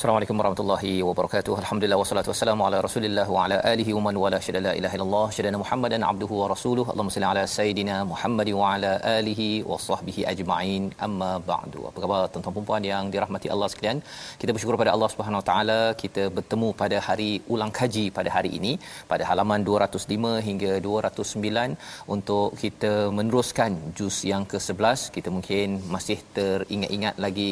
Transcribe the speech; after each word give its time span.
Assalamualaikum 0.00 0.38
warahmatullahi 0.40 0.92
wabarakatuh. 1.06 1.54
Alhamdulillah 1.62 1.96
wassalatu 2.02 2.30
wassalamu 2.32 2.62
ala 2.66 2.76
Rasulillah 2.86 3.24
wa 3.34 3.40
ala 3.44 3.56
alihi 3.70 3.94
wa 3.96 4.02
man 4.06 4.16
wala 4.22 4.38
syada 4.44 4.60
la 4.66 4.72
ilaha 4.78 4.94
illallah 4.96 5.26
syada 5.36 5.58
Muhammadan 5.62 6.06
abduhu 6.10 6.34
wa 6.38 6.46
rasuluh. 6.52 6.84
Allahumma 6.92 7.14
salli 7.14 7.28
ala 7.30 7.42
sayidina 7.56 7.96
Muhammad 8.12 8.48
wa 8.58 8.70
ala 8.74 8.92
alihi 9.16 9.48
wa 9.70 9.76
sahbihi 9.88 10.22
ajma'in. 10.30 10.84
Amma 11.06 11.28
ba'du. 11.50 11.82
Apa 11.90 11.98
khabar 12.04 12.20
tuan-tuan 12.32 12.54
dan 12.58 12.66
puan 12.70 12.86
yang 12.92 13.10
dirahmati 13.14 13.50
Allah 13.56 13.68
sekalian? 13.72 14.00
Kita 14.44 14.54
bersyukur 14.54 14.78
pada 14.82 14.94
Allah 14.94 15.10
Subhanahu 15.14 15.40
wa 15.42 15.46
taala 15.50 15.78
kita 16.04 16.24
bertemu 16.38 16.70
pada 16.80 17.00
hari 17.08 17.30
ulang 17.56 17.74
kaji 17.80 18.06
pada 18.20 18.32
hari 18.36 18.52
ini 18.60 18.72
pada 19.12 19.26
halaman 19.32 19.68
205 19.68 20.32
hingga 20.48 20.72
209 20.88 21.76
untuk 22.16 22.48
kita 22.64 22.94
meneruskan 23.18 23.78
juz 24.00 24.18
yang 24.32 24.48
ke-11. 24.54 24.98
Kita 25.18 25.28
mungkin 25.36 25.68
masih 25.98 26.18
teringat-ingat 26.40 27.14
lagi 27.26 27.50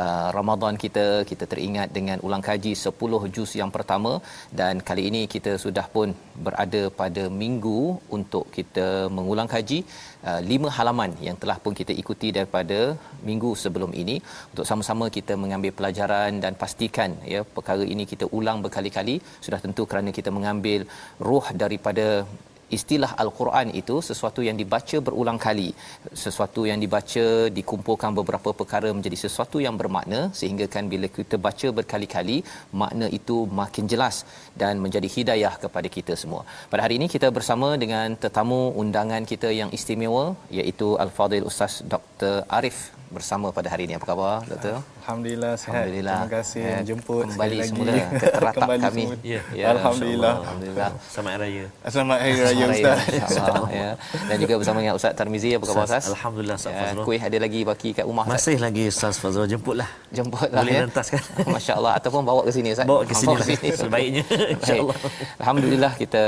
uh, 0.00 0.28
Ramadan 0.40 0.74
kita, 0.86 1.06
kita 1.32 1.46
teringat 1.54 1.83
ingat 1.84 1.90
dengan 1.98 2.18
ulang 2.26 2.44
kaji 2.48 2.72
10 2.88 3.34
juz 3.34 3.50
yang 3.60 3.70
pertama. 3.76 4.12
Dan 4.58 4.74
kali 4.88 5.02
ini 5.10 5.22
kita 5.34 5.52
sudah 5.64 5.86
pun 5.94 6.08
berada 6.46 6.82
pada 7.00 7.24
minggu 7.42 7.80
untuk 8.16 8.44
kita 8.56 8.86
mengulang 9.16 9.48
kaji 9.54 9.78
uh, 10.28 10.40
lima 10.50 10.68
halaman 10.76 11.10
yang 11.26 11.36
telah 11.42 11.58
pun 11.64 11.72
kita 11.80 11.92
ikuti 12.02 12.28
daripada 12.38 12.78
minggu 13.28 13.50
sebelum 13.64 13.92
ini. 14.02 14.16
Untuk 14.52 14.66
sama-sama 14.70 15.06
kita 15.18 15.34
mengambil 15.44 15.72
pelajaran 15.78 16.40
dan 16.44 16.54
pastikan 16.62 17.12
ya 17.34 17.42
perkara 17.56 17.84
ini 17.94 18.06
kita 18.12 18.26
ulang 18.38 18.60
berkali-kali. 18.64 19.16
Sudah 19.44 19.60
tentu 19.66 19.84
kerana 19.90 20.10
kita 20.18 20.32
mengambil 20.38 20.80
roh 21.28 21.46
daripada 21.64 22.06
istilah 22.78 23.10
al-Quran 23.22 23.68
itu 23.80 23.96
sesuatu 24.08 24.40
yang 24.48 24.56
dibaca 24.62 24.96
berulang 25.06 25.38
kali 25.46 25.68
sesuatu 26.24 26.62
yang 26.70 26.78
dibaca 26.84 27.24
dikumpulkan 27.58 28.12
beberapa 28.18 28.50
perkara 28.60 28.90
menjadi 28.96 29.18
sesuatu 29.24 29.60
yang 29.66 29.76
bermakna 29.80 30.20
sehingga 30.40 30.66
kan 30.74 30.86
bila 30.92 31.08
kita 31.18 31.38
baca 31.46 31.68
berkali-kali 31.78 32.38
makna 32.82 33.08
itu 33.18 33.36
makin 33.60 33.86
jelas 33.92 34.18
dan 34.62 34.82
menjadi 34.84 35.08
hidayah 35.16 35.54
kepada 35.64 35.90
kita 35.96 36.16
semua 36.22 36.42
pada 36.72 36.82
hari 36.86 36.96
ini 37.00 37.08
kita 37.14 37.30
bersama 37.38 37.70
dengan 37.84 38.16
tetamu 38.24 38.60
undangan 38.82 39.24
kita 39.32 39.50
yang 39.60 39.72
istimewa 39.78 40.24
iaitu 40.58 40.90
al-Fadil 41.04 41.48
Ustaz 41.52 41.74
Dr 41.94 42.34
Arif 42.58 42.78
bersama 43.16 43.48
pada 43.56 43.68
hari 43.72 43.82
ini 43.86 43.94
apa 43.98 44.06
khabar 44.10 44.42
doktor 44.50 44.76
Alhamdulillah 45.04 45.52
sihat. 45.60 45.72
Alhamdulillah. 45.76 46.16
Terima 46.24 46.32
kasih 46.40 46.62
ya, 46.64 46.76
jemput 46.88 47.24
kembali 47.28 47.56
sekali 47.60 47.68
semula 47.68 47.92
lagi. 47.92 48.20
ke 48.20 48.26
teratap 48.36 48.60
Kembali 48.64 48.82
kami. 48.86 49.02
semula. 49.04 49.16
Ya. 49.32 49.40
Ya, 49.60 49.66
Alhamdulillah. 49.76 50.34
Alhamdulillah. 50.40 50.90
Selamat 51.12 51.30
Hari 51.34 51.42
Raya 51.44 51.66
Selamat 51.92 52.18
Hari 52.24 52.32
Raya 52.40 52.53
Selamat 52.54 52.76
Ustaz. 52.78 52.98
InsyaAllah 53.18 53.70
ya. 53.70 53.90
Dan 54.28 54.36
juga 54.42 54.54
bersama 54.60 54.78
dengan 54.82 54.94
Ustaz 54.98 55.12
Tarmizi 55.18 55.50
apa 55.56 55.64
khabar 55.68 55.84
Ustaz? 55.90 56.04
Alhamdulillah 56.14 56.56
Ustaz 56.60 56.72
Ya, 56.74 56.80
Fazrul 56.82 57.04
kuih 57.06 57.20
ada 57.28 57.38
lagi 57.44 57.60
baki 57.68 57.88
kat 57.98 58.04
rumah 58.08 58.24
Ustaz. 58.26 58.34
Masih 58.38 58.56
lagi 58.62 58.84
Ustaz 58.92 59.14
Fazrul 59.22 59.46
jemputlah 59.52 59.88
Jemput 60.16 60.48
lah 60.54 60.62
Boleh 60.62 60.74
ya. 60.78 60.82
rentaskan. 60.86 61.20
Masya-Allah 61.56 61.92
ataupun 61.98 62.22
bawa 62.28 62.40
ke 62.46 62.52
sini 62.56 62.68
Ustaz. 62.74 62.86
Bawa 62.90 63.02
ke 63.10 63.14
sini 63.20 63.34
Bawa 63.34 63.38
lah. 63.42 63.78
Sebaiknya 63.82 64.22
Baik. 64.34 64.52
InsyaAllah 64.56 64.98
Alhamdulillah 65.42 65.92
kita 66.02 66.22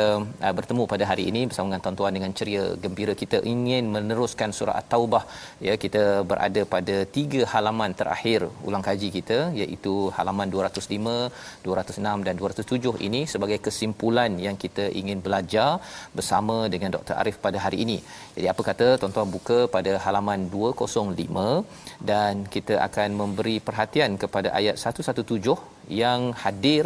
uh, 0.47 0.53
bertemu 0.59 0.83
pada 0.93 1.05
hari 1.11 1.25
ini 1.31 1.41
bersama 1.49 1.67
dengan 1.71 1.83
tuan-tuan 1.87 2.13
dengan 2.19 2.31
ceria 2.39 2.65
gembira 2.85 3.13
kita 3.23 3.39
ingin 3.55 3.85
meneruskan 3.97 4.51
surah 4.59 4.77
At-Taubah 4.81 5.23
ya 5.67 5.75
kita 5.85 6.03
berada 6.31 6.63
pada 6.75 6.97
tiga 7.17 7.43
halaman 7.53 7.91
terakhir 8.01 8.41
ulang 8.69 8.85
kaji 8.89 9.09
kita 9.19 9.39
iaitu 9.61 9.95
halaman 10.17 10.49
205, 10.51 11.31
206 11.67 12.27
dan 12.27 12.35
207 12.41 13.07
ini 13.09 13.21
sebagai 13.33 13.59
kesimpulan 13.67 14.31
yang 14.47 14.57
kita 14.65 14.85
ingin 15.01 15.19
belajar 15.27 15.69
bersama 16.19 16.56
dengan 16.75 16.91
Dr. 16.97 17.15
Arif 17.21 17.37
pada 17.47 17.59
hari 17.65 17.78
ini. 17.84 17.99
Jadi 18.37 18.47
apa 18.53 18.62
kata 18.69 18.88
tuan-tuan 19.00 19.28
buka 19.37 19.59
pada 19.77 19.93
halaman 20.04 20.41
205 20.56 22.03
dan 22.10 22.44
kita 22.54 22.77
akan 22.88 23.09
memberi 23.21 23.56
perhatian 23.69 24.12
kepada 24.22 24.50
ayat 24.60 24.77
117 24.81 25.76
yang 26.03 26.21
hadir 26.43 26.85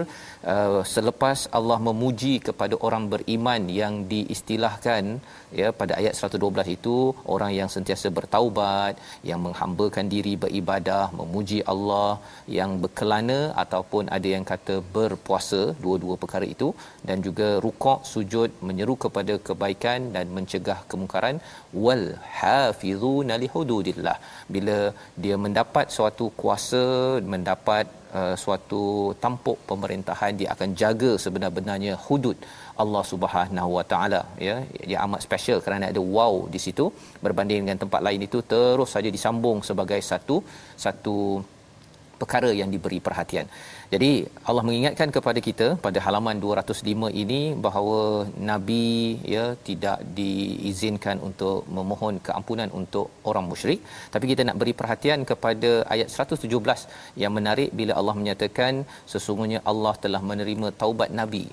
uh, 0.53 0.81
selepas 0.95 1.39
Allah 1.59 1.79
memuji 1.89 2.35
kepada 2.49 2.75
orang 2.87 3.05
beriman 3.13 3.63
yang 3.81 3.95
diistilahkan 4.13 5.05
ya 5.59 5.69
pada 5.81 5.93
ayat 6.01 6.15
112 6.19 6.77
itu 6.77 6.97
orang 7.35 7.53
yang 7.59 7.71
sentiasa 7.75 8.09
bertaubat 8.19 8.95
yang 9.31 9.41
menghambakan 9.47 10.07
diri 10.15 10.35
beribadah 10.45 11.05
memuji 11.21 11.59
Allah 11.73 12.11
yang 12.59 12.73
berkelana 12.83 13.41
ataupun 13.65 14.07
ada 14.17 14.29
yang 14.35 14.45
kata 14.53 14.77
berpuasa 14.97 15.63
dua-dua 15.85 16.17
perkara 16.23 16.49
itu 16.55 16.69
dan 17.09 17.19
juga 17.27 17.49
rukuk 17.65 18.01
sujud 18.13 18.51
menyeru 18.69 18.97
kepada 19.05 19.37
kebaikan 19.49 20.01
dan 20.17 20.27
mencegah 20.37 20.79
kemungkaran 20.91 21.39
wal 21.85 22.05
hafizuna 22.41 23.37
lihududillah 23.45 24.19
bila 24.55 24.79
dia 25.23 25.39
mendapat 25.47 25.87
suatu 25.97 26.27
kuasa 26.43 26.85
mendapat 27.35 27.87
uh, 28.19 28.35
suatu 28.43 28.83
tampuk 29.23 29.59
pemerintahan 29.71 30.33
dia 30.41 30.49
akan 30.55 30.71
jaga 30.83 31.11
sebenar-benarnya 31.25 31.95
hudud 32.07 32.39
Allah 32.83 33.03
Subhanahu 33.13 33.71
Wa 33.79 33.85
Taala 33.93 34.23
ya. 34.49 34.57
Dia 34.89 34.99
amat 35.07 35.21
special 35.27 35.59
kerana 35.65 35.87
ada 35.93 36.03
wow 36.17 36.35
di 36.55 36.61
situ. 36.67 36.87
Berbanding 37.25 37.61
dengan 37.65 37.81
tempat 37.85 38.01
lain 38.07 38.27
itu 38.29 38.41
terus 38.53 38.93
saja 38.97 39.11
disambung 39.17 39.61
sebagai 39.71 40.01
satu 40.11 40.39
satu 40.85 41.17
perkara 42.21 42.51
yang 42.61 42.71
diberi 42.75 42.99
perhatian. 43.07 43.47
Jadi 43.93 44.11
Allah 44.49 44.65
mengingatkan 44.69 45.09
kepada 45.17 45.41
kita 45.47 45.67
pada 45.87 45.99
halaman 46.07 46.37
205 46.45 47.11
ini 47.23 47.41
bahawa 47.67 48.01
nabi 48.51 48.89
ya 49.35 49.45
tidak 49.69 49.99
diizinkan 50.19 51.17
untuk 51.29 51.59
memohon 51.79 52.21
keampunan 52.27 52.69
untuk 52.81 53.09
orang 53.31 53.47
musyrik 53.53 53.81
tapi 54.15 54.27
kita 54.33 54.45
nak 54.49 54.59
beri 54.63 54.75
perhatian 54.81 55.23
kepada 55.31 55.71
ayat 55.95 56.09
117 56.27 57.19
yang 57.23 57.35
menarik 57.39 57.73
bila 57.81 57.95
Allah 58.01 58.17
menyatakan 58.21 58.85
sesungguhnya 59.15 59.61
Allah 59.73 59.95
telah 60.05 60.23
menerima 60.31 60.71
taubat 60.83 61.11
nabi. 61.23 61.45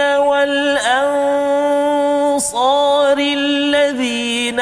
والأنصار 0.00 0.78
الذين 3.18 4.60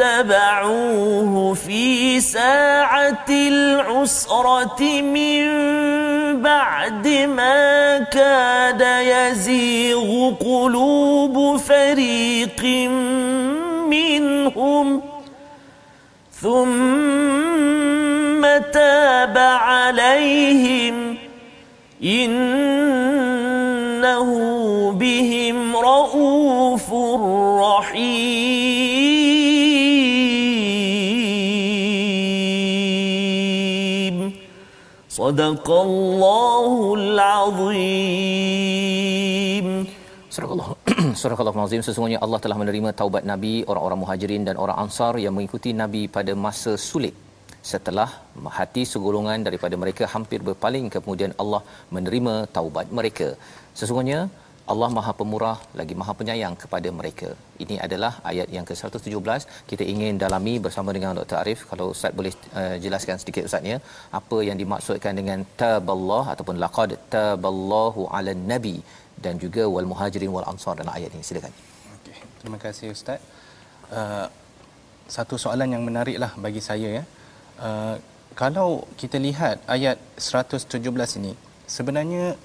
اتبعوه 0.00 1.54
في 1.54 2.20
ساعة 2.20 3.26
العسرة 3.28 4.82
من 5.00 5.48
بعد 6.42 7.08
ما 7.08 7.98
كاد 7.98 8.80
يزيغ 9.06 10.34
قلوب 10.40 11.56
فريق 11.56 12.64
منهم. 13.88 15.07
ثم 16.48 18.40
تاب 18.72 19.36
عليهم 19.38 20.96
إنه 22.02 23.38
بهم 24.92 25.76
رؤوف 25.76 26.86
رحيم. 27.68 28.08
صدق 35.08 35.66
الله 35.70 36.94
العظيم. 36.94 37.76
Surah 40.32 40.50
Allah 40.54 40.67
Surah 41.20 41.38
Al-Azim 41.42 41.82
sesungguhnya 41.86 42.18
Allah 42.24 42.38
telah 42.42 42.56
menerima 42.60 42.90
taubat 42.98 43.24
Nabi, 43.30 43.54
orang-orang 43.70 43.98
Muhajirin 44.02 44.42
dan 44.48 44.56
orang 44.64 44.76
Ansar 44.82 45.14
yang 45.22 45.32
mengikuti 45.36 45.70
Nabi 45.80 46.02
pada 46.16 46.32
masa 46.44 46.72
sulit. 46.88 47.14
Setelah 47.70 48.06
hati 48.58 48.82
segolongan 48.90 49.46
daripada 49.46 49.74
mereka 49.82 50.04
hampir 50.12 50.40
berpaling 50.48 50.86
kemudian 50.96 51.32
Allah 51.42 51.60
menerima 51.96 52.34
taubat 52.56 52.86
mereka. 52.98 53.28
Sesungguhnya 53.80 54.20
Allah 54.72 54.88
Maha 54.98 55.12
Pemurah 55.20 55.56
lagi 55.80 55.96
Maha 56.00 56.14
Penyayang 56.20 56.54
kepada 56.62 56.88
mereka. 57.00 57.28
Ini 57.64 57.76
adalah 57.86 58.12
ayat 58.30 58.48
yang 58.56 58.66
ke-117. 58.70 59.42
Kita 59.72 59.84
ingin 59.94 60.22
dalami 60.22 60.54
bersama 60.66 60.92
dengan 60.96 61.18
Dr. 61.18 61.38
Arif 61.42 61.60
kalau 61.72 61.88
Ustaz 61.96 62.14
boleh 62.20 62.34
uh, 62.60 62.76
jelaskan 62.84 63.18
sedikit 63.22 63.48
Ustaz 63.50 63.70
ya, 63.72 63.78
apa 64.20 64.38
yang 64.50 64.58
dimaksudkan 64.62 65.14
dengan 65.20 65.42
taballah 65.62 66.24
ataupun 66.34 66.58
laqad 66.64 66.92
taballahu 67.16 68.06
'alan 68.12 68.42
nabi 68.54 68.76
dan 69.24 69.34
juga 69.38 69.66
wal 69.66 69.88
muhajirin 69.88 70.30
wal 70.30 70.46
ansar 70.46 70.74
dalam 70.78 70.92
ayat 70.94 71.10
ini. 71.14 71.22
Silakan. 71.22 71.52
Okey, 72.00 72.16
terima 72.40 72.58
kasih 72.58 72.94
Ustaz. 72.94 73.18
Uh, 73.90 74.26
satu 75.08 75.40
soalan 75.40 75.68
yang 75.74 75.82
menariklah 75.82 76.32
bagi 76.36 76.60
saya 76.60 77.02
ya. 77.02 77.04
Uh, 77.58 77.96
kalau 78.38 78.86
kita 79.00 79.18
lihat 79.18 79.58
ayat 79.66 79.98
117 80.14 80.78
ini, 81.18 81.32
sebenarnya 81.66 82.38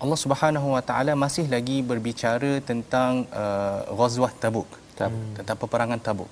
Allah 0.00 0.16
Subhanahu 0.16 0.72
Wa 0.72 0.80
Taala 0.80 1.12
masih 1.12 1.44
lagi 1.52 1.84
berbicara 1.84 2.64
tentang 2.64 3.28
uh, 3.34 3.84
Ghazwah 3.92 4.32
Tabuk, 4.32 4.68
Hmm. 5.00 5.32
tentang 5.32 5.56
peperangan 5.56 5.96
Tabuk. 5.96 6.28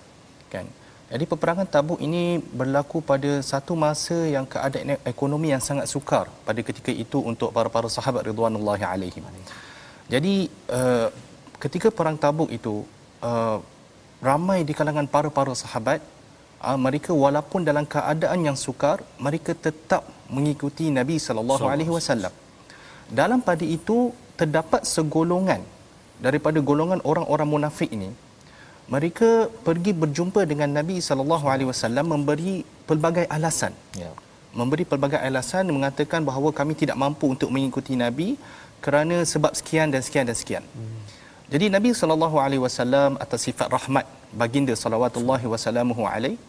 Kan? 0.53 0.69
Jadi 1.08 1.25
peperangan 1.25 1.64
Tabuk 1.64 1.99
ini 2.05 2.37
berlaku 2.37 3.00
pada 3.00 3.40
satu 3.40 3.72
masa 3.72 4.28
yang 4.28 4.44
keadaan 4.44 5.00
ekonomi 5.08 5.49
yang 5.49 5.62
sangat 5.69 5.88
sukar 5.88 6.28
pada 6.44 6.60
ketika 6.60 6.93
itu 6.93 7.25
untuk 7.25 7.49
para-para 7.56 7.88
sahabat 7.88 8.28
ridwanullahi 8.28 8.84
alaihim. 8.84 9.25
Jadi 10.12 10.52
uh, 10.69 11.08
ketika 11.64 11.88
perang 11.88 12.20
Tabuk 12.20 12.52
itu 12.52 12.84
uh, 13.25 13.56
ramai 14.20 14.69
di 14.69 14.76
kalangan 14.76 15.08
para-para 15.08 15.56
sahabat 15.56 16.05
uh, 16.60 16.76
mereka 16.76 17.16
walaupun 17.16 17.64
dalam 17.64 17.88
keadaan 17.88 18.44
yang 18.44 18.58
sukar 18.66 19.00
mereka 19.16 19.56
tetap 19.56 20.05
mengikuti 20.28 20.93
Nabi 20.93 21.16
sallallahu 21.16 21.64
alaihi 21.72 21.88
wasallam. 21.88 22.32
Dalam 23.08 23.40
pada 23.40 23.64
itu 23.64 24.12
terdapat 24.37 24.84
segolongan 24.84 25.64
daripada 26.20 26.60
golongan 26.60 27.00
orang-orang 27.00 27.49
munafik 27.49 27.88
ini 27.88 28.12
mereka 28.94 29.29
pergi 29.67 29.93
berjumpa 30.02 30.40
dengan 30.50 30.70
Nabi 30.79 30.96
sallallahu 31.08 31.46
alaihi 31.52 31.69
wasallam 31.73 32.06
memberi 32.14 32.55
pelbagai 32.88 33.26
alasan 33.37 33.73
Ya. 34.02 34.11
memberi 34.61 34.85
pelbagai 34.90 35.20
alasan 35.29 35.69
mengatakan 35.76 36.20
bahawa 36.29 36.50
kami 36.58 36.73
tidak 36.82 36.96
mampu 37.02 37.26
untuk 37.35 37.50
mengikuti 37.55 37.93
Nabi 38.05 38.29
kerana 38.85 39.17
sebab 39.32 39.52
sekian 39.58 39.93
dan 39.93 40.00
sekian 40.06 40.25
dan 40.29 40.37
sekian. 40.40 40.64
Hmm. 40.76 40.99
Jadi 41.52 41.67
Nabi 41.75 41.90
sallallahu 42.00 42.37
alaihi 42.44 42.62
wasallam 42.67 43.20
atas 43.25 43.44
sifat 43.49 43.69
rahmat 43.76 44.06
baginda 44.41 44.74
salawatullahi 44.84 45.46
wasallamuhu 45.53 46.05
alaihi 46.15 46.41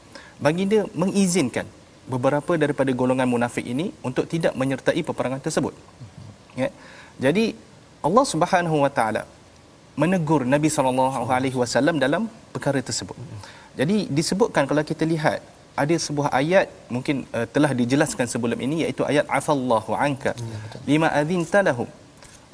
baginda 0.46 0.80
mengizinkan 1.02 1.68
beberapa 2.13 2.56
daripada 2.63 2.92
golongan 3.02 3.28
munafik 3.34 3.66
ini 3.74 3.86
untuk 4.08 4.25
tidak 4.34 4.54
menyertai 4.62 5.02
peperangan 5.10 5.42
tersebut. 5.46 5.75
Ya. 6.62 6.70
Jadi 7.25 7.46
Allah 8.08 8.25
Subhanahu 8.34 8.78
wa 8.84 8.92
taala 8.98 9.24
menegur 10.01 10.41
Nabi 10.53 10.70
sallallahu 10.75 11.29
alaihi 11.38 11.58
wasallam 11.62 11.96
dalam 12.03 12.24
perkara 12.56 12.79
tersebut. 12.89 13.18
Jadi 13.79 13.98
disebutkan 14.18 14.63
kalau 14.70 14.84
kita 14.91 15.03
lihat 15.13 15.39
ada 15.82 15.96
sebuah 16.06 16.29
ayat 16.39 16.68
mungkin 16.96 17.18
uh, 17.38 17.48
telah 17.56 17.72
dijelaskan 17.79 18.27
sebelum 18.34 18.60
ini 18.65 18.75
iaitu 18.84 19.03
ayat 19.12 19.25
afallahu 19.39 19.91
anka 20.08 20.34
lima 20.91 21.10
adzinta 21.22 21.62
lahum. 21.70 21.89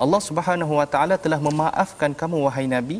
Allah 0.03 0.21
Subhanahu 0.29 0.73
wa 0.79 0.87
taala 0.93 1.15
telah 1.25 1.39
memaafkan 1.47 2.13
kamu 2.21 2.37
wahai 2.45 2.67
nabi 2.75 2.99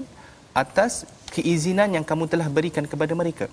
atas 0.64 0.94
keizinan 1.36 1.90
yang 1.98 2.06
kamu 2.12 2.26
telah 2.34 2.48
berikan 2.58 2.86
kepada 2.92 3.14
mereka. 3.22 3.48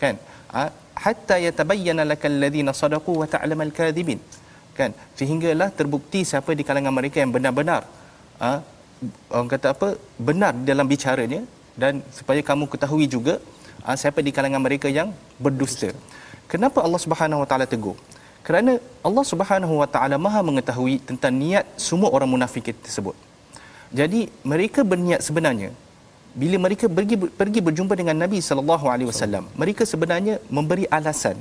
Kan? 0.00 0.14
Ha? 0.56 0.64
Hatta 1.04 1.36
yatabayyana 1.46 2.04
lakal 2.12 2.36
ladzina 2.42 2.72
sadaqu 2.82 3.12
wa 3.20 3.26
ta'lamal 3.34 3.72
kadhibin. 3.78 4.20
Kan? 4.78 4.92
Sehinggalah 5.18 5.68
terbukti 5.78 6.20
siapa 6.30 6.52
di 6.58 6.64
kalangan 6.68 6.92
mereka 6.98 7.16
yang 7.24 7.32
benar-benar 7.36 7.82
ha? 8.44 8.50
Orang 9.30 9.50
kata 9.54 9.66
apa 9.74 9.88
benar 10.28 10.52
dalam 10.70 10.86
bicaranya 10.92 11.40
dan 11.82 12.00
supaya 12.18 12.40
kamu 12.50 12.64
ketahui 12.72 13.06
juga 13.14 13.34
ha, 13.84 13.96
siapa 14.02 14.20
di 14.26 14.32
kalangan 14.36 14.62
mereka 14.66 14.88
yang 14.98 15.08
berdusta. 15.44 15.90
Kenapa 16.52 16.80
Allah 16.86 17.00
Subhanahu 17.04 17.42
Wa 17.42 17.48
Taala 17.50 17.66
tegur? 17.74 17.96
Kerana 18.46 18.72
Allah 19.08 19.24
Subhanahu 19.32 19.74
Wa 19.82 19.88
Taala 19.94 20.16
Maha 20.26 20.40
mengetahui 20.48 20.96
tentang 21.08 21.34
niat 21.34 21.66
semua 21.88 22.08
orang 22.16 22.30
munafik 22.34 22.70
tersebut. 22.86 23.16
Jadi 23.98 24.20
mereka 24.52 24.80
berniat 24.92 25.20
sebenarnya 25.28 25.70
bila 26.36 26.56
mereka 26.66 26.86
pergi 26.96 27.16
pergi 27.40 27.60
berjumpa 27.66 27.94
dengan 28.00 28.16
Nabi 28.22 28.38
sallallahu 28.48 28.86
alaihi 28.92 29.08
wasallam, 29.10 29.44
mereka 29.62 29.82
sebenarnya 29.92 30.34
memberi 30.56 30.84
alasan. 30.98 31.36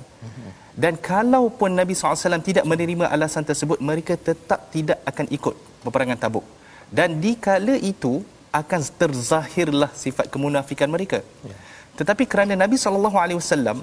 Dan 0.83 0.93
kalaupun 0.99 1.71
Nabi 1.79 1.95
SAW 1.95 2.43
tidak 2.47 2.67
menerima 2.67 3.05
alasan 3.15 3.47
tersebut, 3.49 3.79
mereka 3.89 4.13
tetap 4.19 4.59
tidak 4.75 4.99
akan 5.09 5.25
ikut 5.37 5.55
peperangan 5.87 6.19
Tabuk. 6.19 6.43
Dan 6.91 7.19
di 7.23 7.33
kala 7.35 7.75
itu 7.77 8.23
akan 8.53 8.81
terzahirlah 9.01 9.91
sifat 9.91 10.31
kemunafikan 10.31 10.87
mereka. 10.87 11.19
Ya. 11.43 11.57
Tetapi 11.99 12.23
kerana 12.27 12.53
Nabi 12.55 12.75
sallallahu 12.79 13.17
alaihi 13.19 13.39
wasallam 13.39 13.77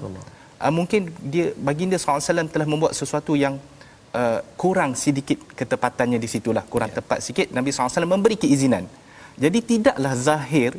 uh, 0.63 0.73
mungkin 0.77 1.11
dia 1.33 1.51
baginda 1.67 1.97
SAW 1.99 2.47
telah 2.55 2.67
membuat 2.73 2.93
sesuatu 2.99 3.35
yang 3.43 3.59
uh, 4.15 4.39
kurang 4.61 4.95
sedikit 5.03 5.39
ketepatannya 5.59 6.19
di 6.23 6.29
situlah 6.35 6.63
kurang 6.73 6.91
ya. 6.93 6.97
tepat 7.01 7.19
sikit 7.27 7.47
Nabi 7.57 7.69
SAW 7.75 8.07
memberi 8.13 8.39
keizinan 8.43 8.87
jadi 9.43 9.59
tidaklah 9.71 10.13
zahir 10.27 10.71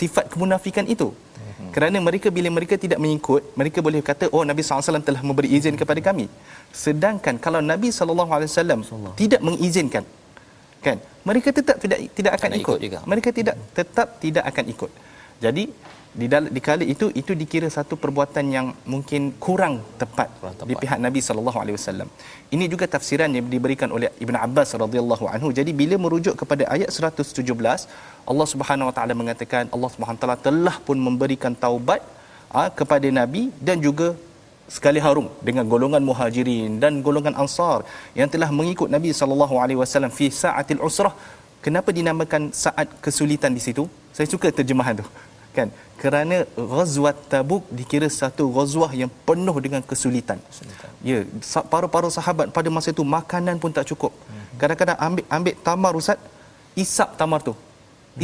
sifat 0.00 0.26
kemunafikan 0.32 0.86
itu 0.94 1.08
hmm. 1.10 1.70
kerana 1.74 1.98
mereka 2.08 2.28
bila 2.36 2.48
mereka 2.58 2.74
tidak 2.84 2.98
mengikut 3.04 3.42
mereka 3.60 3.78
boleh 3.86 4.02
kata 4.10 4.28
oh 4.36 4.44
Nabi 4.50 4.62
SAW 4.66 5.02
telah 5.08 5.22
memberi 5.28 5.48
izin 5.58 5.74
kepada 5.80 6.00
kami 6.08 6.26
sedangkan 6.84 7.36
kalau 7.46 7.62
Nabi 7.72 7.90
SAW 7.94 9.14
tidak 9.20 9.40
mengizinkan 9.48 10.04
kan 10.86 10.98
mereka 11.28 11.48
tetap 11.58 11.76
tidak 11.84 11.98
tidak 12.18 12.32
akan 12.38 12.50
ikut, 12.50 12.60
ikut 12.60 12.78
juga. 12.86 12.98
mereka 13.12 13.28
tidak 13.38 13.56
tetap 13.78 14.08
tidak 14.24 14.44
akan 14.50 14.64
ikut 14.74 14.90
jadi 15.44 15.64
di 16.10 16.26
dalam 16.32 16.50
di 16.56 16.60
kali 16.68 16.84
itu 16.92 17.06
itu 17.20 17.32
dikira 17.40 17.68
satu 17.70 17.94
perbuatan 18.02 18.44
yang 18.54 18.66
mungkin 18.92 19.30
kurang 19.44 19.74
tepat, 20.00 20.28
kurang 20.42 20.54
tepat. 20.58 20.70
di 20.70 20.74
pihak 20.82 20.98
Nabi 21.06 21.20
sallallahu 21.26 21.58
alaihi 21.62 21.76
wasallam. 21.78 22.08
Ini 22.54 22.64
juga 22.72 22.90
tafsiran 22.94 23.30
yang 23.36 23.46
diberikan 23.46 23.94
oleh 23.96 24.10
Ibn 24.24 24.36
Abbas 24.46 24.74
radhiyallahu 24.84 25.24
anhu. 25.34 25.48
Jadi 25.58 25.70
bila 25.80 25.94
merujuk 26.04 26.34
kepada 26.40 26.66
ayat 26.74 26.90
117, 26.90 27.46
Allah 28.30 28.46
Subhanahu 28.52 28.90
wa 28.90 28.94
taala 28.96 29.14
mengatakan 29.22 29.70
Allah 29.74 29.90
Subhanahu 29.94 30.18
wa 30.18 30.22
taala 30.24 30.38
telah 30.48 30.76
pun 30.88 30.98
memberikan 30.98 31.54
taubat 31.64 32.02
ha, 32.50 32.62
kepada 32.80 33.06
Nabi 33.20 33.54
dan 33.68 33.78
juga 33.86 34.18
sekali 34.76 35.00
harum 35.06 35.26
dengan 35.48 35.64
golongan 35.72 36.02
muhajirin 36.08 36.78
dan 36.82 37.02
golongan 37.06 37.34
ansar 37.42 37.78
yang 38.18 38.28
telah 38.34 38.50
mengikut 38.58 38.88
Nabi 38.96 39.10
sallallahu 39.20 39.54
alaihi 39.62 39.78
wasallam 39.82 40.12
fi 40.18 40.28
sa'atil 40.42 40.82
usrah. 40.88 41.14
Kenapa 41.64 41.90
dinamakan 41.96 42.42
saat 42.64 42.88
kesulitan 43.04 43.52
di 43.56 43.62
situ? 43.66 43.84
Saya 44.16 44.26
suka 44.34 44.48
terjemahan 44.58 44.94
tu 45.00 45.06
kan? 45.56 45.68
Kerana 46.02 46.36
ghazwat 46.72 47.16
tabuk 47.32 47.64
dikira 47.78 48.08
satu 48.20 48.44
ghazwah 48.56 48.90
yang 49.00 49.10
penuh 49.28 49.56
dengan 49.64 49.82
kesulitan. 49.90 50.38
Ya 51.08 51.18
para-para 51.72 52.08
sahabat 52.18 52.48
pada 52.56 52.68
masa 52.76 52.88
itu 52.94 53.04
makanan 53.16 53.58
pun 53.62 53.72
tak 53.78 53.86
cukup. 53.92 54.12
Mhm. 54.14 54.56
kadang-kadang 54.60 54.98
ambil 55.06 55.24
ambil 55.36 55.54
tamar 55.66 55.92
ustaz 56.00 56.18
isap 56.84 57.10
tamar 57.20 57.40
tu. 57.48 57.54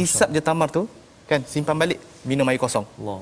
Isap 0.05 0.29
je 0.35 0.41
tamar 0.49 0.69
tu 0.77 0.83
kan? 1.29 1.41
Simpan 1.53 1.77
balik 1.83 1.99
minum 2.29 2.49
air 2.49 2.61
kosong. 2.65 2.87
Allah 2.97 3.17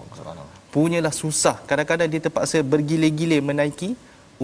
punyalah 0.76 1.14
susah. 1.24 1.56
Kadang-kadang 1.70 2.12
dia 2.12 2.22
terpaksa 2.26 2.60
bergilir-gilir 2.74 3.40
menaiki 3.50 3.90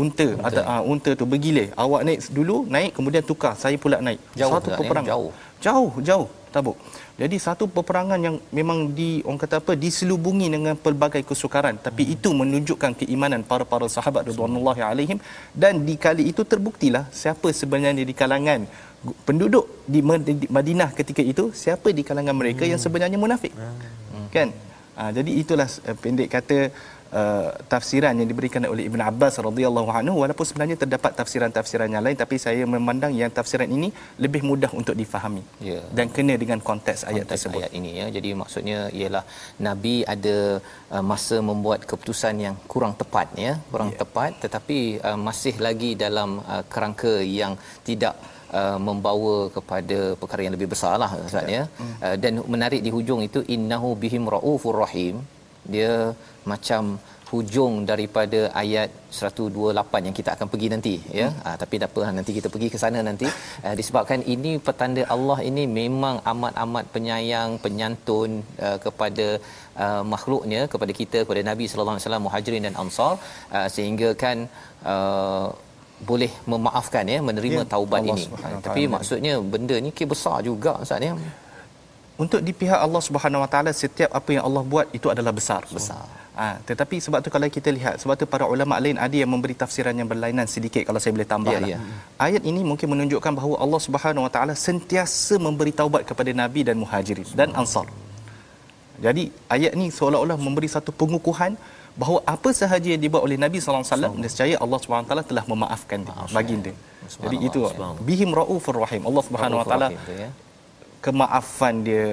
unta. 0.01 0.27
Atau 0.47 0.63
uh, 0.73 0.81
unta 0.91 1.11
tu 1.21 1.25
bergilir 1.31 1.67
awak 1.83 2.01
naik 2.07 2.19
dulu 2.38 2.57
naik 2.75 2.91
kemudian 2.97 3.23
tukar. 3.31 3.53
Saya 3.63 3.75
pula 3.83 4.00
naik. 4.07 4.19
Jauh 4.39 4.53
satu 4.55 4.69
peperangan. 4.79 5.09
Jauh. 5.11 5.31
Jauh 5.65 5.91
jauh. 6.09 6.29
Tabuk. 6.51 6.75
Jadi 7.15 7.35
satu 7.43 7.63
peperangan 7.75 8.19
yang 8.27 8.35
memang 8.57 8.79
di 8.97 9.23
orang 9.23 9.39
kata 9.43 9.55
apa 9.63 9.71
diselubungi 9.83 10.47
dengan 10.55 10.75
pelbagai 10.85 11.23
kesukaran. 11.29 11.75
Tapi 11.88 12.03
hmm. 12.03 12.13
itu 12.15 12.29
menunjukkan 12.41 12.91
keimanan 13.00 13.41
para-para 13.51 13.88
sahabat 13.95 14.23
radhiyallahu 14.31 14.81
alaihim. 14.91 15.19
Dan 15.63 15.88
di 15.88 15.95
kali 16.05 16.23
itu 16.31 16.43
terbuktilah 16.53 17.07
siapa 17.21 17.55
sebenarnya 17.61 18.03
di 18.11 18.15
kalangan 18.21 18.67
penduduk 19.27 19.65
di 19.93 20.00
Madinah 20.57 20.89
ketika 21.00 21.23
itu 21.33 21.45
siapa 21.63 21.95
di 22.00 22.03
kalangan 22.09 22.35
mereka 22.41 22.63
hmm. 22.67 22.71
yang 22.75 22.81
sebenarnya 22.83 23.19
munafik. 23.23 23.55
Hmm. 23.55 24.27
Kan? 24.35 24.50
Ha, 25.01 25.10
jadi 25.17 25.31
itulah 25.41 25.65
uh, 25.65 25.98
pendek 25.98 26.29
kata 26.29 26.58
uh, 27.20 27.50
tafsiran 27.74 28.13
yang 28.20 28.27
diberikan 28.31 28.62
oleh 28.74 28.84
Ibn 28.89 29.01
Abbas 29.10 29.36
radhiyallahu 29.48 29.89
anhu 30.00 30.13
walaupun 30.22 30.46
sebenarnya 30.50 30.77
terdapat 30.84 31.12
tafsiran-tafsiran 31.20 31.89
yang 31.96 32.03
lain 32.05 32.17
tapi 32.24 32.36
saya 32.46 32.63
memandang 32.74 33.13
yang 33.22 33.31
tafsiran 33.39 33.70
ini 33.77 33.89
lebih 34.24 34.41
mudah 34.50 34.72
untuk 34.81 34.96
difahami 35.01 35.43
ya. 35.70 35.79
dan 35.98 36.13
kena 36.15 36.36
dengan 36.43 36.60
konteks 36.70 37.01
ayat 37.10 37.25
konteks 37.25 37.31
tersebut 37.34 37.62
ayat 37.63 37.74
ini 37.79 37.91
ya 38.00 38.05
jadi 38.17 38.29
maksudnya 38.41 38.79
ialah 39.00 39.24
nabi 39.67 39.96
ada 40.15 40.38
uh, 40.93 41.03
masa 41.12 41.39
membuat 41.50 41.81
keputusan 41.89 42.36
yang 42.46 42.55
kurang 42.74 42.93
tepat 43.01 43.34
ya 43.46 43.53
kurang 43.74 43.91
ya. 43.93 44.00
tepat 44.03 44.31
tetapi 44.46 44.77
uh, 45.08 45.20
masih 45.27 45.55
lagi 45.67 45.91
dalam 46.05 46.39
uh, 46.53 46.63
kerangka 46.74 47.15
yang 47.41 47.55
tidak 47.89 48.15
Uh, 48.60 48.77
membawa 48.88 49.36
kepada 49.55 49.98
perkara 50.22 50.41
yang 50.46 50.53
lebih 50.55 50.67
besar 50.72 50.93
lah 51.01 51.08
Ustaz 51.27 51.46
ya. 51.53 51.62
Hmm. 51.79 51.93
Uh, 52.05 52.15
dan 52.24 52.34
menarik 52.53 52.81
di 52.86 52.91
hujung 52.96 53.22
itu 53.27 53.39
innahu 53.55 53.89
bihim 54.01 54.24
raufur 54.34 54.75
rahim 54.84 55.15
dia 55.74 55.93
macam 56.51 56.84
hujung 57.31 57.74
daripada 57.89 58.39
ayat 58.62 58.89
128 59.17 60.08
yang 60.08 60.15
kita 60.20 60.29
akan 60.36 60.48
pergi 60.51 60.67
nanti 60.74 60.93
ya 61.20 61.27
hmm. 61.27 61.46
ah, 61.48 61.55
tapi 61.62 61.75
tak 61.84 61.89
apa 61.91 62.12
nanti 62.17 62.31
kita 62.38 62.48
pergi 62.53 62.67
ke 62.74 62.77
sana 62.84 63.00
nanti 63.10 63.27
ah, 63.65 63.74
disebabkan 63.79 64.22
ini 64.34 64.51
petanda 64.67 65.03
Allah 65.15 65.38
ini 65.50 65.63
memang 65.79 66.17
amat-amat 66.31 66.86
penyayang 66.96 67.51
penyantun 67.65 68.31
ah, 68.67 68.77
kepada 68.86 69.27
ah, 69.86 70.03
makhluknya 70.13 70.62
kepada 70.74 70.96
kita 71.01 71.20
kepada 71.25 71.43
Nabi 71.51 71.67
sallallahu 71.72 71.96
alaihi 71.96 72.08
wasallam 72.08 72.27
muhajirin 72.27 72.67
dan 72.67 72.77
ansar 72.84 73.13
ah, 73.58 73.67
sehingga 73.75 74.12
kan 74.24 74.38
ah, 74.93 75.48
boleh 76.10 76.31
memaafkan 76.51 77.03
ya 77.13 77.20
menerima 77.29 77.62
ya, 77.63 77.72
taubat 77.74 78.01
Allah 78.01 78.17
ini 78.17 78.60
tapi 78.67 78.81
maksudnya 78.96 79.34
benda 79.53 79.75
ni 79.86 79.91
ke 79.98 80.05
besar 80.13 80.38
juga 80.50 80.72
ustaz 80.84 81.01
ya 81.08 81.13
untuk 82.24 82.39
di 82.48 82.53
pihak 82.62 82.79
Allah 82.86 83.01
Subhanahu 83.08 83.41
Wa 83.43 83.50
Taala 83.53 83.72
setiap 83.84 84.10
apa 84.20 84.29
yang 84.36 84.43
Allah 84.48 84.63
buat 84.72 84.88
itu 84.98 85.08
adalah 85.13 85.34
besar. 85.39 85.62
Besar. 85.77 86.03
Ha, 86.41 86.46
tetapi 86.70 86.96
sebab 87.05 87.20
tu 87.25 87.29
kalau 87.34 87.48
kita 87.58 87.70
lihat 87.77 87.96
sebab 88.01 88.15
tu 88.20 88.25
para 88.34 88.46
ulama 88.53 88.75
lain 88.84 88.98
ada 89.05 89.15
yang 89.22 89.29
memberi 89.34 89.55
tafsiran 89.62 89.93
yang 90.00 90.08
berlainan 90.12 90.48
sedikit 90.55 90.84
kalau 90.88 91.00
saya 91.03 91.12
boleh 91.17 91.27
tambah 91.34 91.51
ya, 91.53 91.75
ya. 91.75 91.79
Ayat 92.27 92.43
ini 92.51 92.62
mungkin 92.70 92.88
menunjukkan 92.93 93.34
bahawa 93.39 93.55
Allah 93.63 93.81
Subhanahu 93.88 94.24
Wa 94.27 94.31
Taala 94.36 94.53
sentiasa 94.67 95.36
memberi 95.48 95.74
taubat 95.81 96.05
kepada 96.10 96.31
nabi 96.41 96.62
dan 96.67 96.77
muhajirin 96.84 97.27
dan 97.41 97.50
ansar. 97.62 97.89
Jadi 99.05 99.24
ayat 99.55 99.74
ini 99.77 99.89
seolah-olah 99.98 100.38
memberi 100.46 100.70
satu 100.75 100.93
pengukuhan 101.01 101.58
bahawa 102.01 102.20
apa 102.36 102.50
sahaja 102.62 102.88
yang 102.93 103.01
dibuat 103.05 103.24
oleh 103.27 103.38
Nabi 103.46 103.58
sallallahu 103.60 103.84
alaihi 103.84 103.96
wasallam 103.96 104.15
nescaya 104.24 104.55
Allah 104.63 104.79
Subhanahu 104.84 105.10
taala 105.10 105.24
telah 105.31 105.43
memaafkan 105.51 106.00
dia 106.08 106.25
baginda. 106.38 106.74
Jadi 107.24 107.38
itu 107.48 107.62
bihim 108.10 108.31
raufur 108.39 108.77
rahim. 108.86 109.03
Allah 109.10 109.24
Subhanahu 109.29 109.62
wa 109.62 109.67
taala 109.72 109.89
ya 110.24 110.29
kemaafan 111.05 111.75
dia 111.88 112.05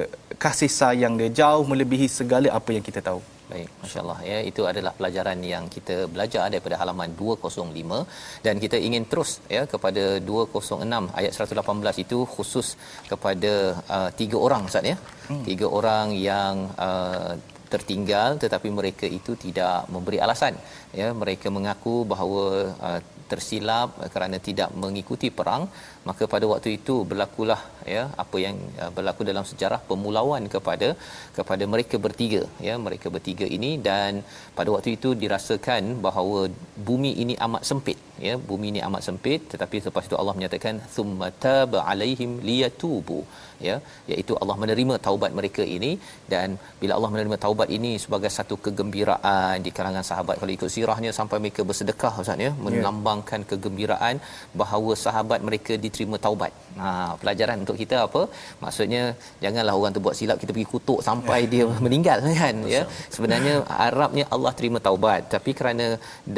kasih 0.45 0.71
sayang 0.81 1.15
dia 1.21 1.31
jauh 1.41 1.65
melebihi 1.73 2.07
segala 2.19 2.49
apa 2.59 2.71
yang 2.77 2.87
kita 2.91 3.01
tahu 3.09 3.21
Baik, 3.51 3.69
masya-Allah 3.81 4.17
ya 4.31 4.39
itu 4.49 4.63
adalah 4.71 4.91
pelajaran 4.97 5.39
yang 5.51 5.65
kita 5.75 5.95
belajar 6.15 6.43
daripada 6.53 6.77
halaman 6.81 7.11
205 7.21 8.01
dan 8.47 8.55
kita 8.65 8.77
ingin 8.87 9.05
terus 9.11 9.31
ya 9.55 9.63
kepada 9.73 10.05
206 10.31 11.09
ayat 11.19 11.33
118 11.33 12.03
itu 12.05 12.19
khusus 12.35 12.69
kepada 13.11 13.53
uh, 13.97 14.11
tiga 14.21 14.37
orang 14.47 14.69
Ustaz 14.69 14.91
ya. 14.93 14.97
Hmm. 15.31 15.45
Tiga 15.49 15.67
orang 15.79 16.13
yang 16.31 16.55
uh, 16.89 17.33
tertinggal 17.75 18.31
tetapi 18.43 18.69
mereka 18.79 19.07
itu 19.19 19.33
tidak 19.45 19.87
memberi 19.95 20.19
alasan. 20.25 20.55
Ya 21.01 21.09
mereka 21.23 21.49
mengaku 21.57 21.95
bahawa 22.13 22.45
uh, 22.89 23.01
tersilap 23.31 23.89
kerana 24.15 24.37
tidak 24.49 24.71
mengikuti 24.83 25.29
perang. 25.39 25.65
Maka 26.09 26.25
pada 26.35 26.47
waktu 26.53 26.69
itu 26.79 26.95
berlakulah 27.11 27.61
ya 27.95 28.05
apa 28.25 28.37
yang 28.47 28.57
uh, 28.83 28.91
berlaku 28.97 29.23
dalam 29.31 29.47
sejarah 29.51 29.81
pemulauan 29.91 30.45
kepada 30.55 30.91
kepada 31.39 31.65
mereka 31.75 31.99
bertiga. 32.07 32.43
Ya 32.69 32.77
mereka 32.89 33.09
bertiga 33.17 33.49
ini 33.59 33.73
dan 33.89 34.25
pada 34.59 34.73
waktu 34.77 34.91
itu 34.99 35.13
dirasakan 35.23 36.01
bahawa 36.09 36.43
bumi 36.89 37.13
ini 37.25 37.37
amat 37.49 37.65
sempit 37.71 37.99
ya 38.27 38.35
bumi 38.49 38.67
ini 38.73 38.81
amat 38.87 39.03
sempit 39.09 39.41
tetapi 39.53 39.77
selepas 39.83 40.07
itu 40.09 40.17
Allah 40.21 40.35
menyatakan 40.39 40.75
thumma 40.95 41.29
taba 41.45 41.81
alaihim 41.93 42.31
liyatubu 42.49 43.19
ya 43.67 43.77
iaitu 44.13 44.33
Allah 44.41 44.57
menerima 44.63 44.95
taubat 45.07 45.31
mereka 45.39 45.63
ini 45.77 45.91
dan 46.33 46.49
bila 46.81 46.93
Allah 46.97 47.11
menerima 47.15 47.37
taubat 47.45 47.69
ini 47.77 47.93
sebagai 48.05 48.31
satu 48.39 48.57
kegembiraan 48.65 49.57
di 49.67 49.71
kalangan 49.79 50.05
sahabat 50.11 50.37
kalau 50.41 50.53
ikut 50.57 50.71
sirahnya 50.75 51.13
sampai 51.19 51.39
mereka 51.45 51.63
bersedekah 51.71 52.13
ustaz 52.23 52.45
ya, 52.45 52.47
ya. 52.47 52.53
melambangkan 52.65 53.41
yeah. 53.43 53.51
kegembiraan 53.51 54.17
bahawa 54.63 54.93
sahabat 55.05 55.43
mereka 55.49 55.75
diterima 55.85 56.19
taubat 56.27 56.53
ha 56.83 56.89
pelajaran 57.23 57.65
untuk 57.65 57.79
kita 57.83 57.99
apa 58.09 58.23
maksudnya 58.65 59.03
janganlah 59.45 59.77
orang 59.81 59.95
tu 59.99 60.05
buat 60.07 60.19
silap 60.21 60.39
kita 60.43 60.53
pergi 60.57 60.71
kutuk 60.75 61.01
sampai 61.09 61.41
yeah. 61.43 61.51
dia 61.55 61.65
meninggal 61.87 62.19
kan 62.43 62.57
Betul. 62.59 62.75
ya 62.75 62.83
sebenarnya 63.17 63.55
harapnya 63.83 64.27
Allah 64.37 64.55
terima 64.61 64.81
taubat 64.89 65.23
tapi 65.35 65.53
kerana 65.61 65.89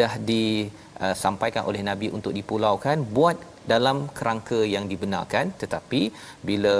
dah 0.01 0.13
di 0.31 0.45
uh, 1.05 1.15
sampaikan 1.25 1.65
oleh 1.71 1.83
nabi 1.91 2.09
untuk 2.19 2.35
dipulaukan 2.39 2.99
buat 3.17 3.37
dalam 3.73 3.99
kerangka 4.19 4.61
yang 4.75 4.85
dibenarkan. 4.93 5.47
Tetapi 5.63 6.03
bila 6.49 6.77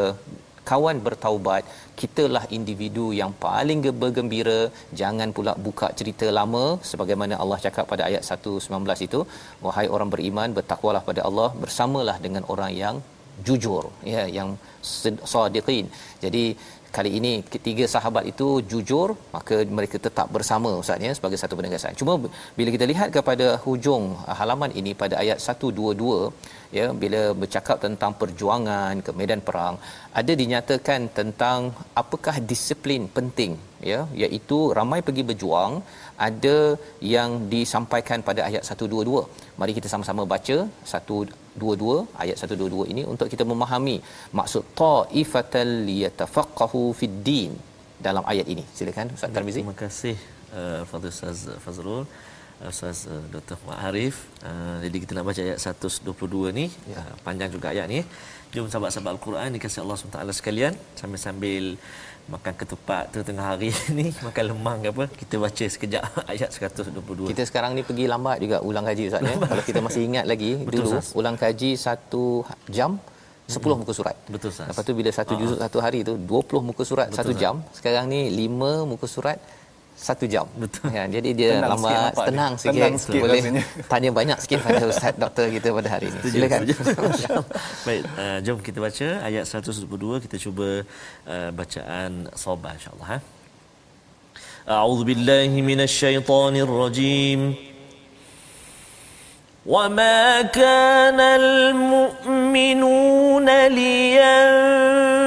kawan 0.71 0.99
bertaubat 1.07 1.63
kitalah 2.01 2.43
individu 2.57 3.07
yang 3.21 3.33
paling 3.47 3.81
bergembira. 4.03 4.61
Jangan 5.01 5.31
pula 5.37 5.53
buka 5.67 5.89
cerita 6.01 6.27
lama 6.39 6.65
sebagaimana 6.91 7.37
Allah 7.43 7.59
cakap 7.67 7.87
pada 7.93 8.05
ayat 8.11 8.23
119 8.35 9.07
itu 9.09 9.21
wahai 9.67 9.87
orang 9.95 10.11
beriman 10.15 10.57
bertakwalah 10.59 11.03
pada 11.09 11.23
Allah 11.31 11.49
bersamalah 11.63 12.17
dengan 12.27 12.45
orang 12.55 12.75
yang 12.83 12.99
jujur. 13.49 13.85
Ya 14.15 14.25
yang 14.39 14.51
sadiqin. 15.33 15.87
Jadi 16.25 16.45
kali 16.97 17.11
ini 17.19 17.33
ketiga 17.55 17.85
sahabat 17.95 18.25
itu 18.31 18.47
jujur 18.71 19.09
maka 19.35 19.57
mereka 19.79 19.97
tetap 20.07 20.27
bersama 20.37 20.71
ustaz 20.83 21.07
ya 21.07 21.13
sebagai 21.19 21.39
satu 21.43 21.55
penegasan 21.59 21.99
cuma 22.01 22.15
bila 22.59 22.69
kita 22.77 22.87
lihat 22.93 23.09
kepada 23.17 23.47
hujung 23.65 24.05
uh, 24.29 24.37
halaman 24.41 24.73
ini 24.81 24.93
pada 25.03 25.15
ayat 25.23 25.39
122 25.55 26.77
ya 26.79 26.87
bila 27.03 27.23
bercakap 27.43 27.77
tentang 27.87 28.13
perjuangan 28.21 29.03
ke 29.07 29.13
medan 29.21 29.43
perang 29.49 29.77
ada 30.21 30.33
dinyatakan 30.43 31.01
tentang 31.19 31.71
apakah 32.03 32.37
disiplin 32.53 33.05
penting 33.19 33.55
ya 33.91 34.01
iaitu 34.23 34.59
ramai 34.79 35.01
pergi 35.09 35.25
berjuang 35.31 35.75
ada 36.29 36.59
yang 37.15 37.31
disampaikan 37.55 38.21
pada 38.29 38.41
ayat 38.49 38.63
122 38.67 39.23
mari 39.61 39.75
kita 39.79 39.91
sama-sama 39.95 40.25
baca 40.35 40.59
122 41.59 42.23
ayat 42.23 42.37
122 42.39 42.93
ini 42.93 43.03
untuk 43.13 43.27
kita 43.33 43.45
memahami 43.53 43.97
maksud 44.39 44.63
taifatal 44.83 45.73
liyatafaqahu 45.89 46.83
fid 46.99 47.17
din 47.29 47.53
dalam 48.07 48.25
ayat 48.33 48.47
ini 48.55 48.65
silakan 48.77 49.13
ustaz 49.17 49.33
Tarmizi 49.37 49.61
Terima 49.63 49.79
kasih 49.85 50.17
uh, 50.61 50.83
Fadil 50.91 51.13
Ustaz 51.15 51.41
Fazrul 51.65 52.05
Ustaz 52.71 52.99
uh, 53.13 53.25
Dr. 53.35 53.57
Muhammad 53.65 53.89
Arif 53.89 54.17
uh, 54.49 54.79
jadi 54.85 54.97
kita 55.03 55.13
nak 55.17 55.27
baca 55.31 55.41
ayat 55.49 55.59
122 55.59 56.59
ni 56.59 56.67
ya. 56.93 57.01
uh, 57.03 57.13
panjang 57.27 57.51
juga 57.57 57.67
ayat 57.75 57.87
ni 57.95 58.01
jom 58.55 58.67
sahabat-sahabat 58.73 59.13
Al-Quran 59.17 59.49
dikasih 59.57 59.81
Allah 59.83 59.97
SWT 59.99 60.39
sekalian 60.41 60.75
sambil-sambil 61.01 61.65
makan 62.29 62.53
ketupat 62.61 63.05
tu 63.15 63.23
tengah 63.27 63.47
hari 63.55 63.71
ni 63.99 64.07
makan 64.27 64.45
lemang 64.53 64.79
ke 64.85 64.89
apa 64.93 65.05
kita 65.21 65.35
baca 65.45 65.65
sekejap 65.75 66.03
ayat 66.33 66.49
122 66.53 67.31
kita 67.33 67.43
sekarang 67.49 67.73
ni 67.79 67.83
pergi 67.89 68.05
lambat 68.13 68.39
juga 68.45 68.57
ulang 68.61 68.85
kaji 68.85 69.03
ustaz 69.11 69.23
ya 69.25 69.37
kalau 69.51 69.63
kita 69.69 69.81
masih 69.87 70.03
ingat 70.09 70.25
lagi 70.33 70.53
Betul, 70.67 70.85
dulu 70.85 70.91
Ustaz. 71.01 71.17
ulang 71.17 71.37
kaji 71.41 71.71
satu 71.87 72.25
jam 72.69 73.01
10 73.51 73.59
muka 73.83 73.91
surat. 73.91 74.15
Betul, 74.31 74.55
Ustaz. 74.55 74.71
Lepas 74.71 74.85
tu 74.87 74.95
bila 74.95 75.11
satu 75.11 75.33
juzuk 75.35 75.59
satu 75.59 75.79
hari 75.83 76.07
tu 76.07 76.15
20 76.15 76.69
muka 76.69 76.83
surat 76.87 77.11
Betul, 77.11 77.19
satu 77.19 77.33
jam. 77.35 77.55
Sekarang 77.75 78.07
ni 78.07 78.31
5 78.31 78.87
muka 78.91 79.07
surat 79.11 79.43
satu 80.00 80.28
jam. 80.28 80.44
Betul. 80.60 80.92
Ya, 80.92 81.08
jadi 81.08 81.30
dia 81.32 81.52
Tenang 81.56 81.72
sikit 81.72 81.72
lambat, 81.72 81.96
nampak 81.96 82.20
dia. 82.20 82.28
tenang 82.30 82.54
sikit. 82.60 82.76
Tenang 82.76 82.96
sikit 83.00 83.22
Boleh 83.24 83.40
rasanya. 83.42 83.64
tanya 83.92 84.10
banyak 84.12 84.38
sikit 84.44 84.60
pada 84.68 84.84
ustaz 84.92 85.14
doktor 85.24 85.46
kita 85.56 85.68
pada 85.72 85.90
hari 85.96 86.06
ini. 86.12 86.20
Setuju, 86.20 86.36
Silakan. 86.36 86.60
setuju. 86.68 87.26
Baik, 87.88 88.04
uh, 88.20 88.38
jom 88.46 88.58
kita 88.60 88.80
baca 88.84 89.08
ayat 89.24 89.44
122 89.48 90.20
kita 90.28 90.36
cuba 90.36 90.84
uh, 91.26 91.50
bacaan 91.56 92.28
sabar 92.36 92.76
insya-Allah 92.76 93.08
ha. 93.08 93.18
A'udzu 94.68 95.08
billahi 95.10 95.58
minasyaitonir 95.64 96.68
rajim. 96.68 97.56
وما 99.66 100.54
كان 100.54 101.18
المؤمنون 101.42 103.48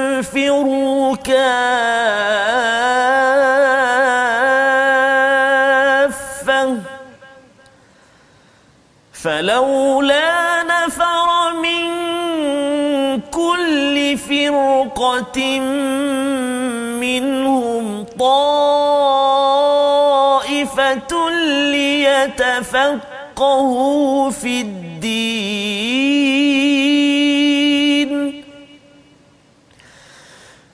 لينفروا 0.08 1.16
كافة 1.16 3.21
فلولا 9.23 10.63
نفر 10.63 11.53
من 11.53 11.83
كل 13.31 14.17
فرقة 14.17 15.59
منهم 16.99 18.05
طائفة 18.19 19.13
ليتفقهوا 22.51 23.51
في 24.31 24.61
الدين. 24.61 24.83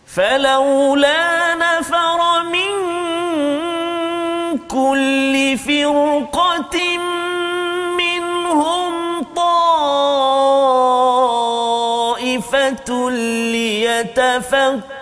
فلولا 0.08 1.56
نفر 1.56 2.44
من 2.44 2.72
كل 4.68 5.58
فرقة 5.58 6.98
منهم 6.98 7.19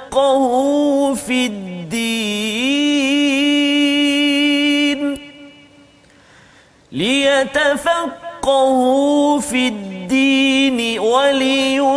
ليتفقهوا 0.10 1.16
في 1.16 1.46
الدين. 1.46 1.68
ليتفقهوا 6.92 8.20
في 9.40 9.68
الدين 9.68 11.00
ولينذروا 11.00 11.88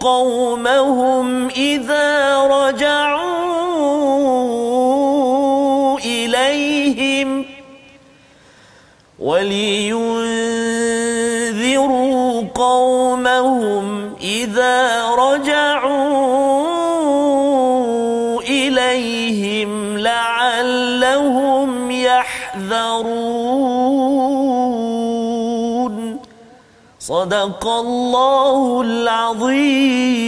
قومهم 0.00 1.48
إذا 1.48 2.38
رجعوا 2.38 3.38
إليهم. 5.98 7.44
ولينذروا 9.18 9.77
إذا 14.47 15.11
رجعوا 15.19 15.91
إليهم 18.41 19.97
لعلهم 19.97 21.91
يحذرون 21.91 23.03
صدق 26.99 27.67
الله 27.67 28.81
العظيم 28.81 30.23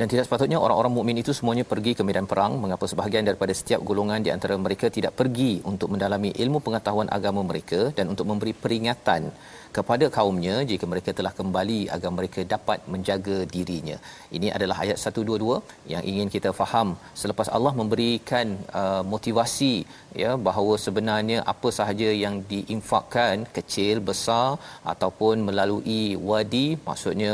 Dan 0.00 0.08
tidak 0.08 0.24
sepatutnya 0.24 0.56
orang-orang 0.56 0.96
mukmin 0.96 1.20
itu 1.20 1.28
semuanya 1.36 1.60
pergi 1.60 1.92
ke 1.92 2.00
medan 2.00 2.24
perang 2.24 2.56
mengapa 2.56 2.88
sebahagian 2.88 3.20
daripada 3.28 3.52
setiap 3.52 3.84
golongan 3.84 4.24
di 4.24 4.32
antara 4.32 4.56
mereka 4.56 4.88
tidak 4.88 5.12
pergi 5.12 5.60
untuk 5.70 5.92
mendalami 5.92 6.32
ilmu 6.32 6.58
pengetahuan 6.64 7.12
agama 7.12 7.44
mereka 7.44 7.92
dan 7.92 8.08
untuk 8.08 8.24
memberi 8.24 8.56
peringatan 8.56 9.28
kepada 9.77 10.05
kaumnya 10.17 10.55
jika 10.71 10.85
mereka 10.91 11.11
telah 11.19 11.33
kembali 11.39 11.79
agar 11.95 12.11
mereka 12.17 12.41
dapat 12.53 12.79
menjaga 12.93 13.37
dirinya. 13.53 13.97
Ini 14.37 14.47
adalah 14.57 14.77
ayat 14.83 14.97
122 15.03 15.57
yang 15.93 16.03
ingin 16.11 16.29
kita 16.35 16.51
faham. 16.59 16.89
Selepas 17.21 17.49
Allah 17.57 17.73
memberikan 17.81 18.47
uh, 18.81 19.03
motivasi 19.13 19.73
ya 20.21 20.31
bahawa 20.47 20.73
sebenarnya 20.85 21.37
apa 21.53 21.69
sahaja 21.79 22.09
yang 22.23 22.35
diinfakkan 22.51 23.45
kecil 23.57 23.95
besar 24.09 24.47
ataupun 24.93 25.35
melalui 25.49 26.03
wadi 26.29 26.67
maksudnya 26.87 27.33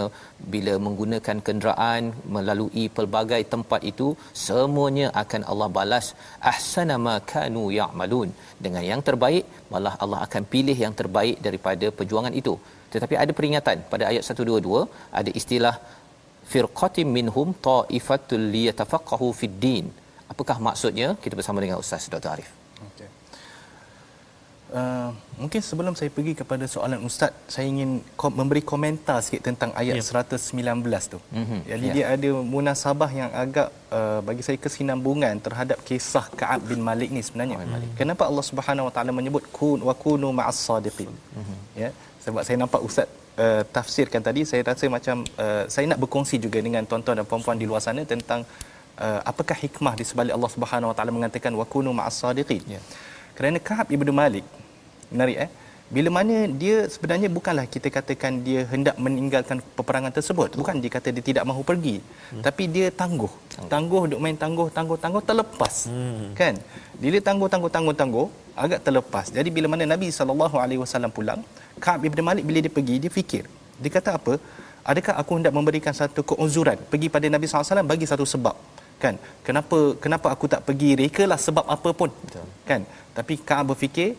bila 0.54 0.74
menggunakan 0.86 1.38
kenderaan 1.48 2.04
melalui 2.36 2.86
pelbagai 2.98 3.42
tempat 3.54 3.82
itu 3.92 4.08
semuanya 4.46 5.08
akan 5.24 5.42
Allah 5.52 5.70
balas. 5.78 6.08
Ahsana 6.54 6.96
ma 7.08 7.16
kanu 7.34 7.66
ya'malun. 7.80 8.30
Dengan 8.66 8.84
yang 8.92 9.02
terbaik 9.10 9.46
malah 9.74 9.94
Allah 10.04 10.20
akan 10.26 10.44
pilih 10.54 10.78
yang 10.84 10.96
terbaik 11.02 11.38
daripada 11.48 11.88
perjuangan 11.98 12.31
itu 12.42 12.54
tetapi 12.94 13.16
ada 13.24 13.32
peringatan 13.38 13.78
pada 13.92 14.04
ayat 14.12 14.24
122 14.28 14.86
ada 15.20 15.32
istilah 15.42 15.76
firqatin 16.52 17.08
minhum 17.18 17.50
ta'ifatul 17.68 18.46
liyatafaqahu 18.56 19.28
fid 19.40 19.56
din 19.66 19.86
apakah 20.34 20.58
maksudnya 20.68 21.08
kita 21.24 21.36
bersama 21.40 21.60
dengan 21.64 21.80
ustaz 21.84 22.06
Dr 22.14 22.32
Arif 22.36 22.50
Okey. 22.90 23.10
Uh, 24.72 25.12
mungkin 25.36 25.60
sebelum 25.70 25.94
saya 26.00 26.08
pergi 26.18 26.32
kepada 26.42 26.64
soalan 26.74 27.00
ustaz 27.08 27.32
saya 27.54 27.68
ingin 27.68 27.90
kom- 28.22 28.36
memberi 28.40 28.62
komentar 28.72 29.18
sikit 29.26 29.42
tentang 29.48 29.72
ayat 29.76 30.00
Ya. 30.00 30.04
yeah. 30.04 30.24
119 30.32 31.12
tu. 31.14 31.20
Mhm, 31.20 31.36
Mm-hmm. 31.40 31.60
Jadi 31.72 31.88
ya. 31.88 31.94
dia 31.96 32.06
ada 32.16 32.30
munasabah 32.54 33.10
yang 33.12 33.32
agak 33.36 33.68
uh, 33.92 34.20
bagi 34.28 34.44
saya 34.48 34.56
kesinambungan 34.66 35.36
terhadap 35.48 35.78
kisah 35.84 36.24
Ka'ab 36.40 36.62
bin 36.72 36.80
Malik 36.90 37.12
ni 37.12 37.20
sebenarnya. 37.20 37.58
Oh, 37.60 37.68
Malik. 37.68 37.90
Kenapa 38.00 38.24
Allah 38.32 38.46
Subhanahu 38.52 38.88
Wa 38.88 38.94
Taala 38.96 39.12
menyebut 39.12 39.44
kun 39.58 39.80
wa 39.84 39.92
kunu 40.04 40.32
ma'as 40.32 40.56
sadiqin? 40.68 41.12
Mm-hmm. 41.12 41.58
Ya, 41.84 41.90
sebab 42.26 42.42
saya 42.48 42.58
nampak 42.64 42.82
ustaz 42.88 43.08
uh, 43.44 43.62
tafsirkan 43.76 44.22
tadi 44.28 44.42
saya 44.50 44.62
rasa 44.70 44.86
macam 44.98 45.16
uh, 45.44 45.64
saya 45.74 45.86
nak 45.92 46.00
berkongsi 46.04 46.38
juga 46.46 46.60
dengan 46.68 46.84
tuan-tuan 46.90 47.18
dan 47.20 47.26
puan-puan 47.32 47.58
di 47.62 47.66
luar 47.70 47.82
sana 47.88 48.02
tentang 48.14 48.42
uh, 49.06 49.20
apakah 49.32 49.58
hikmah 49.64 49.94
di 50.00 50.06
sebalik 50.10 50.34
Allah 50.38 50.52
Subhanahu 50.56 50.92
Wa 50.92 50.96
Taala 50.98 51.12
mengatakan 51.18 51.52
wa 51.62 51.66
kunu 51.74 51.92
ma'as 52.00 52.18
sadiqin. 52.22 52.62
Ya. 52.76 52.82
Kerana 53.38 53.58
Ka'ab 53.70 53.88
ibnu 53.96 54.14
Malik 54.22 54.46
menarik 55.14 55.38
eh? 55.46 55.50
Bila 55.96 56.10
mana 56.18 56.36
dia 56.62 56.76
sebenarnya 56.94 57.28
bukanlah 57.38 57.64
kita 57.74 57.88
katakan 57.96 58.34
dia 58.48 58.62
hendak 58.72 58.96
meninggalkan 59.06 59.58
peperangan 59.78 60.14
tersebut. 60.18 60.56
Bukan 60.60 60.80
dia 60.84 60.92
kata 60.96 61.12
dia 61.16 61.24
tidak 61.30 61.44
mahu 61.50 61.62
pergi. 61.70 61.96
Hmm. 62.32 62.44
tapi 62.48 62.64
dia 62.76 62.88
tangguh. 63.02 63.34
Tangguh 63.74 64.04
duk 64.12 64.20
main 64.24 64.38
tangguh 64.44 64.68
tangguh 64.78 64.98
tangguh 65.04 65.24
terlepas. 65.30 65.76
Hmm. 65.92 66.32
kan? 66.42 66.56
Bila 67.04 67.20
tangguh 67.28 67.50
tangguh 67.54 67.72
tangguh 67.76 67.96
tangguh 68.02 68.28
agak 68.64 68.80
terlepas. 68.88 69.26
Jadi 69.38 69.52
bila 69.56 69.68
mana 69.74 69.84
Nabi 69.94 70.08
sallallahu 70.20 70.56
alaihi 70.64 70.80
wasallam 70.84 71.12
pulang 71.18 71.44
Ka'ab 71.86 72.08
ibnu 72.10 72.24
Malik 72.30 72.46
bila 72.50 72.60
dia 72.66 72.74
pergi 72.78 72.96
dia 73.04 73.12
fikir 73.20 73.44
dia 73.84 73.92
kata 73.98 74.12
apa 74.20 74.34
adakah 74.92 75.14
aku 75.22 75.32
hendak 75.38 75.54
memberikan 75.58 75.94
satu 76.02 76.22
keuzuran 76.32 76.78
pergi 76.92 77.08
pada 77.16 77.28
Nabi 77.36 77.46
sallallahu 77.46 77.66
alaihi 77.66 77.74
wasallam 77.74 77.92
bagi 77.94 78.06
satu 78.12 78.26
sebab 78.34 78.56
kan 79.04 79.16
kenapa 79.48 79.78
kenapa 80.04 80.28
aku 80.36 80.46
tak 80.54 80.62
pergi 80.68 80.90
rekalah 81.02 81.40
sebab 81.48 81.66
apa 81.76 81.90
pun 82.00 82.10
Betul. 82.26 82.46
kan 82.70 82.82
tapi 83.18 83.34
Ka'ab 83.50 83.66
berfikir 83.72 84.10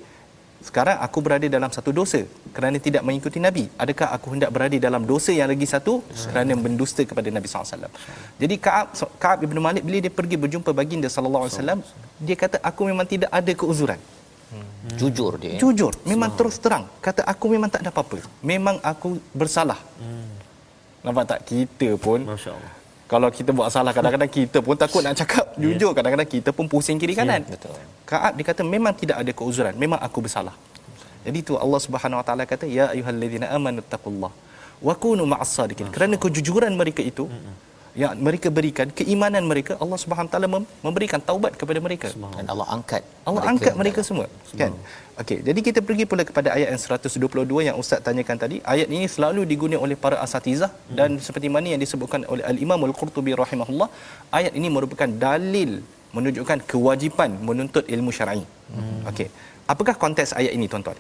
sekarang 0.69 0.97
aku 1.07 1.19
berada 1.27 1.47
dalam 1.55 1.71
satu 1.77 1.91
dosa 1.99 2.21
kerana 2.57 2.79
tidak 2.87 3.03
mengikuti 3.07 3.39
Nabi. 3.47 3.65
Adakah 3.83 4.09
aku 4.17 4.27
hendak 4.35 4.51
berada 4.55 4.77
dalam 4.87 5.03
dosa 5.13 5.35
yang 5.39 5.51
lagi 5.53 5.67
satu 5.75 5.95
kerana 6.31 6.55
mendusta 6.65 7.03
kepada 7.11 7.29
Nabi 7.37 7.47
SAW? 7.51 7.91
Jadi 8.43 8.55
Kaab 8.67 8.95
Kaab 9.23 9.39
ibn 9.47 9.59
Malik 9.67 9.83
bila 9.89 9.99
dia 10.07 10.13
pergi 10.19 10.37
berjumpa 10.45 10.71
baginda 10.81 11.11
sallallahu 11.15 11.45
alaihi 11.47 11.57
wasallam, 11.59 11.81
dia 12.27 12.37
kata 12.43 12.63
aku 12.71 12.83
memang 12.91 13.07
tidak 13.15 13.31
ada 13.41 13.53
keuzuran. 13.63 14.01
Hmm. 14.53 14.99
Jujur 15.01 15.33
dia. 15.41 15.57
Jujur, 15.57 15.93
memang 16.05 16.31
terus 16.37 16.61
terang. 16.61 16.85
Kata 17.01 17.25
aku 17.33 17.49
memang 17.55 17.73
tak 17.73 17.81
ada 17.83 17.91
apa-apa. 17.95 18.21
Memang 18.45 18.77
aku 18.85 19.17
bersalah. 19.33 19.81
Hmm. 19.97 20.29
Nampak 21.01 21.25
tak? 21.31 21.41
Kita 21.49 21.89
pun 21.97 22.21
Masya-Allah. 22.29 22.73
Kalau 23.13 23.29
kita 23.29 23.51
buat 23.53 23.69
salah 23.69 23.93
kadang-kadang 23.93 24.31
kita 24.33 24.59
pun 24.65 24.73
takut 24.73 25.05
nak 25.05 25.13
cakap 25.21 25.45
yeah. 25.61 25.77
jujur 25.77 25.93
kadang-kadang 25.93 26.29
kita 26.35 26.49
pun 26.57 26.65
pusing 26.73 26.97
kiri 26.97 27.13
kanan. 27.13 27.45
Yeah, 27.45 27.53
betul. 27.57 27.77
Kaab 28.09 28.33
dia 28.37 28.45
kata 28.49 28.63
memang 28.65 28.93
tidak 28.97 29.17
ada 29.21 29.33
keuzuran, 29.37 29.75
memang 29.77 30.01
aku 30.01 30.25
bersalah. 30.25 30.57
Jadi 31.27 31.39
tu 31.49 31.53
Allah 31.65 31.81
Subhanahu 31.87 32.21
Wa 32.21 32.25
Taala 32.25 32.45
kata 32.49 32.65
ya 32.65 32.89
ayyuhallazina 32.95 33.53
amanu 33.57 33.85
taqullah 33.85 34.33
wa 34.87 34.95
kunu 35.03 35.29
ma'as 35.29 35.53
sadiqin. 35.53 35.93
Kerana 35.93 36.17
kejujuran 36.17 36.73
mereka 36.73 37.05
itu 37.05 37.29
mm-hmm 37.29 37.72
yang 38.01 38.13
mereka 38.27 38.49
berikan 38.57 38.89
keimanan 38.99 39.45
mereka 39.51 39.73
Allah 39.83 39.99
Subhanahu 40.03 40.33
taala 40.33 40.49
memberikan 40.87 41.21
taubat 41.29 41.53
kepada 41.61 41.81
mereka. 41.87 42.09
Dan 42.37 42.47
Allah 42.53 42.67
angkat 42.77 43.03
Allah 43.29 43.43
mereka 43.45 43.53
angkat 43.53 43.75
mereka 43.81 44.01
semua 44.09 44.27
kan? 44.61 44.73
Okey 45.23 45.39
jadi 45.49 45.61
kita 45.67 45.81
pergi 45.89 46.05
pula 46.11 46.25
kepada 46.29 46.49
ayat 46.57 46.69
yang 46.73 46.81
122 46.81 47.67
yang 47.69 47.77
ustaz 47.83 48.01
tanyakan 48.07 48.39
tadi. 48.45 48.59
Ayat 48.75 48.89
ini 48.95 49.09
selalu 49.15 49.43
digunakan 49.53 49.83
oleh 49.87 49.97
para 50.05 50.17
asatizah 50.27 50.71
hmm. 50.73 50.97
dan 50.99 51.11
seperti 51.27 51.51
mana 51.57 51.69
yang 51.75 51.83
disebutkan 51.85 52.25
oleh 52.35 52.45
al-Imam 52.53 52.81
al-Qurtubi 52.89 53.35
rahimahullah 53.45 53.89
ayat 54.41 54.55
ini 54.61 54.71
merupakan 54.77 55.11
dalil 55.27 55.73
menunjukkan 56.17 56.59
kewajipan 56.73 57.31
menuntut 57.49 57.85
ilmu 57.97 58.13
syar'i. 58.21 58.45
Hmm. 58.73 59.01
okey 59.13 59.29
apakah 59.75 59.97
konteks 60.05 60.33
ayat 60.41 60.55
ini 60.57 60.69
tuan-tuan? 60.73 60.99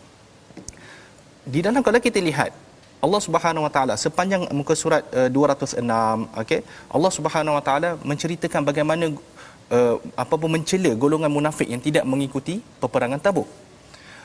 Di 1.54 1.60
dalam 1.64 1.82
kalau 1.86 2.00
kita 2.08 2.20
lihat 2.28 2.52
Allah 3.02 3.20
Subhanahu 3.26 3.66
Wa 3.66 3.72
Taala 3.74 3.94
sepanjang 3.98 4.46
muka 4.54 4.74
surat 4.78 5.02
uh, 5.10 5.26
206 5.26 5.82
okey 6.42 6.60
Allah 6.96 7.10
Subhanahu 7.18 7.54
Wa 7.58 7.62
Taala 7.66 7.90
menceritakan 8.10 8.62
bagaimana 8.62 9.10
uh, 9.10 9.96
apa 10.22 10.34
pun 10.38 10.50
mencela 10.54 10.94
golongan 10.94 11.32
munafik 11.38 11.66
yang 11.66 11.82
tidak 11.82 12.04
mengikuti 12.06 12.62
peperangan 12.82 13.18
Tabuk. 13.18 13.48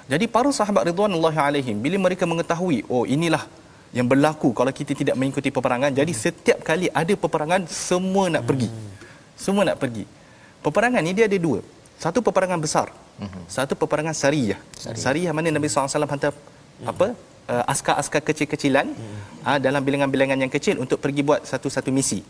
Jadi 0.08 0.26
para 0.30 0.50
sahabat 0.54 0.88
ridwanullahi 0.88 1.40
alaihim 1.48 1.76
bila 1.86 1.98
mereka 2.06 2.24
mengetahui 2.30 2.86
oh 2.88 3.04
inilah 3.04 3.44
yang 3.98 4.06
berlaku 4.06 4.54
kalau 4.54 4.72
kita 4.80 4.94
tidak 4.94 5.16
mengikuti 5.20 5.50
peperangan 5.50 5.92
jadi 5.92 6.14
setiap 6.14 6.60
kali 6.62 6.88
ada 7.02 7.14
peperangan 7.18 7.66
semua 7.66 8.30
nak 8.30 8.46
pergi. 8.46 8.70
Semua 9.34 9.66
nak 9.66 9.82
pergi. 9.82 10.06
Peperangan 10.62 11.02
ni 11.02 11.18
dia 11.18 11.26
ada 11.26 11.38
dua. 11.42 11.60
Satu 11.98 12.22
peperangan 12.22 12.62
besar. 12.62 12.94
Mhm. 13.18 13.42
Satu 13.50 13.74
peperangan 13.74 14.14
sariyah. 14.14 14.62
Sariyah 14.78 15.34
mana 15.34 15.50
Nabi 15.50 15.66
SAW 15.66 15.90
hantar 15.90 16.34
apa 16.86 17.18
uh, 17.48 17.64
askar-askar 17.72 18.22
kecil-kecilan 18.24 18.88
hmm. 18.92 19.18
uh, 19.48 19.60
dalam 19.60 19.82
bilangan-bilangan 19.82 20.38
yang 20.38 20.52
kecil 20.52 20.76
untuk 20.84 21.00
pergi 21.04 21.22
buat 21.24 21.42
satu-satu 21.48 21.90
misi. 21.90 22.22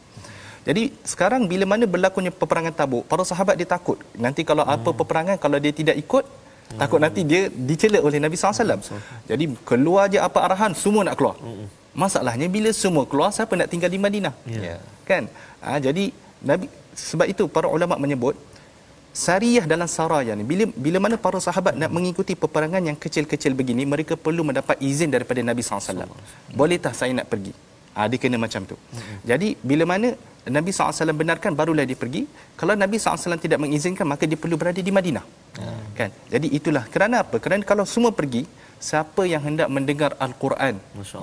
Jadi 0.67 0.91
sekarang 1.08 1.47
bila 1.47 1.63
mana 1.63 1.88
berlakunya 1.88 2.32
peperangan 2.32 2.75
Tabuk, 2.75 3.08
para 3.08 3.23
sahabat 3.23 3.56
dia 3.56 3.67
takut. 3.67 3.97
Nanti 4.19 4.43
kalau 4.43 4.63
hmm. 4.67 4.75
apa 4.75 4.89
peperangan 4.91 5.36
kalau 5.39 5.58
dia 5.63 5.71
tidak 5.71 5.95
ikut, 5.95 6.23
hmm. 6.27 6.80
takut 6.82 6.99
nanti 6.99 7.21
dia 7.23 7.47
dicela 7.47 8.03
oleh 8.03 8.19
Nabi 8.19 8.36
SAW. 8.36 8.75
Hmm. 8.75 9.01
Jadi 9.32 9.43
keluar 9.63 10.12
je 10.12 10.19
apa 10.19 10.43
arahan, 10.43 10.75
semua 10.75 11.08
nak 11.08 11.15
keluar. 11.15 11.39
Hmm. 11.39 11.67
Masalahnya 11.97 12.45
bila 12.51 12.69
semua 12.75 13.08
keluar, 13.10 13.34
siapa 13.34 13.58
nak 13.58 13.71
tinggal 13.73 13.89
di 13.89 13.97
Madinah? 13.97 14.34
Yeah. 14.45 14.77
Kan? 15.08 15.32
Ha, 15.63 15.82
jadi 15.82 16.13
Nabi 16.45 16.69
sebab 16.93 17.25
itu 17.30 17.43
para 17.49 17.65
ulama 17.69 17.95
menyebut 17.97 18.36
Sariyah 19.25 19.65
dalam 19.71 19.89
saraya 19.93 20.34
ni 20.39 20.43
bila 20.49 20.63
bila 20.86 20.97
mana 21.06 21.15
para 21.25 21.39
sahabat 21.45 21.73
nak 21.82 21.91
mengikuti 21.95 22.34
peperangan 22.43 22.84
yang 22.89 22.97
kecil-kecil 23.03 23.53
begini 23.60 23.84
mereka 23.93 24.13
perlu 24.25 24.41
mendapat 24.49 24.77
izin 24.89 25.10
daripada 25.15 25.41
Nabi 25.49 25.62
SAW 25.65 26.06
boleh 26.60 26.77
tak 26.86 26.93
saya 26.99 27.13
nak 27.19 27.27
pergi? 27.32 27.53
Ha, 27.97 28.06
dia 28.12 28.19
kena 28.21 28.38
macam 28.43 28.62
tu. 28.71 28.75
Jadi 29.30 29.47
bila 29.69 29.84
mana 29.91 30.08
Nabi 30.58 30.69
SAW 30.69 31.17
benarkan 31.21 31.51
barulah 31.60 31.86
dia 31.89 31.97
pergi. 32.03 32.21
Kalau 32.60 32.73
Nabi 32.84 33.01
SAW 33.01 33.41
tidak 33.45 33.60
mengizinkan 33.63 34.06
maka 34.12 34.30
dia 34.30 34.38
perlu 34.43 34.56
berada 34.62 34.82
di 34.88 34.93
Madinah. 34.97 35.25
Hmm. 35.58 35.82
kan? 35.97 36.10
Jadi 36.34 36.47
itulah. 36.58 36.86
Kerana 36.93 37.25
apa? 37.25 37.41
Kerana 37.43 37.65
kalau 37.71 37.86
semua 37.93 38.13
pergi 38.19 38.45
siapa 38.88 39.21
yang 39.32 39.41
hendak 39.47 39.69
mendengar 39.75 40.12
al-Quran 40.25 40.75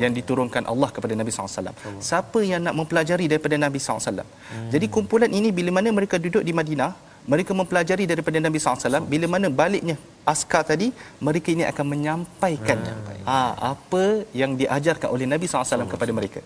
yang 0.02 0.12
diturunkan 0.18 0.66
Allah 0.72 0.88
kepada 0.94 1.14
Nabi 1.20 1.30
SAW 1.30 1.70
siapa 2.08 2.38
yang 2.42 2.60
nak 2.66 2.74
mempelajari 2.78 3.26
daripada 3.30 3.54
Nabi 3.64 3.78
SAW 3.78 4.26
hmm. 4.26 4.70
jadi 4.74 4.86
kumpulan 4.94 5.30
ini 5.38 5.54
bila 5.58 5.70
mana 5.78 5.94
mereka 5.98 6.18
duduk 6.24 6.42
di 6.48 6.50
Madinah 6.50 6.90
mereka 7.32 7.52
mempelajari 7.60 8.04
daripada 8.12 8.38
Nabi 8.46 8.58
SAW 8.60 9.04
bila 9.12 9.26
mana 9.34 9.48
baliknya 9.60 9.96
askar 10.32 10.62
tadi 10.70 10.88
mereka 11.26 11.48
ini 11.56 11.64
akan 11.70 11.86
menyampaikan 11.92 12.78
hmm. 12.84 13.24
ha, 13.28 13.36
apa 13.72 14.04
yang 14.40 14.52
diajarkan 14.60 15.08
oleh 15.14 15.28
Nabi 15.32 15.48
SAW 15.48 15.88
kepada 15.94 16.12
mereka 16.18 16.40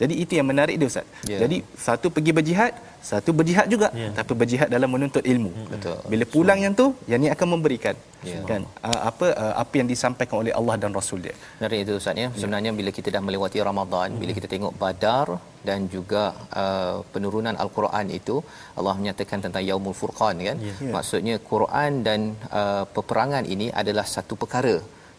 jadi 0.00 0.14
itu 0.22 0.32
yang 0.38 0.48
menarik 0.50 0.76
dia 0.80 0.88
Ustaz. 0.92 1.06
Yeah. 1.30 1.40
Jadi 1.42 1.56
satu 1.86 2.06
pergi 2.16 2.32
berjihad, 2.38 2.72
satu 3.10 3.30
berjihad 3.38 3.66
juga 3.74 3.88
yeah. 4.00 4.12
tapi 4.18 4.32
berjihad 4.40 4.68
dalam 4.74 4.88
menuntut 4.94 5.24
ilmu. 5.32 5.50
Hmm. 5.56 5.68
Betul. 5.72 5.96
Bila 6.12 6.24
pulang 6.34 6.58
yang 6.64 6.74
tu, 6.80 6.86
yang 7.10 7.20
ni 7.24 7.28
akan 7.34 7.48
memberikan 7.54 7.94
yeah. 8.24 8.44
kan 8.50 8.62
uh, 8.88 9.00
apa 9.10 9.26
uh, 9.42 9.54
apa 9.62 9.74
yang 9.80 9.88
disampaikan 9.92 10.36
oleh 10.42 10.52
Allah 10.58 10.76
dan 10.82 10.96
Rasul 10.98 11.20
dia. 11.26 11.34
Menarik 11.58 11.78
itu 11.84 11.92
Ustaz 12.00 12.22
ya. 12.22 12.28
Sebenarnya 12.42 12.72
bila 12.78 12.90
kita 12.98 13.08
dah 13.16 13.22
melewati 13.26 13.60
Ramadan, 13.70 14.08
hmm. 14.14 14.20
bila 14.22 14.32
kita 14.38 14.48
tengok 14.54 14.72
Badar 14.82 15.28
dan 15.68 15.80
juga 15.94 16.22
uh, 16.62 16.96
penurunan 17.12 17.54
al-Quran 17.64 18.06
itu 18.20 18.36
Allah 18.80 18.94
menyatakan 19.00 19.44
tentang 19.44 19.64
Yaumul 19.68 19.96
Furqan 20.00 20.36
kan. 20.48 20.56
Yeah. 20.68 20.80
Yeah. 20.80 20.94
Maksudnya 20.96 21.36
Quran 21.52 21.92
dan 22.08 22.20
uh, 22.60 22.84
peperangan 22.96 23.44
ini 23.56 23.68
adalah 23.82 24.06
satu 24.16 24.36
perkara 24.44 24.76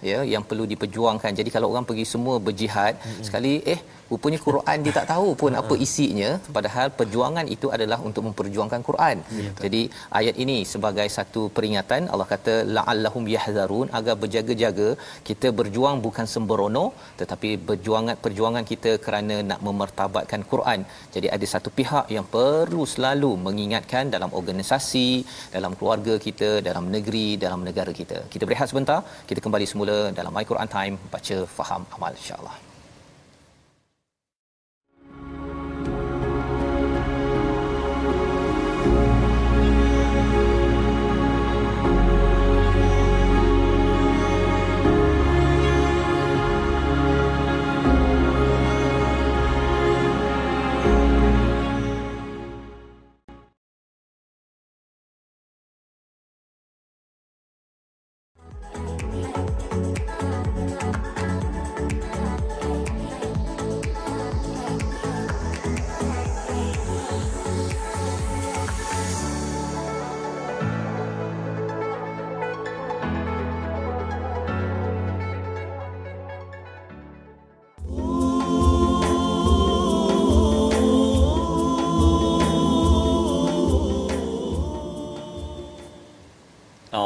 ya 0.10 0.20
yang 0.34 0.44
perlu 0.50 0.66
diperjuangkan. 0.74 1.32
Jadi 1.40 1.50
kalau 1.56 1.70
orang 1.74 1.88
pergi 1.90 2.06
semua 2.14 2.36
berjihad 2.48 2.94
hmm. 3.08 3.24
sekali 3.28 3.54
eh 3.76 3.80
rupanya 4.12 4.40
Quran 4.46 4.78
dia 4.86 4.94
tak 4.98 5.08
tahu 5.12 5.30
pun 5.42 5.52
apa 5.60 5.74
isinya 5.86 6.30
padahal 6.56 6.88
perjuangan 7.00 7.46
itu 7.56 7.68
adalah 7.76 8.00
untuk 8.08 8.24
memperjuangkan 8.28 8.82
Quran. 8.88 9.18
Ya, 9.42 9.52
Jadi 9.64 9.82
ayat 10.20 10.36
ini 10.44 10.58
sebagai 10.74 11.08
satu 11.18 11.42
peringatan 11.58 12.10
Allah 12.14 12.28
kata 12.34 12.56
la'allahum 12.76 13.26
yahzarun 13.36 13.88
agar 14.00 14.16
berjaga-jaga 14.24 14.90
kita 15.30 15.50
berjuang 15.60 15.98
bukan 16.08 16.28
sembrono 16.34 16.86
tetapi 17.22 17.52
perjuangan 17.70 18.18
perjuangan 18.26 18.66
kita 18.72 18.94
kerana 19.06 19.38
nak 19.52 19.62
memertabatkan 19.68 20.44
Quran. 20.52 20.80
Jadi 21.16 21.28
ada 21.36 21.46
satu 21.54 21.72
pihak 21.80 22.06
yang 22.16 22.28
perlu 22.36 22.84
selalu 22.96 23.32
mengingatkan 23.48 24.12
dalam 24.16 24.32
organisasi, 24.42 25.10
dalam 25.56 25.72
keluarga 25.80 26.14
kita, 26.28 26.52
dalam 26.70 26.86
negeri, 26.96 27.28
dalam 27.46 27.64
negara 27.70 27.94
kita. 28.02 28.20
Kita 28.34 28.44
berehat 28.50 28.70
sebentar, 28.72 29.00
kita 29.30 29.40
kembali 29.46 29.66
semula 29.72 29.91
dalam 30.18 30.32
My 30.38 30.46
Quran 30.52 30.70
Time 30.78 30.96
baca 31.14 31.38
faham 31.58 31.82
amal 31.96 32.14
insya-Allah. 32.22 32.71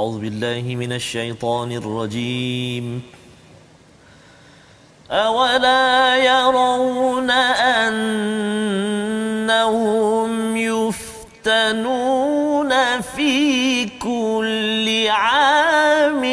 أعوذ 0.06 0.20
بالله 0.20 0.66
من 0.76 0.94
الشيطان 0.94 1.72
الرجيم. 1.72 3.02
أولا 5.12 6.16
يرون 6.18 7.30
أنهم 9.50 10.58
يفتنون 10.58 11.82
في 13.02 13.86
كل 13.86 15.08
عام 15.10 16.24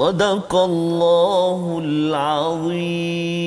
صدق 0.00 0.52
الله 0.54 1.78
العظيم 1.84 3.46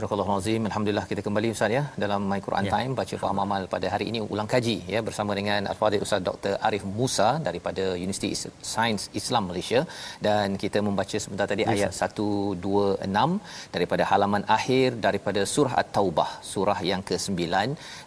Surah 0.00 0.16
Al-Azim. 0.16 0.62
Alhamdulillah 0.68 1.04
kita 1.08 1.22
kembali 1.24 1.48
Ustaz 1.54 1.72
ya 1.76 1.82
dalam 2.02 2.20
My 2.30 2.38
Quran 2.44 2.64
ya. 2.68 2.72
Time 2.74 2.92
baca 3.00 3.14
faham 3.22 3.38
amal 3.44 3.62
pada 3.74 3.86
hari 3.94 4.04
ini 4.10 4.20
ulang 4.34 4.48
kaji 4.52 4.76
ya 4.92 5.00
bersama 5.08 5.32
dengan 5.38 5.68
Al-Fadhil 5.72 6.04
Ustaz 6.06 6.20
Dr. 6.28 6.52
Arif 6.68 6.84
Musa 7.00 7.28
daripada 7.48 7.84
Universiti 8.04 8.30
Sains 8.74 9.02
Islam 9.20 9.44
Malaysia 9.50 9.80
dan 10.26 10.56
kita 10.62 10.80
membaca 10.86 11.16
sebentar 11.24 11.46
tadi 11.52 11.64
yes, 11.66 11.72
ayat 11.74 11.92
126 12.08 13.74
daripada 13.76 14.02
halaman 14.10 14.44
akhir 14.56 14.88
daripada 15.06 15.42
surah 15.54 15.74
At-Taubah 15.82 16.30
surah 16.52 16.78
yang 16.90 17.04
ke-9 17.10 17.42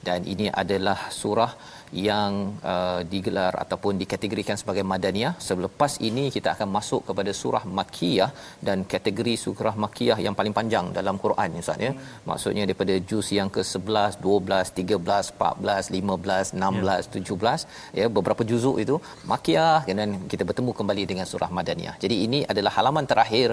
dan 0.10 0.20
ini 0.34 0.50
adalah 0.64 1.00
surah 1.22 1.52
yang 1.93 2.33
uh, 2.73 3.01
digelar 3.13 3.53
ataupun 3.65 3.97
dikategorikan 4.03 4.57
sebagai 4.61 4.85
madaniyah. 4.93 5.35
Selepas 5.49 5.93
ini 6.09 6.25
kita 6.37 6.49
akan 6.55 6.69
masuk 6.77 7.01
kepada 7.09 7.33
surah 7.41 7.65
makkiyah 7.79 8.31
dan 8.67 8.85
kategori 8.93 9.35
surah 9.45 9.75
makkiyah 9.85 10.19
yang 10.27 10.35
paling 10.39 10.55
panjang 10.59 10.87
dalam 10.99 11.17
Quran 11.25 11.59
Ustaz 11.63 11.81
ya. 11.87 11.93
Maksudnya 12.31 12.65
daripada 12.69 12.95
juz 13.11 13.29
yang 13.39 13.51
ke-11 13.57 14.21
12 14.27 14.75
13 14.81 15.33
14 15.39 15.93
15 16.01 16.55
16 16.65 17.09
17 17.17 17.99
ya. 18.01 18.07
beberapa 18.17 18.43
juzuk 18.51 18.77
itu 18.85 18.97
makkiyah 19.33 19.81
dan 20.01 20.11
kita 20.33 20.43
bertemu 20.51 20.71
kembali 20.79 21.03
dengan 21.11 21.27
surah 21.33 21.51
madaniyah. 21.59 21.97
Jadi 22.05 22.17
ini 22.27 22.41
adalah 22.53 22.73
halaman 22.79 23.07
terakhir 23.13 23.49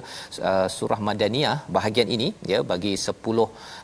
uh, 0.50 0.68
surah 0.78 1.00
madaniyah. 1.10 1.58
Bahagian 1.78 2.10
ini 2.18 2.30
ya 2.52 2.60
bagi 2.72 2.94
10 3.00 3.16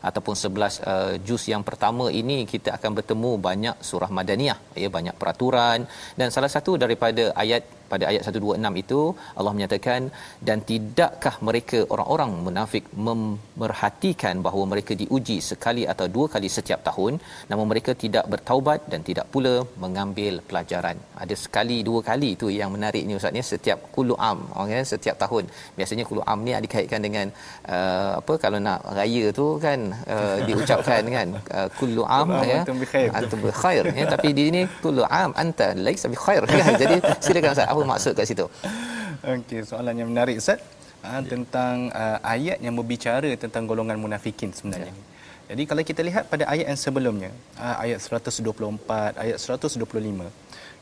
ataupun 0.08 0.34
11 0.44 0.80
uh, 0.92 1.14
juz 1.26 1.42
yang 1.52 1.62
pertama 1.68 2.04
ini 2.20 2.38
kita 2.52 2.70
akan 2.78 2.90
bertemu 2.98 3.30
banyak 3.48 3.76
surah 3.90 4.10
madaniyah 4.18 4.41
ya 4.42 4.88
banyak 4.90 5.14
peraturan. 5.14 5.86
Dan 6.18 6.28
salah 6.34 6.50
satu 6.50 6.74
daripada 6.74 7.30
ayat 7.38 7.62
pada 7.92 8.04
ayat 8.10 8.22
126 8.28 8.82
itu 8.82 9.00
Allah 9.38 9.52
menyatakan 9.56 10.00
dan 10.48 10.58
tidakkah 10.70 11.34
mereka 11.48 11.78
orang-orang 11.94 12.32
munafik 12.46 12.84
memerhatikan 13.08 14.36
bahawa 14.46 14.64
mereka 14.72 14.92
diuji 15.02 15.38
sekali 15.50 15.82
atau 15.92 16.06
dua 16.16 16.26
kali 16.34 16.48
setiap 16.58 16.80
tahun? 16.88 17.12
Namun 17.50 17.66
mereka 17.72 17.92
tidak 18.04 18.24
bertaubat 18.32 18.80
dan 18.92 19.00
tidak 19.08 19.26
pula 19.34 19.54
mengambil 19.84 20.34
pelajaran. 20.48 20.96
Ada 21.22 21.34
sekali 21.44 21.78
dua 21.88 22.00
kali 22.10 22.28
itu 22.36 22.48
yang 22.60 22.70
menarik 22.76 23.02
ni 23.08 23.16
ustaz 23.18 23.34
ni 23.36 23.42
setiap 23.52 23.78
kulu 23.96 24.16
am 24.30 24.38
okay? 24.62 24.82
setiap 24.92 25.16
tahun. 25.24 25.44
Biasanya 25.78 26.04
kulu 26.10 26.22
am 26.32 26.38
ni 26.46 26.52
dikaitkan 26.66 27.00
dengan 27.06 27.26
uh, 27.74 28.12
apa 28.20 28.34
kalau 28.44 28.58
nak 28.66 28.80
raya 28.98 29.24
tu 29.40 29.46
kan 29.64 29.80
uh, 30.14 30.36
diucapkan 30.48 31.02
kan 31.16 31.28
uh, 31.56 31.68
kulu 31.78 32.02
am 32.20 32.28
ya. 32.52 32.60
antum 32.62 33.38
bi 33.44 33.52
khair. 33.62 33.84
Ya. 34.00 34.06
Tapi 34.14 34.28
di 34.36 34.42
sini 34.48 34.62
kulu 34.84 35.04
am 35.22 35.30
anta 35.42 35.68
laisa 35.86 36.06
bi 36.14 36.18
khair 36.24 36.42
kan 36.52 36.74
jadi 36.82 36.96
silakan 37.24 37.50
ustaz. 37.54 37.68
Apa 37.72 37.81
maksud 37.86 38.12
kat 38.18 38.26
situ? 38.30 38.46
Okey, 39.32 39.62
soalan 39.66 39.94
yang 39.94 40.08
menarik 40.10 40.38
Ustaz. 40.42 40.58
Ha, 41.02 41.18
tentang 41.26 41.90
uh, 41.90 42.18
ayat 42.22 42.62
yang 42.62 42.78
berbicara 42.78 43.26
tentang 43.34 43.66
golongan 43.66 43.98
munafikin 43.98 44.54
sebenarnya. 44.54 44.94
Ya. 44.94 45.10
Jadi 45.50 45.62
kalau 45.66 45.82
kita 45.82 46.00
lihat 46.06 46.30
pada 46.30 46.46
ayat 46.46 46.66
yang 46.70 46.78
sebelumnya, 46.78 47.30
uh, 47.58 47.76
ayat 47.82 47.98
124, 47.98 49.18
ayat 49.18 49.38
125, 49.42 49.82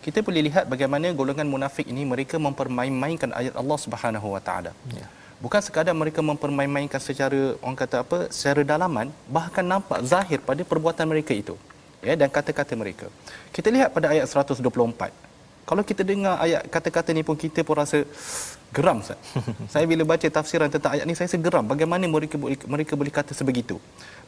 kita 0.05 0.19
boleh 0.21 0.43
lihat 0.49 0.65
bagaimana 0.69 1.09
golongan 1.17 1.49
munafik 1.49 1.89
ini 1.89 2.05
mereka 2.05 2.37
mempermain-mainkan 2.37 3.33
ayat 3.33 3.57
Allah 3.57 3.79
Subhanahu 3.81 4.29
Wa 4.37 4.43
Taala. 4.45 4.73
Ya. 4.93 5.09
Bukan 5.41 5.61
sekadar 5.65 5.97
mereka 5.97 6.21
mempermain-mainkan 6.21 7.01
secara 7.01 7.57
orang 7.65 7.79
kata 7.81 8.05
apa, 8.05 8.19
secara 8.29 8.61
dalaman, 8.61 9.09
bahkan 9.25 9.65
nampak 9.65 10.05
zahir 10.05 10.37
pada 10.45 10.61
perbuatan 10.61 11.09
mereka 11.09 11.33
itu. 11.33 11.57
Ya 12.05 12.13
dan 12.17 12.29
kata-kata 12.29 12.77
mereka. 12.77 13.09
Kita 13.57 13.73
lihat 13.73 13.89
pada 13.97 14.13
ayat 14.13 14.29
124 14.29 15.30
kalau 15.71 15.83
kita 15.91 16.03
dengar 16.03 16.35
ayat 16.45 16.67
kata-kata 16.75 17.15
ni 17.17 17.23
pun 17.23 17.39
kita 17.43 17.63
pun 17.67 17.79
rasa 17.79 17.99
geram 18.77 18.99
Ustaz. 19.03 19.19
saya 19.73 19.85
bila 19.91 20.03
baca 20.13 20.27
tafsiran 20.37 20.67
tentang 20.75 20.99
ayat 20.99 21.07
ni 21.07 21.15
saya 21.19 21.31
segeram 21.35 21.63
bagaimana 21.73 22.11
mereka 22.15 22.35
mereka 22.75 22.93
boleh 23.01 23.13
kata 23.19 23.33
sebegitu. 23.41 23.79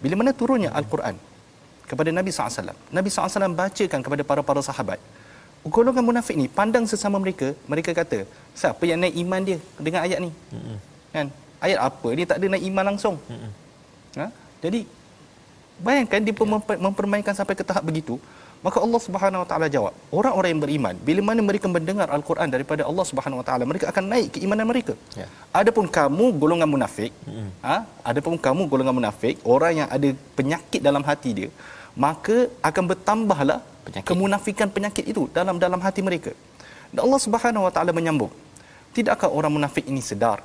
Bila 0.03 0.15
mana 0.21 0.31
turunnya 0.41 0.71
al-Quran 0.81 1.19
kepada 1.91 2.11
Nabi 2.19 2.31
SAW. 2.31 2.79
Nabi 2.99 3.09
SAW 3.11 3.51
bacakan 3.63 4.01
kepada 4.07 4.23
para-para 4.31 4.63
sahabat. 4.69 5.03
Golongan 5.75 6.05
munafik 6.07 6.37
ni 6.39 6.47
pandang 6.59 6.87
sesama 6.93 7.19
mereka, 7.25 7.49
mereka 7.73 7.91
kata, 8.01 8.19
siapa 8.61 8.83
yang 8.91 8.99
naik 9.03 9.15
iman 9.23 9.43
dia 9.49 9.59
dengan 9.87 10.01
ayat 10.07 10.19
ni? 10.25 10.31
Mm-hmm. 10.31 10.77
Kan? 11.15 11.27
Ayat 11.67 11.79
apa? 11.89 12.09
Dia 12.19 12.27
tak 12.31 12.39
ada 12.39 12.47
naik 12.55 12.65
iman 12.71 12.85
langsung. 12.91 13.17
Mm-hmm. 13.31 13.51
Ha? 14.23 14.27
Jadi 14.63 14.81
bayangkan 15.87 16.21
dia 16.23 16.35
ya. 16.35 16.79
mempermainkan 16.87 17.35
sampai 17.35 17.55
ke 17.59 17.67
tahap 17.67 17.83
begitu. 17.91 18.15
Maka 18.67 18.79
Allah 18.85 19.01
Subhanahu 19.07 19.41
Wa 19.43 19.49
Taala 19.51 19.67
jawab, 19.75 19.95
orang-orang 20.19 20.51
yang 20.55 20.63
beriman, 20.65 20.95
bila 21.09 21.21
mana 21.29 21.41
mereka 21.43 21.67
mendengar 21.77 22.07
Al-Quran 22.17 22.47
daripada 22.55 22.83
Allah 22.91 23.05
Subhanahu 23.11 23.41
Wa 23.43 23.47
Taala, 23.49 23.65
mereka 23.71 23.91
akan 23.91 24.05
naik 24.13 24.29
keimanan 24.39 24.67
mereka. 24.71 24.95
Ya. 25.19 25.27
Adapun 25.61 25.87
kamu 25.97 26.27
golongan 26.43 26.71
munafik, 26.75 27.11
mm-hmm. 27.27 27.51
ha? 27.67 27.77
adapun 28.11 28.39
kamu 28.47 28.71
golongan 28.73 28.95
munafik, 28.95 29.43
orang 29.55 29.83
yang 29.83 29.89
ada 29.97 30.11
penyakit 30.39 30.79
dalam 30.79 31.03
hati 31.03 31.31
dia, 31.39 31.51
maka 32.07 32.47
akan 32.63 32.85
bertambahlah 32.95 33.59
penyakit. 33.83 34.07
kemunafikan 34.07 34.71
penyakit 34.71 35.05
itu 35.11 35.27
dalam 35.35 35.59
dalam 35.59 35.83
hati 35.83 35.99
mereka. 35.99 36.31
Dan 36.95 37.03
Allah 37.07 37.21
Subhanahu 37.27 37.67
Wa 37.67 37.73
Taala 37.75 37.91
menyambung, 37.91 38.31
tidakkah 38.95 39.27
orang 39.39 39.53
munafik 39.59 39.91
ini 39.91 40.05
sedar 40.05 40.39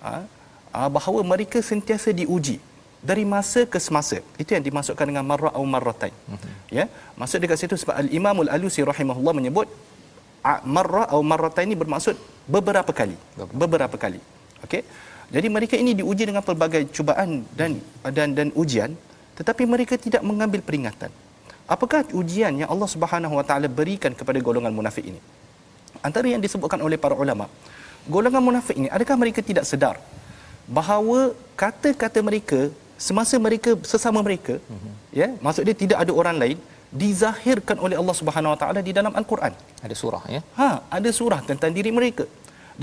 ha? 0.00 0.24
ha 0.72 0.88
bahawa 0.88 1.20
mereka 1.20 1.60
sentiasa 1.60 2.08
diuji 2.14 2.56
dari 3.00 3.24
masa 3.24 3.64
ke 3.72 3.78
semasa. 3.80 4.18
Itu 4.42 4.50
yang 4.56 4.64
dimasukkan 4.68 5.04
dengan 5.10 5.24
marra 5.24 5.50
atau 5.52 5.64
marratain. 5.64 6.12
Mm-hmm. 6.12 6.52
ya 6.78 6.84
maksud 7.20 7.38
dekat 7.42 7.58
situ 7.62 7.74
sebab 7.82 7.94
al 8.02 8.08
imam 8.18 8.36
al 8.44 8.50
alusi 8.56 8.80
rahimahullah 8.84 9.34
menyebut 9.40 9.68
marra 10.76 11.04
atau 11.08 11.22
marratain 11.32 11.68
ini 11.70 11.76
bermaksud 11.82 12.16
beberapa 12.56 12.92
kali 13.00 13.16
beberapa. 13.62 13.96
kali. 14.04 14.20
Okey 14.64 14.82
jadi 15.34 15.48
mereka 15.56 15.74
ini 15.82 15.92
diuji 16.00 16.24
dengan 16.28 16.42
pelbagai 16.44 16.82
cubaan 16.96 17.46
dan 17.58 17.80
dan 18.16 18.28
dan 18.38 18.48
ujian 18.62 18.92
tetapi 19.38 19.64
mereka 19.64 19.96
tidak 19.96 20.22
mengambil 20.30 20.60
peringatan. 20.60 21.10
Apakah 21.70 22.02
ujian 22.20 22.52
yang 22.60 22.68
Allah 22.68 22.90
Subhanahu 22.94 23.34
wa 23.38 23.44
taala 23.46 23.70
berikan 23.70 24.12
kepada 24.20 24.38
golongan 24.42 24.74
munafik 24.74 25.06
ini? 25.06 25.20
Antara 26.02 26.26
yang 26.32 26.42
disebutkan 26.42 26.80
oleh 26.82 26.98
para 26.98 27.14
ulama 27.14 27.46
golongan 28.08 28.42
munafik 28.48 28.76
ini 28.80 28.88
adakah 28.96 29.16
mereka 29.22 29.40
tidak 29.44 29.68
sedar 29.68 29.96
bahawa 30.64 31.36
kata-kata 31.58 32.20
mereka 32.28 32.72
semasa 33.06 33.36
mereka 33.46 33.70
sesama 33.92 34.20
mereka 34.26 34.54
mm-hmm. 34.60 34.92
ya 35.20 35.28
maksud 35.44 35.62
dia 35.68 35.76
tidak 35.82 35.98
ada 36.04 36.12
orang 36.20 36.36
lain 36.42 36.58
dizahirkan 37.02 37.76
oleh 37.86 37.96
Allah 38.00 38.16
Subhanahu 38.20 38.52
Wa 38.54 38.58
Taala 38.62 38.80
di 38.88 38.92
dalam 38.98 39.12
Al-Quran. 39.20 39.52
Ada 39.86 39.94
surah 40.02 40.22
ya. 40.34 40.40
Ha 40.58 40.70
ada 40.98 41.10
surah 41.18 41.40
tentang 41.50 41.70
diri 41.78 41.90
mereka. 41.98 42.26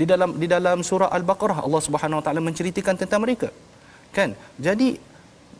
Di 0.00 0.04
dalam 0.10 0.30
di 0.42 0.46
dalam 0.54 0.80
surah 0.88 1.10
Al-Baqarah 1.16 1.58
Allah 1.66 1.82
Subhanahu 1.86 2.20
Wa 2.20 2.24
Taala 2.26 2.40
menceritakan 2.48 2.96
tentang 3.02 3.20
mereka. 3.24 3.48
Kan? 4.16 4.32
Jadi 4.66 4.88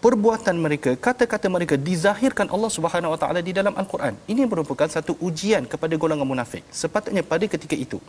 perbuatan 0.05 0.57
mereka 0.65 0.91
kata-kata 1.07 1.47
mereka 1.57 1.75
dizahirkan 1.89 2.49
Allah 2.55 2.71
Subhanahu 2.77 3.13
Wa 3.15 3.19
Taala 3.23 3.41
di 3.49 3.53
dalam 3.59 3.77
Al-Quran. 3.83 4.17
Ini 4.33 4.43
merupakan 4.53 4.89
satu 4.97 5.15
ujian 5.29 5.69
kepada 5.73 5.95
golongan 6.03 6.29
munafik. 6.33 6.65
Sepatutnya 6.83 7.25
pada 7.33 7.45
ketika 7.55 7.77
itu 7.87 8.01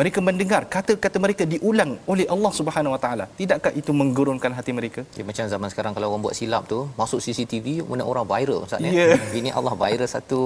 mereka 0.00 0.18
mendengar 0.28 0.62
kata-kata 0.74 1.16
mereka 1.24 1.42
diulang 1.52 1.90
oleh 2.12 2.26
Allah 2.34 2.52
Subhanahu 2.58 2.92
Wa 2.94 3.00
Taala. 3.04 3.24
Tidakkah 3.40 3.72
itu 3.80 3.90
menggurunkan 4.00 4.50
hati 4.58 4.72
mereka? 4.78 5.00
Ya, 5.18 5.22
macam 5.28 5.46
zaman 5.54 5.68
sekarang 5.72 5.92
kalau 5.96 6.06
orang 6.10 6.22
buat 6.26 6.34
silap 6.38 6.62
tu 6.72 6.78
masuk 7.00 7.22
CCTV 7.24 7.86
mana 7.90 8.02
orang 8.12 8.26
viral 8.32 8.66
ustaz 8.66 8.82
ya? 8.82 8.90
Yeah. 9.04 9.18
ini 9.38 9.50
Allah 9.58 9.74
viral 9.82 10.08
satu 10.16 10.40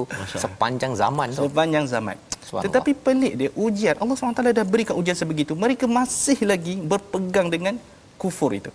sepanjang 0.45 0.93
zaman 1.01 1.33
tu. 1.37 1.45
Sepanjang 1.49 1.85
zaman. 1.95 2.17
Tetapi 2.65 2.93
pelik 3.07 3.35
dia 3.41 3.51
ujian. 3.65 3.95
Allah 4.03 4.15
SWT 4.17 4.41
dah 4.59 4.67
berikan 4.75 4.95
ujian 5.01 5.17
sebegitu. 5.23 5.53
Mereka 5.65 5.85
masih 5.99 6.39
lagi 6.53 6.75
berpegang 6.93 7.49
dengan 7.55 7.75
kufur 8.21 8.53
itu. 8.61 8.73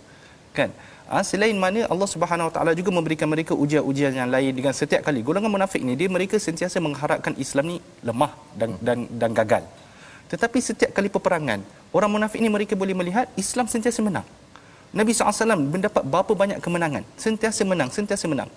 Kan? 0.58 0.70
Ha, 1.10 1.22
selain 1.30 1.56
mana 1.64 1.80
Allah 1.92 2.08
Subhanahu 2.14 2.48
Wa 2.48 2.52
Taala 2.54 2.72
juga 2.80 2.90
memberikan 2.98 3.28
mereka 3.34 3.52
ujian-ujian 3.62 4.14
yang 4.20 4.30
lain 4.34 4.52
dengan 4.58 4.74
setiap 4.80 5.02
kali. 5.06 5.22
Golongan 5.26 5.50
munafik 5.54 5.82
ni 5.86 5.94
dia 6.00 6.10
mereka 6.16 6.38
sentiasa 6.46 6.78
mengharapkan 6.86 7.34
Islam 7.44 7.64
ni 7.72 7.76
lemah 8.08 8.32
dan 8.58 8.70
dan 8.86 8.98
dan 9.22 9.32
gagal. 9.40 9.64
Tetapi 10.32 10.58
setiap 10.60 10.90
kali 10.96 11.12
peperangan, 11.12 11.60
orang 11.92 12.10
munafik 12.10 12.40
ini 12.40 12.48
mereka 12.48 12.72
boleh 12.72 12.96
melihat 12.96 13.28
Islam 13.36 13.68
sentiasa 13.68 14.00
menang. 14.00 14.24
Nabi 14.94 15.10
SAW 15.10 15.58
mendapat 15.58 16.02
berapa 16.06 16.32
banyak 16.32 16.58
kemenangan. 16.62 17.02
Sentiasa 17.18 17.66
menang, 17.66 17.90
sentiasa 17.90 18.24
menang. 18.30 18.48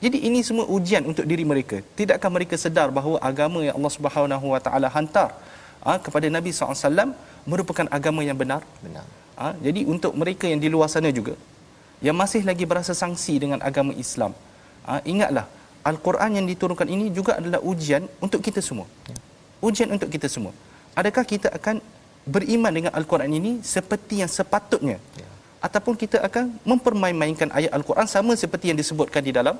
Jadi 0.00 0.22
ini 0.24 0.40
semua 0.40 0.64
ujian 0.64 1.04
untuk 1.04 1.28
diri 1.28 1.44
mereka. 1.44 1.84
Tidakkah 1.98 2.30
mereka 2.32 2.56
sedar 2.56 2.88
bahawa 2.88 3.20
agama 3.20 3.60
yang 3.60 3.76
Allah 3.76 3.92
Subhanahu 3.92 4.46
Wa 4.54 4.60
Taala 4.64 4.88
hantar 4.88 5.36
ha, 5.84 6.00
kepada 6.00 6.24
Nabi 6.32 6.56
SAW 6.56 7.12
merupakan 7.44 7.84
agama 7.92 8.24
yang 8.24 8.38
benar? 8.38 8.64
Benar. 8.80 9.04
Ha, 9.36 9.52
jadi 9.60 9.84
untuk 9.84 10.16
mereka 10.16 10.48
yang 10.48 10.56
di 10.56 10.72
luar 10.72 10.88
sana 10.88 11.12
juga, 11.12 11.36
yang 12.00 12.16
masih 12.16 12.48
lagi 12.48 12.64
berasa 12.64 12.96
sangsi 12.96 13.36
dengan 13.36 13.60
agama 13.60 13.92
Islam, 13.92 14.32
ha, 14.88 15.04
ingatlah 15.04 15.44
Al-Quran 15.84 16.40
yang 16.40 16.46
diturunkan 16.48 16.88
ini 16.88 17.12
juga 17.12 17.36
adalah 17.36 17.60
ujian 17.60 18.08
untuk 18.24 18.40
kita 18.40 18.64
semua. 18.64 18.88
Ya. 19.04 19.16
Ujian 19.60 19.92
untuk 19.92 20.08
kita 20.08 20.32
semua 20.32 20.56
adakah 20.96 21.24
kita 21.32 21.48
akan 21.58 21.82
beriman 22.26 22.72
dengan 22.72 22.92
al-Quran 22.98 23.30
ini 23.32 23.52
seperti 23.64 24.22
yang 24.22 24.30
sepatutnya 24.30 24.96
ya. 25.16 25.28
ataupun 25.66 25.94
kita 25.96 26.20
akan 26.28 26.60
mempermain-mainkan 26.66 27.48
ayat 27.50 27.72
al-Quran 27.74 28.06
sama 28.06 28.32
seperti 28.36 28.70
yang 28.70 28.78
disebutkan 28.78 29.22
di 29.24 29.32
dalam 29.32 29.56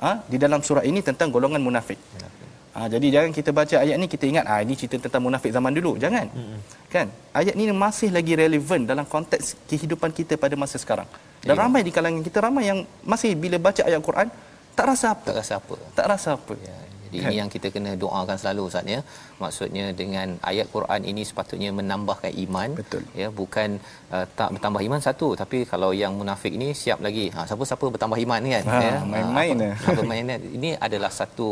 ha, 0.00 0.22
di 0.32 0.38
dalam 0.38 0.60
surah 0.62 0.84
ini 0.86 1.00
tentang 1.02 1.28
golongan 1.34 1.60
munafik. 1.60 1.98
Ha, 2.22 2.38
Ha, 2.78 2.86
jadi 2.86 3.06
jangan 3.10 3.30
kita 3.34 3.50
baca 3.50 3.76
ayat 3.82 3.96
ni 3.98 4.06
kita 4.06 4.24
ingat 4.30 4.44
ah 4.46 4.62
ini 4.62 4.78
cerita 4.78 4.96
tentang 5.02 5.26
munafik 5.26 5.50
zaman 5.50 5.74
dulu. 5.74 5.98
Jangan. 5.98 6.30
Mm-hmm. 6.30 6.58
Kan? 6.94 7.06
Ayat 7.34 7.54
ni 7.58 7.66
masih 7.74 8.14
lagi 8.14 8.38
relevan 8.38 8.86
dalam 8.86 9.02
konteks 9.02 9.58
kehidupan 9.66 10.14
kita 10.14 10.38
pada 10.38 10.54
masa 10.54 10.78
sekarang. 10.78 11.10
Dan 11.42 11.58
ya. 11.58 11.60
ramai 11.64 11.82
di 11.82 11.90
kalangan 11.90 12.22
kita 12.22 12.38
ramai 12.38 12.70
yang 12.70 12.86
masih 13.02 13.34
bila 13.34 13.58
baca 13.58 13.82
ayat 13.82 13.98
Quran 13.98 14.30
tak 14.78 14.86
rasa 14.94 15.06
apa. 15.10 15.26
Tak 15.26 15.36
rasa 15.42 15.52
apa. 15.58 15.74
Tak 15.98 16.06
rasa 16.06 16.28
apa. 16.38 16.54
Ya. 16.54 16.78
Jadi 17.08 17.18
kan? 17.24 17.30
ini 17.30 17.36
yang 17.40 17.50
kita 17.54 17.68
kena 17.74 17.92
doakan 18.02 18.36
selalu 18.42 18.62
Ustaz 18.70 18.94
ya. 18.94 19.00
Maksudnya 19.42 19.86
dengan 20.00 20.28
ayat 20.50 20.66
Quran 20.74 21.02
ini 21.10 21.22
sepatutnya 21.30 21.70
menambahkan 21.80 22.32
iman 22.44 22.68
Betul. 22.80 23.02
ya 23.20 23.28
bukan 23.40 23.68
uh, 24.14 24.26
tak 24.38 24.50
bertambah 24.54 24.82
iman 24.88 25.00
satu 25.08 25.28
tapi 25.42 25.58
kalau 25.72 25.90
yang 26.02 26.12
munafik 26.20 26.52
ini 26.58 26.68
siap 26.82 27.00
lagi. 27.06 27.26
Ha 27.34 27.46
siapa-siapa 27.50 27.84
bertambah 27.94 28.18
iman 28.26 28.42
kan 28.54 28.64
ha, 28.72 28.78
ya. 28.88 28.96
Main-main 29.12 29.56
apa, 29.66 29.90
apa 29.92 30.02
main 30.12 30.26
ini 30.58 30.70
adalah 30.86 31.10
satu 31.20 31.48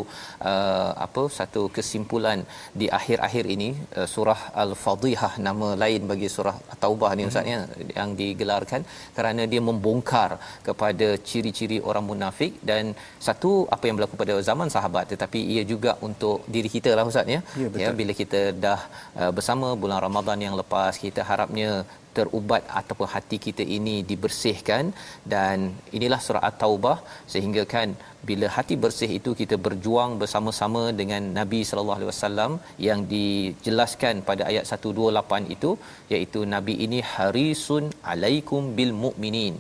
uh, 0.51 0.90
apa 1.07 1.23
satu 1.38 1.62
kesimpulan 1.77 2.38
di 2.81 2.87
akhir-akhir 2.99 3.45
ini 3.55 3.69
uh, 3.99 4.09
surah 4.14 4.40
Al-Fadhihah 4.64 5.33
nama 5.49 5.69
lain 5.83 6.03
bagi 6.11 6.29
surah 6.37 6.57
Taubah 6.83 7.11
ni 7.19 7.25
Ustaz 7.31 7.47
ya 7.53 7.59
hmm. 7.62 7.90
yang 7.99 8.11
digelarkan 8.21 8.83
kerana 9.16 9.42
dia 9.53 9.62
membongkar 9.69 10.31
kepada 10.69 11.09
ciri-ciri 11.29 11.79
orang 11.90 12.05
munafik 12.11 12.53
dan 12.71 12.95
satu 13.27 13.51
apa 13.75 13.85
yang 13.88 13.97
berlaku 13.99 14.16
pada 14.23 14.35
zaman 14.49 14.69
sahabat 14.77 15.05
tetapi 15.12 15.40
ia 15.54 15.62
juga 15.72 15.92
untuk 16.09 16.38
diri 16.54 16.70
kita 16.76 16.90
lah 16.96 17.04
Ustaz 17.12 17.35
ya. 17.35 17.40
ya, 17.62 17.68
ya 17.82 17.90
bila 18.00 18.12
kita 18.22 18.40
dah 18.64 18.80
uh, 19.20 19.32
bersama 19.37 19.68
bulan 19.82 20.00
Ramadan 20.06 20.40
yang 20.46 20.54
lepas 20.61 20.92
kita 21.04 21.22
harapnya 21.30 21.70
terubat 22.16 22.62
ataupun 22.80 23.09
hati 23.14 23.37
kita 23.46 23.62
ini 23.76 23.94
dibersihkan 24.11 24.85
dan 25.32 25.56
inilah 25.96 26.20
surah 26.26 26.42
at-taubah. 26.48 26.96
Sehingga 27.32 27.62
kan 27.74 27.88
bila 28.28 28.46
hati 28.56 28.74
bersih 28.85 29.11
itu 29.18 29.30
kita 29.40 29.56
berjuang 29.66 30.12
bersama-sama 30.22 30.82
dengan 31.00 31.22
Nabi 31.38 31.61
sallallahu 31.68 31.98
alaihi 31.98 32.12
wasallam 32.12 32.52
yang 32.88 33.02
dijelaskan 33.14 34.24
pada 34.30 34.44
ayat 34.50 34.64
128 34.70 35.54
itu 35.56 35.70
iaitu 36.14 36.40
nabi 36.54 36.74
ini 36.87 37.00
harisun 37.14 37.85
alaikum 38.12 38.62
bil 38.78 38.94
mukminin 39.04 39.54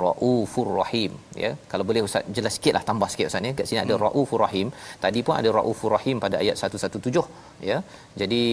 raufur 0.00 0.68
rahim 0.80 1.12
ya. 1.44 1.50
Kalau 1.70 1.84
boleh 1.88 2.02
ustaz 2.06 2.28
jelas 2.36 2.54
sikitlah 2.56 2.82
tambah 2.90 3.08
sikit 3.12 3.26
ustaz 3.30 3.48
ya 3.48 3.52
kat 3.58 3.66
sini 3.70 3.80
ada 3.84 3.94
hmm. 3.96 4.04
raufur 4.04 4.40
rahim. 4.44 4.68
Tadi 5.04 5.20
pun 5.26 5.34
ada 5.40 5.50
raufur 5.58 5.90
rahim 5.96 6.16
pada 6.24 6.36
ayat 6.42 6.56
117 6.60 7.66
ya. 7.70 7.78
Jadi 8.20 8.44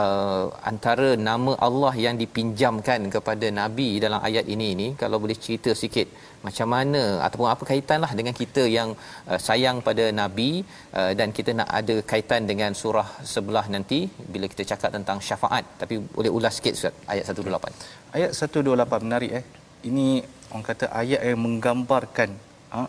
uh, 0.00 0.44
antara 0.72 1.08
nama 1.28 1.54
Allah 1.68 1.94
yang 2.06 2.16
dipinjamkan 2.22 3.00
kepada 3.14 3.46
nabi 3.60 3.88
dalam 4.04 4.20
ayat 4.30 4.46
ini 4.54 4.68
ini 4.76 4.88
kalau 5.02 5.18
boleh 5.24 5.38
cerita 5.44 5.72
sikit 5.82 6.08
macam 6.46 6.68
mana 6.74 7.02
ataupun 7.26 7.48
apa 7.54 7.64
kaitanlah 7.70 8.12
dengan 8.18 8.34
kita 8.42 8.62
yang 8.78 8.90
uh, 9.30 9.40
sayang 9.46 9.78
pada 9.88 10.04
nabi 10.20 10.50
uh, 10.98 11.12
dan 11.20 11.30
kita 11.38 11.52
nak 11.60 11.70
ada 11.80 11.96
kaitan 12.12 12.44
dengan 12.50 12.72
surah 12.82 13.08
sebelah 13.34 13.66
nanti 13.76 14.00
bila 14.34 14.46
kita 14.52 14.64
cakap 14.72 14.92
tentang 14.98 15.20
syafaat. 15.30 15.64
Tapi 15.82 15.96
boleh 16.18 16.32
ulas 16.38 16.54
sikit 16.58 16.76
ustaz 16.80 16.94
ayat 17.14 17.24
128 17.28 18.00
ayat 18.16 18.30
128 18.34 19.06
menarik 19.06 19.32
eh. 19.40 19.44
Ini 19.88 20.08
orang 20.50 20.64
kata 20.70 20.86
ayat 21.02 21.20
yang 21.30 21.40
menggambarkan 21.46 22.30
ha, 22.74 22.80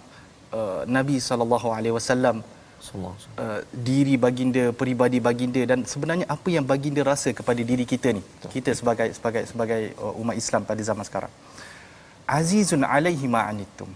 uh, 0.58 0.82
Nabi 0.98 1.18
sallallahu 1.28 1.68
alaihi 1.78 1.96
wasallam 1.98 2.38
uh, 2.42 3.62
diri 3.90 4.16
baginda 4.26 4.64
peribadi 4.82 5.20
baginda 5.28 5.62
dan 5.72 5.80
sebenarnya 5.94 6.26
apa 6.36 6.50
yang 6.56 6.66
baginda 6.72 7.02
rasa 7.12 7.30
kepada 7.40 7.62
diri 7.72 7.86
kita 7.94 8.10
ni. 8.18 8.24
Betul. 8.26 8.50
kita 8.56 8.72
sebagai 8.80 9.10
sebagai 9.18 9.44
sebagai 9.52 9.82
uh, 10.04 10.22
umat 10.22 10.36
Islam 10.44 10.64
pada 10.72 10.82
zaman 10.90 11.06
sekarang. 11.10 11.34
Azizun 12.38 12.84
alaihi 12.88 13.28
ma'anittum 13.36 13.90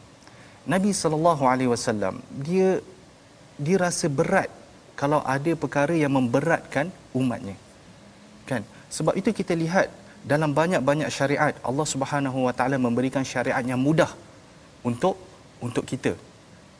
Nabi 0.73 0.91
sallallahu 1.01 1.43
alaihi 1.53 1.71
wasallam 1.73 2.15
dia 2.47 2.69
dia 3.65 3.77
rasa 3.85 4.05
berat 4.19 4.49
kalau 4.99 5.19
ada 5.35 5.51
perkara 5.63 5.93
yang 6.03 6.13
memberatkan 6.17 6.87
umatnya. 7.19 7.55
Kan? 8.49 8.63
Sebab 8.95 9.13
itu 9.19 9.29
kita 9.39 9.53
lihat 9.63 9.87
dalam 10.31 10.51
banyak-banyak 10.59 11.09
syariat 11.17 11.53
Allah 11.69 11.87
Subhanahu 11.93 12.49
Wa 12.49 12.53
Taala 12.57 12.77
memberikan 12.85 13.23
syariat 13.33 13.61
yang 13.71 13.77
mudah 13.87 14.09
untuk 14.89 15.15
untuk 15.65 15.85
kita. 15.91 16.13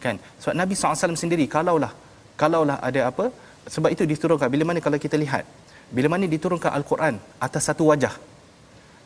Kan? 0.04 0.18
Sebab 0.42 0.56
Nabi 0.62 0.74
SAW 0.78 1.18
sendiri 1.24 1.46
kalaulah 1.56 1.94
kalaulah 2.42 2.78
ada 2.88 3.02
apa 3.10 3.26
sebab 3.74 3.90
itu 3.96 4.04
diturunkan. 4.14 4.50
Bila 4.54 4.64
mana 4.70 4.80
kalau 4.86 4.98
kita 5.06 5.18
lihat 5.24 5.46
bila 5.98 6.08
mana 6.14 6.26
diturunkan 6.36 6.72
al-Quran 6.78 7.16
atas 7.46 7.70
satu 7.70 7.94
wajah 7.94 8.14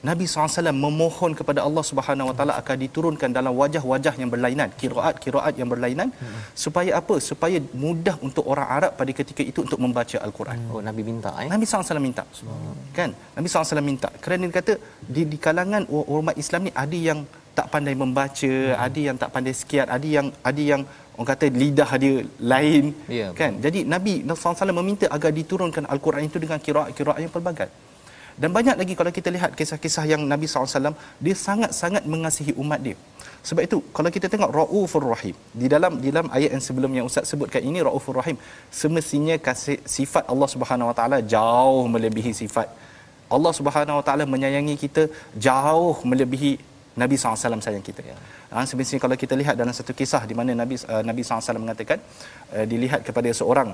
Nabi 0.07 0.25
SAW 0.31 0.71
memohon 0.85 1.31
kepada 1.39 1.59
Allah 1.67 1.83
Subhanahu 1.89 2.29
Wa 2.31 2.35
Taala 2.37 2.53
akan 2.61 2.77
diturunkan 2.83 3.29
dalam 3.37 3.51
wajah-wajah 3.61 4.13
yang 4.21 4.29
berlainan, 4.33 4.69
kiraat-kiraat 4.81 5.53
yang 5.59 5.69
berlainan 5.73 6.09
hmm. 6.15 6.55
supaya 6.63 6.91
apa? 6.99 7.15
Supaya 7.29 7.59
mudah 7.83 8.15
untuk 8.27 8.47
orang 8.51 8.69
Arab 8.77 8.91
pada 8.99 9.11
ketika 9.19 9.43
itu 9.51 9.59
untuk 9.67 9.79
membaca 9.85 10.17
Al-Quran. 10.27 10.57
Hmm. 10.59 10.71
Oh, 10.71 10.81
Nabi 10.87 11.03
minta 11.09 11.31
eh? 11.43 11.49
Nabi 11.51 11.67
SAW 11.67 11.99
minta. 12.07 12.23
Hmm. 12.23 12.71
Kan? 12.95 13.11
Nabi 13.35 13.47
SAW 13.51 13.83
minta. 13.91 14.09
Kerana 14.23 14.47
dia 14.47 14.55
kata 14.59 14.73
di, 15.15 15.23
di 15.33 15.37
kalangan 15.47 15.83
umat 15.91 16.35
Islam 16.43 16.69
ni 16.69 16.73
ada 16.85 16.99
yang 17.09 17.21
tak 17.59 17.67
pandai 17.75 17.95
membaca, 18.03 18.53
hmm. 18.55 18.79
ada 18.87 18.99
yang 19.07 19.15
tak 19.19 19.31
pandai 19.35 19.55
sekian, 19.61 19.87
ada 19.97 20.07
yang 20.15 20.27
ada 20.49 20.61
yang 20.71 20.81
orang 21.19 21.29
kata 21.35 21.45
lidah 21.61 21.91
dia 21.99 22.15
lain 22.53 22.85
yeah, 23.11 23.29
kan. 23.35 23.51
Betul. 23.59 23.63
Jadi 23.67 23.79
Nabi 23.93 24.13
SAW 24.23 24.79
meminta 24.79 25.05
agar 25.11 25.31
diturunkan 25.39 25.83
Al-Quran 25.91 26.23
itu 26.31 26.39
dengan 26.39 26.59
kiraat-kiraat 26.63 27.19
yang 27.19 27.35
pelbagai. 27.35 27.88
Dan 28.41 28.49
banyak 28.57 28.75
lagi 28.81 28.93
kalau 28.99 29.11
kita 29.17 29.29
lihat 29.35 29.51
kisah-kisah 29.59 30.03
yang 30.11 30.21
Nabi 30.33 30.47
SAW, 30.47 30.95
dia 31.25 31.35
sangat-sangat 31.47 32.03
mengasihi 32.13 32.53
umat 32.63 32.79
dia. 32.87 32.95
Sebab 33.47 33.61
itu, 33.67 33.77
kalau 33.97 34.09
kita 34.15 34.27
tengok 34.31 34.51
Ra'ufur 34.59 35.03
Rahim, 35.13 35.35
di 35.61 35.67
dalam 35.73 35.91
di 36.03 36.07
dalam 36.11 36.27
ayat 36.37 36.55
yang 36.55 36.63
sebelum 36.67 36.91
yang 36.97 37.05
Ustaz 37.09 37.27
sebutkan 37.31 37.63
ini, 37.69 37.79
Ra'ufur 37.87 38.15
Rahim, 38.19 38.37
semestinya 38.81 39.35
kasih 39.47 39.77
sifat 39.95 40.23
Allah 40.31 40.49
Subhanahu 40.55 40.89
Wa 40.91 40.95
Taala 40.99 41.17
jauh 41.35 41.83
melebihi 41.95 42.31
sifat 42.41 42.67
Allah 43.35 43.53
Subhanahu 43.59 43.99
Wa 43.99 44.05
Taala 44.07 44.23
menyayangi 44.33 44.75
kita 44.83 45.03
jauh 45.47 45.95
melebihi 46.11 46.51
Nabi 47.01 47.15
SAW 47.21 47.63
sayang 47.65 47.85
kita. 47.89 48.01
Ya. 48.09 48.15
Ha, 48.51 48.65
semestinya 48.69 49.01
kalau 49.05 49.15
kita 49.23 49.33
lihat 49.41 49.55
dalam 49.61 49.73
satu 49.79 49.93
kisah 49.99 50.21
di 50.29 50.35
mana 50.39 50.51
Nabi 50.61 50.75
uh, 50.93 51.03
Nabi 51.09 51.21
SAW 51.23 51.63
mengatakan 51.63 51.99
uh, 52.55 52.65
dilihat 52.71 53.01
kepada 53.07 53.29
seorang 53.39 53.69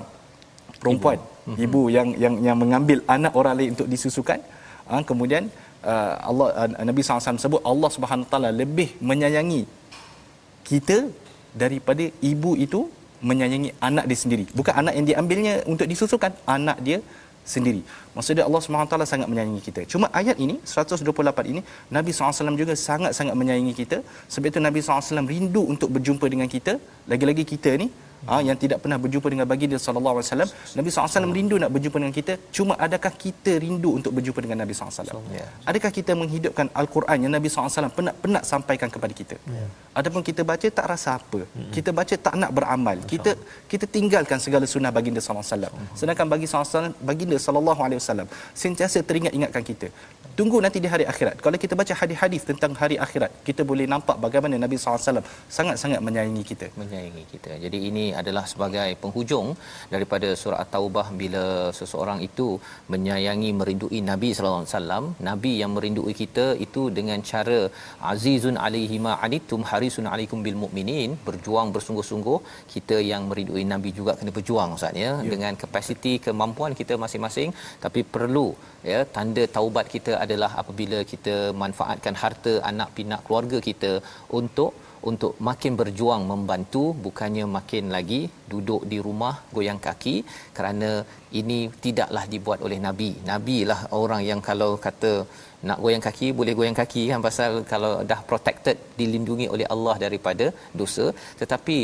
perempuan 0.82 1.18
ibu, 1.48 1.56
ibu 1.66 1.80
yang 1.96 2.08
yang 2.24 2.34
yang 2.46 2.56
mengambil 2.62 2.98
anak 3.16 3.32
orang 3.40 3.54
lain 3.58 3.70
untuk 3.74 3.88
disusukan 3.94 4.38
ha, 4.90 5.02
kemudian 5.10 5.44
uh, 5.92 6.14
Allah 6.30 6.48
uh, 6.60 6.84
Nabi 6.88 7.00
SAW 7.02 7.42
sebut 7.44 7.62
Allah 7.70 7.90
taala 8.32 8.50
lebih 8.62 8.88
menyayangi 9.10 9.62
kita 10.70 10.98
daripada 11.62 12.06
ibu 12.30 12.52
itu 12.66 12.80
menyayangi 13.28 13.70
anak 13.88 14.04
dia 14.10 14.18
sendiri 14.24 14.44
bukan 14.58 14.74
anak 14.80 14.92
yang 14.98 15.06
diambilnya 15.10 15.54
untuk 15.72 15.86
disusukan 15.92 16.32
anak 16.56 16.78
dia 16.86 16.98
sendiri. 17.54 17.80
Maksudnya 18.16 18.44
Allah 18.48 18.60
SWT 18.60 18.94
sangat 19.12 19.28
menyayangi 19.30 19.62
kita. 19.68 19.82
Cuma 19.92 20.06
ayat 20.20 20.36
ini, 20.44 20.54
128 20.66 21.52
ini, 21.52 21.60
Nabi 21.96 22.10
SAW 22.10 22.58
juga 22.62 22.74
sangat-sangat 22.74 23.34
menyayangi 23.40 23.74
kita. 23.80 23.98
Sebab 24.32 24.50
itu 24.50 24.60
Nabi 24.66 24.82
SAW 24.82 25.30
rindu 25.32 25.62
untuk 25.72 25.88
berjumpa 25.94 26.26
dengan 26.34 26.50
kita. 26.54 26.74
Lagi-lagi 27.12 27.46
kita 27.52 27.72
ni, 27.82 27.88
ha, 28.30 28.40
yang 28.48 28.56
tidak 28.62 28.78
pernah 28.82 28.98
berjumpa 29.04 29.28
dengan 29.34 29.46
baginda 29.52 29.78
sallallahu 29.86 30.16
alaihi 30.16 30.28
wasallam 30.28 30.50
Nabi 30.78 30.88
SAW 30.94 31.34
rindu 31.38 31.56
nak 31.62 31.70
berjumpa 31.74 31.96
dengan 32.02 32.14
kita. 32.18 32.32
Cuma 32.56 32.74
adakah 32.86 33.12
kita 33.24 33.52
rindu 33.64 33.90
untuk 33.98 34.12
berjumpa 34.16 34.40
dengan 34.44 34.58
Nabi 34.62 34.74
SAW 34.76 35.20
yeah. 35.38 35.48
adakah 35.70 35.90
kita 35.98 36.12
menghidupkan 36.20 36.66
Al-Quran 36.80 37.18
yang 37.26 37.32
Nabi 37.36 37.48
SAW 37.52 37.92
pernah 37.98 38.14
pernah 38.24 38.42
sampaikan 38.52 38.88
kepada 38.94 39.12
kita? 39.20 39.36
Yeah. 39.56 39.68
adapun 40.00 40.22
kita 40.30 40.42
baca 40.50 40.66
tak 40.78 40.86
rasa 40.92 41.08
apa? 41.18 41.40
Mm-hmm. 41.44 41.72
kita 41.76 41.90
baca 41.98 42.14
tak 42.26 42.34
nak 42.42 42.50
beramal. 42.58 42.98
Kita 43.12 43.32
kita 43.72 43.84
tinggalkan 43.96 44.38
segala 44.46 44.64
sunnah 44.74 44.92
baginda 44.98 45.20
sallallahu 45.24 45.46
alaihi 45.46 45.54
wasallam. 45.54 45.98
Sedangkan 46.00 46.26
bagi 46.34 46.46
SAW 46.50 46.92
baginda 47.10 47.38
sallallahu 47.46 47.80
alaihi 47.86 48.00
wasallam 48.02 48.28
sentiasa 48.64 49.00
teringat 49.08 49.32
ingatkan 49.38 49.64
kita. 49.70 49.88
Tunggu 50.38 50.58
nanti 50.64 50.78
di 50.84 50.88
hari 50.92 51.04
akhirat. 51.12 51.36
Kalau 51.44 51.58
kita 51.62 51.74
baca 51.80 51.92
hadis-hadis 52.00 52.42
tentang 52.48 52.72
hari 52.80 52.96
akhirat 53.04 53.30
kita 53.48 53.62
boleh 53.70 53.86
nampak 53.92 54.16
bagaimana 54.24 54.54
Nabi 54.64 54.76
SAW 54.76 55.24
sangat-sangat 55.56 56.00
menyayangi 56.06 56.44
kita. 56.50 56.66
Menyayangi 56.80 57.24
kita. 57.32 57.52
Jadi 57.64 57.78
ini 57.88 58.05
adalah 58.20 58.44
sebagai 58.52 58.88
penghujung 59.02 59.48
daripada 59.94 60.28
surah 60.42 60.60
at-taubah 60.64 61.06
bila 61.20 61.44
seseorang 61.78 62.20
itu 62.28 62.48
menyayangi 62.92 63.50
merindui 63.60 64.00
Nabi 64.10 64.30
sallallahu 64.36 64.62
alaihi 64.62 64.74
wasallam. 64.74 65.04
Nabi 65.28 65.52
yang 65.62 65.72
merindui 65.76 66.14
kita 66.22 66.46
itu 66.66 66.82
dengan 66.98 67.20
cara 67.30 67.60
azizun 68.12 68.56
alaihi 68.66 68.98
ma 69.06 69.12
anittum 69.26 69.62
harisun 69.70 70.08
alaikum 70.12 70.40
bil 70.46 70.58
mukminin 70.62 71.10
berjuang 71.28 71.70
bersungguh-sungguh. 71.76 72.38
Kita 72.74 72.98
yang 73.10 73.24
merindui 73.30 73.64
nabi 73.72 73.92
juga 73.98 74.14
kena 74.20 74.32
berjuang 74.38 74.76
ustaz 74.78 75.02
ya, 75.04 75.10
ya. 75.10 75.30
dengan 75.32 75.52
kapasiti 75.62 76.14
kemampuan 76.26 76.74
kita 76.80 76.96
masing-masing. 77.04 77.50
Tapi 77.84 78.02
perlu 78.14 78.48
ya 78.90 78.98
tanda 79.16 79.44
taubat 79.56 79.86
kita 79.94 80.12
adalah 80.24 80.50
apabila 80.62 80.98
kita 81.12 81.36
manfaatkan 81.62 82.14
harta 82.22 82.54
anak 82.70 82.90
pinak 82.98 83.22
keluarga 83.26 83.60
kita 83.68 83.92
untuk 84.40 84.72
untuk 85.10 85.32
makin 85.48 85.72
berjuang 85.80 86.22
membantu 86.32 86.82
bukannya 87.06 87.44
makin 87.56 87.84
lagi 87.96 88.20
duduk 88.52 88.82
di 88.90 88.98
rumah 89.06 89.34
goyang 89.54 89.80
kaki 89.86 90.14
kerana 90.56 90.90
ini 91.40 91.58
tidaklah 91.84 92.24
dibuat 92.32 92.60
oleh 92.66 92.78
nabi. 92.86 93.10
Nabi 93.32 93.58
lah 93.70 93.80
orang 94.02 94.22
yang 94.30 94.40
kalau 94.48 94.70
kata 94.86 95.12
nak 95.70 95.78
goyang 95.84 96.04
kaki 96.06 96.28
boleh 96.40 96.54
goyang 96.58 96.78
kaki 96.80 97.02
kan 97.10 97.20
pasal 97.28 97.50
kalau 97.72 97.92
dah 98.10 98.20
protected 98.30 98.76
dilindungi 99.00 99.46
oleh 99.54 99.66
Allah 99.74 99.94
daripada 100.04 100.48
dosa. 100.80 101.06
Tetapi 101.40 101.78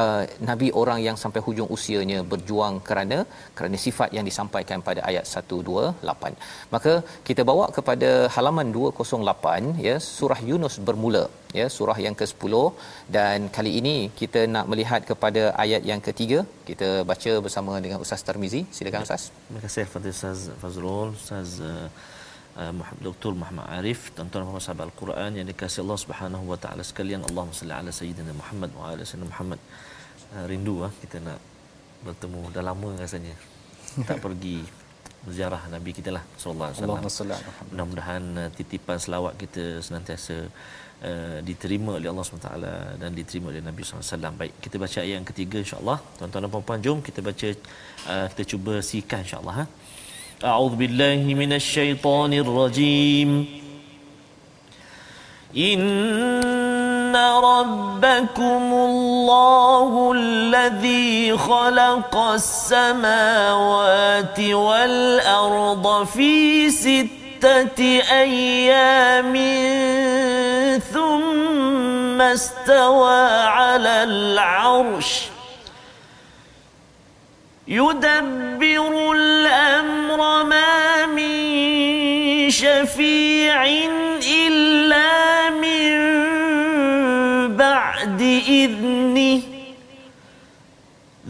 uh, 0.00 0.22
nabi 0.50 0.68
orang 0.82 1.00
yang 1.06 1.16
sampai 1.22 1.42
hujung 1.46 1.70
usianya 1.76 2.20
berjuang 2.32 2.76
kerana 2.88 3.18
kerana 3.58 3.76
sifat 3.86 4.10
yang 4.18 4.26
disampaikan 4.30 4.80
pada 4.88 5.00
ayat 5.10 5.24
128 5.42 6.74
maka 6.74 6.92
kita 7.28 7.42
bawa 7.50 7.66
kepada 7.78 8.10
halaman 8.36 8.68
208 8.76 9.86
ya 9.88 9.96
surah 10.18 10.40
Yunus 10.50 10.76
bermula 10.88 11.24
ya 11.58 11.66
surah 11.76 11.98
yang 12.06 12.16
ke-10 12.20 12.54
dan 13.16 13.48
kali 13.56 13.72
ini 13.80 13.96
kita 14.20 14.40
nak 14.54 14.66
melihat 14.72 15.00
kepada 15.10 15.42
ayat 15.64 15.82
yang 15.90 16.00
ketiga. 16.08 16.38
Kita 16.68 16.88
baca 17.10 17.32
bersama 17.46 17.72
dengan 17.84 17.98
Ustaz 18.04 18.22
Tarmizi. 18.28 18.60
Silakan 18.76 19.06
Ustaz. 19.06 19.24
Terima 19.46 19.60
kasih 19.64 19.84
kepada 19.88 20.08
Ustaz 20.16 20.40
Fazrul, 20.62 21.08
Ustaz 21.20 21.50
uh, 21.70 21.86
Dr. 23.04 23.32
Muhammad 23.36 23.66
Arif, 23.68 24.00
tuan-tuan 24.16 24.48
dan 24.48 24.64
sahabat 24.64 24.88
Al-Quran 24.88 25.30
yang 25.36 25.46
dikasihi 25.50 25.84
Allah 25.84 26.00
Subhanahu 26.04 26.44
wa 26.52 26.56
taala 26.56 26.80
sekalian. 26.80 27.20
Allahumma 27.28 27.52
salli 27.52 27.74
ala 27.80 27.92
sayyidina 27.92 28.32
Muhammad 28.32 28.70
wa 28.78 28.84
ala 28.88 29.02
sayyidina 29.04 29.28
Muhammad. 29.32 29.60
Uh, 30.32 30.44
rindu 30.48 30.74
ah 30.86 30.92
kita 31.02 31.20
nak 31.26 31.38
bertemu 32.06 32.40
dah 32.56 32.64
lama 32.64 32.90
rasanya. 33.02 33.36
Tak 34.08 34.18
pergi 34.24 34.56
ziarah 35.36 35.62
Nabi 35.74 35.90
kita 35.98 36.10
lah 36.16 36.24
sallallahu 36.40 36.70
alaihi 36.70 36.84
Allahumma 36.86 37.10
wasallam. 37.12 37.40
Muhammad. 37.44 37.68
Mudah-mudahan 37.72 38.22
uh, 38.40 38.48
titipan 38.56 38.98
selawat 39.04 39.32
kita 39.42 39.64
senantiasa 39.86 40.36
uh, 41.08 41.38
diterima 41.48 41.92
oleh 41.98 42.08
Allah 42.12 42.24
SWT 42.24 42.50
dan 43.02 43.10
diterima 43.18 43.46
oleh 43.52 43.62
Nabi 43.68 43.80
SAW. 43.84 44.32
Baik, 44.40 44.54
kita 44.64 44.76
baca 44.84 44.98
ayat 45.04 45.14
yang 45.20 45.28
ketiga 45.30 45.58
insyaAllah. 45.64 45.98
Tuan-tuan 46.16 46.40
dan 46.44 46.50
puan-puan, 46.54 46.80
jom 46.80 46.98
kita 47.08 47.20
baca, 47.28 47.48
uh, 48.12 48.26
kita 48.32 48.42
cuba 48.54 48.74
sikan 48.80 49.20
insyaAllah. 49.26 49.56
Ha? 49.60 49.66
أعوذ 50.44 50.76
بالله 50.76 51.34
من 51.34 51.52
الشيطان 51.52 52.32
الرجيم. 52.32 53.46
إن 55.56 57.16
ربكم 57.16 58.72
الله 58.72 60.12
الذي 60.16 61.36
خلق 61.36 62.16
السماوات 62.16 63.60
والأرض 64.40 66.04
في 66.04 66.70
ستة 66.70 67.82
أيام 68.12 69.34
ثم 70.92 72.20
استوى 72.20 73.24
على 73.46 74.02
العرش 74.04 75.22
يدبر 77.68 79.12
الأمر 79.12 80.44
ما 80.44 81.06
من 81.06 82.50
شفيع 82.50 83.64
إلا 84.46 85.50
من 85.50 85.96
بعد 87.56 88.20
إذنه. 88.48 89.40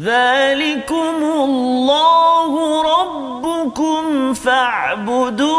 ذلكم 0.01 1.16
الله 1.22 2.82
ربكم 2.82 4.34
فاعبدوه. 4.34 5.57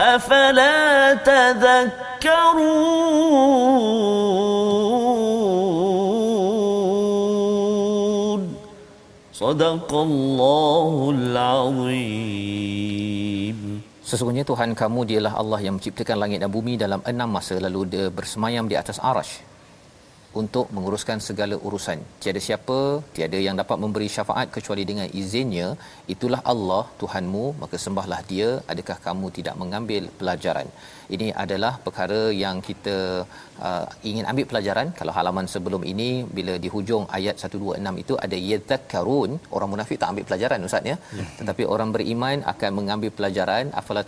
أفلا 0.00 1.14
تذكرون؟ 1.14 1.90
صدق 9.39 9.89
الله 10.07 10.93
العظيم 11.17 12.55
Sesungguhnya 14.05 14.45
Tuhan 14.49 14.71
kamu 14.81 14.99
dialah 15.09 15.33
Allah 15.41 15.59
yang 15.65 15.73
menciptakan 15.77 16.17
langit 16.21 16.39
dan 16.43 16.49
bumi 16.55 16.73
dalam 16.83 17.01
enam 17.11 17.29
masa 17.35 17.55
lalu 17.65 17.81
dia 17.93 18.05
bersemayam 18.17 18.65
di 18.71 18.75
atas 18.81 18.97
arash 19.11 19.33
untuk 20.41 20.65
menguruskan 20.75 21.19
segala 21.27 21.55
urusan. 21.67 21.99
Tiada 22.21 22.41
siapa, 22.47 22.77
tiada 23.15 23.39
yang 23.47 23.55
dapat 23.61 23.77
memberi 23.83 24.07
syafaat 24.15 24.47
kecuali 24.55 24.83
dengan 24.89 25.07
izinnya. 25.21 25.67
Itulah 26.13 26.41
Allah 26.53 26.83
Tuhanmu, 27.01 27.45
maka 27.61 27.79
sembahlah 27.85 28.21
dia. 28.31 28.49
Adakah 28.73 28.97
kamu 29.07 29.27
tidak 29.37 29.55
mengambil 29.61 30.03
pelajaran? 30.19 30.67
Ini 31.16 31.28
adalah 31.44 31.72
perkara 31.86 32.20
yang 32.42 32.56
kita 32.68 32.96
uh, 33.68 33.86
ingin 34.10 34.24
ambil 34.30 34.46
pelajaran. 34.50 34.88
Kalau 34.98 35.12
halaman 35.18 35.46
sebelum 35.54 35.82
ini 35.92 36.10
bila 36.36 36.54
di 36.64 36.68
hujung 36.74 37.04
ayat 37.18 37.36
126 37.44 38.02
itu 38.02 38.16
ada 38.24 38.36
yadhakkarun, 38.50 39.30
orang 39.56 39.70
munafik 39.72 39.98
tak 40.02 40.10
ambil 40.12 40.26
pelajaran 40.28 40.68
ustaz 40.68 40.90
ya. 40.92 40.96
ya. 41.20 41.26
Tetapi 41.40 41.64
orang 41.74 41.92
beriman 41.96 42.38
akan 42.52 42.70
mengambil 42.78 43.12
pelajaran. 43.18 43.66
Afala 43.82 44.02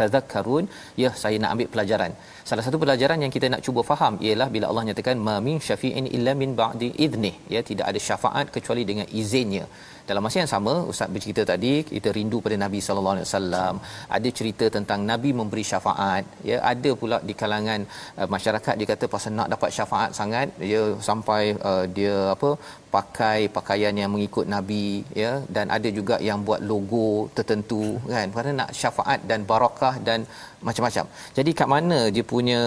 tazakkarun? 0.00 0.66
Ya, 1.02 1.12
saya 1.22 1.38
nak 1.42 1.52
ambil 1.56 1.70
pelajaran. 1.76 2.12
Salah 2.50 2.64
satu 2.66 2.78
pelajaran 2.84 3.18
yang 3.24 3.32
kita 3.36 3.46
nak 3.52 3.62
cuba 3.66 3.80
faham 3.90 4.14
ialah 4.26 4.48
bila 4.54 4.66
Allah 4.70 4.84
nyatakan 4.88 5.16
ma 5.28 5.36
min 5.46 5.56
syafi'in 5.68 6.06
illa 6.16 6.32
min 6.42 6.50
ba'di 6.60 6.88
idnih 7.06 7.34
ya 7.54 7.60
tidak 7.70 7.86
ada 7.90 8.00
syafaat 8.08 8.46
kecuali 8.56 8.82
dengan 8.90 9.06
izinnya 9.20 9.64
dalam 10.08 10.24
masa 10.26 10.36
yang 10.42 10.50
sama 10.52 10.72
ustaz 10.92 11.08
bercerita 11.14 11.42
tadi 11.50 11.72
kita 11.90 12.08
rindu 12.16 12.38
pada 12.44 12.56
Nabi 12.64 12.78
sallallahu 12.86 13.14
alaihi 13.16 13.28
wasallam 13.28 13.74
ada 14.16 14.28
cerita 14.38 14.66
tentang 14.76 15.00
Nabi 15.10 15.30
memberi 15.40 15.64
syafaat 15.72 16.24
ya 16.50 16.58
ada 16.72 16.90
pula 17.00 17.18
di 17.28 17.34
kalangan 17.40 17.80
uh, 18.20 18.28
masyarakat 18.34 18.74
dia 18.80 18.88
kata 18.92 19.06
pasal 19.14 19.32
nak 19.38 19.48
dapat 19.54 19.70
syafaat 19.76 20.10
sangat 20.18 20.48
dia 20.62 20.82
sampai 21.08 21.42
uh, 21.70 21.84
dia 21.96 22.16
apa 22.34 22.50
pakai 22.96 23.38
pakaian 23.56 23.94
yang 24.00 24.10
mengikut 24.14 24.46
nabi 24.54 24.86
ya 25.22 25.32
dan 25.56 25.66
ada 25.76 25.88
juga 25.98 26.16
yang 26.28 26.40
buat 26.48 26.60
logo 26.70 27.08
tertentu 27.36 27.84
kan 28.12 28.26
kerana 28.34 28.52
nak 28.62 28.70
syafaat 28.80 29.20
dan 29.30 29.40
barakah 29.50 29.94
dan 30.08 30.20
macam-macam. 30.68 31.04
Jadi 31.36 31.50
kat 31.58 31.68
mana 31.74 31.98
dia 32.14 32.24
punya 32.32 32.60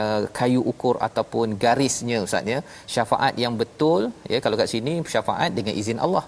uh, 0.00 0.22
kayu 0.38 0.60
ukur 0.72 0.96
ataupun 1.08 1.58
garisnya 1.64 2.18
ustaz 2.26 2.52
ya? 2.54 2.60
Syafaat 2.94 3.34
yang 3.44 3.56
betul 3.62 4.00
ya 4.32 4.38
kalau 4.44 4.58
kat 4.60 4.70
sini 4.74 4.94
syafaat 5.14 5.50
dengan 5.58 5.76
izin 5.82 6.00
Allah 6.06 6.24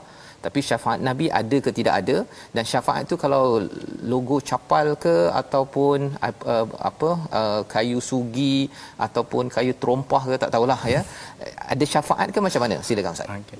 tapi 0.46 0.60
syafaat 0.68 1.00
nabi 1.08 1.26
ada 1.40 1.58
ke 1.66 1.70
tidak 1.78 1.94
ada 2.00 2.16
dan 2.56 2.64
syafaat 2.72 3.02
itu 3.08 3.18
kalau 3.24 3.44
logo 4.12 4.38
capal 4.50 4.88
ke 5.04 5.16
ataupun 5.42 5.98
uh, 6.28 6.66
apa 6.90 7.10
uh, 7.40 7.60
kayu 7.74 8.00
sugi 8.10 8.58
ataupun 9.06 9.52
kayu 9.56 9.74
terompah 9.82 10.22
ke 10.30 10.36
tak 10.44 10.52
tahulah 10.56 10.80
ya 10.94 11.02
ada 11.72 11.84
syafaat 11.94 12.30
ke 12.36 12.40
macam 12.48 12.62
mana 12.66 12.78
silakan 12.90 13.14
ustaz 13.18 13.34
Okay. 13.46 13.58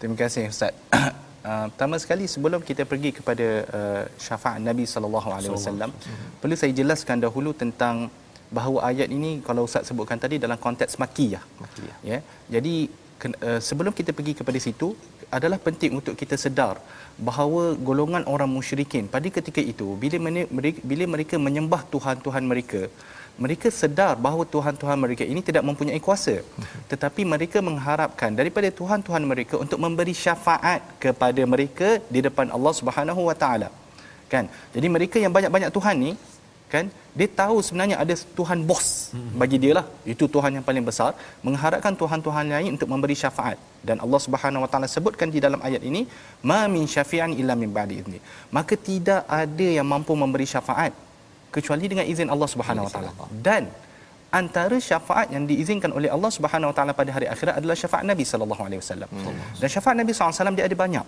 Terima 0.00 0.16
kasih 0.22 0.42
Ustaz. 0.54 0.72
Uh, 0.94 1.66
pertama 1.72 1.96
sekali 2.02 2.24
sebelum 2.34 2.60
kita 2.68 2.82
pergi 2.90 3.10
kepada 3.18 3.46
uh, 3.78 4.02
syafaat 4.26 4.60
Nabi 4.68 4.84
sallallahu 4.92 5.28
alaihi 5.36 5.52
wasallam 5.56 5.90
perlu 6.40 6.56
saya 6.60 6.72
jelaskan 6.80 7.18
dahulu 7.26 7.50
tentang 7.62 7.96
bahawa 8.56 8.78
ayat 8.90 9.08
ini 9.16 9.30
kalau 9.46 9.62
Ustaz 9.68 9.90
sebutkan 9.90 10.18
tadi 10.24 10.36
dalam 10.44 10.58
konteks 10.66 10.94
makiyah. 11.02 11.42
Makiyah. 11.64 11.96
Ya. 12.10 12.18
Jadi 12.54 12.74
ke- 13.22 13.38
uh, 13.48 13.60
sebelum 13.68 13.92
kita 14.00 14.14
pergi 14.18 14.34
kepada 14.40 14.58
situ 14.66 14.88
adalah 15.36 15.58
penting 15.66 15.92
untuk 16.00 16.14
kita 16.20 16.36
sedar 16.44 16.74
bahawa 17.28 17.76
golongan 17.88 18.24
orang 18.34 18.50
musyrikin 18.56 19.04
pada 19.14 19.28
ketika 19.38 19.60
itu 19.72 19.88
bila 20.02 20.16
mereka, 20.26 20.80
bila 20.90 21.04
mereka 21.14 21.34
menyembah 21.46 21.82
tuhan-tuhan 21.94 22.44
mereka 22.52 22.82
mereka 23.44 23.68
sedar 23.80 24.14
bahawa 24.26 24.42
tuhan-tuhan 24.54 24.98
mereka 24.98 25.22
ini 25.32 25.40
tidak 25.48 25.62
mempunyai 25.68 26.00
kuasa. 26.06 26.42
Tetapi 26.90 27.22
mereka 27.22 27.58
mengharapkan 27.68 28.34
daripada 28.34 28.68
tuhan-tuhan 28.80 29.22
mereka 29.32 29.54
untuk 29.64 29.78
memberi 29.84 30.14
syafaat 30.24 30.82
kepada 31.04 31.42
mereka 31.46 32.02
di 32.10 32.18
depan 32.26 32.50
Allah 32.56 32.72
Subhanahu 32.74 33.30
Wa 33.30 33.36
Taala. 33.42 33.70
Kan? 34.32 34.50
Jadi 34.74 34.86
mereka 34.96 35.16
yang 35.22 35.32
banyak-banyak 35.36 35.70
tuhan 35.70 35.96
ni 36.06 36.12
kan 36.72 36.86
dia 37.18 37.28
tahu 37.40 37.56
sebenarnya 37.66 37.96
ada 38.02 38.14
tuhan 38.38 38.58
bos 38.68 38.88
bagi 39.40 39.56
dia 39.62 39.72
lah. 39.78 39.86
Itu 40.12 40.24
tuhan 40.34 40.50
yang 40.56 40.64
paling 40.68 40.84
besar. 40.90 41.10
Mengharapkan 41.46 41.94
tuhan-tuhan 42.00 42.46
lain 42.54 42.70
untuk 42.76 42.88
memberi 42.92 43.16
syafaat. 43.22 43.58
Dan 43.88 43.96
Allah 44.04 44.20
Subhanahu 44.26 44.64
Wa 44.64 44.70
Taala 44.72 44.88
sebutkan 44.94 45.28
di 45.34 45.40
dalam 45.46 45.60
ayat 45.68 45.82
ini 45.90 46.02
ma 46.50 46.60
min 46.74 46.84
syafi'an 46.94 47.34
illa 47.40 47.54
min 47.62 47.70
ba'di 47.76 47.94
idzni 48.00 48.18
maka 48.56 48.74
tidak 48.88 49.20
ada 49.42 49.68
yang 49.76 49.86
mampu 49.92 50.14
memberi 50.22 50.46
syafaat 50.54 50.92
kecuali 51.56 51.84
dengan 51.92 52.06
izin 52.12 52.28
Allah 52.34 52.48
Subhanahu 52.54 52.86
Wa 52.88 52.92
Taala. 52.94 53.12
Dan 53.48 53.62
antara 54.40 54.76
syafaat 54.88 55.28
yang 55.34 55.44
diizinkan 55.50 55.90
oleh 55.98 56.10
Allah 56.16 56.30
Subhanahu 56.36 56.70
Wa 56.70 56.76
Taala 56.78 56.92
pada 57.00 57.10
hari 57.16 57.26
akhirat 57.34 57.54
adalah 57.60 57.76
syafaat 57.82 58.04
Nabi 58.12 58.26
sallallahu 58.32 58.62
alaihi 58.66 58.80
wasallam. 58.84 59.08
Dan 59.60 59.68
syafaat 59.74 59.96
Nabi 60.02 60.12
sallallahu 60.12 60.30
alaihi 60.30 60.40
wasallam 60.42 60.58
dia 60.60 60.66
ada 60.70 60.78
banyak 60.84 61.06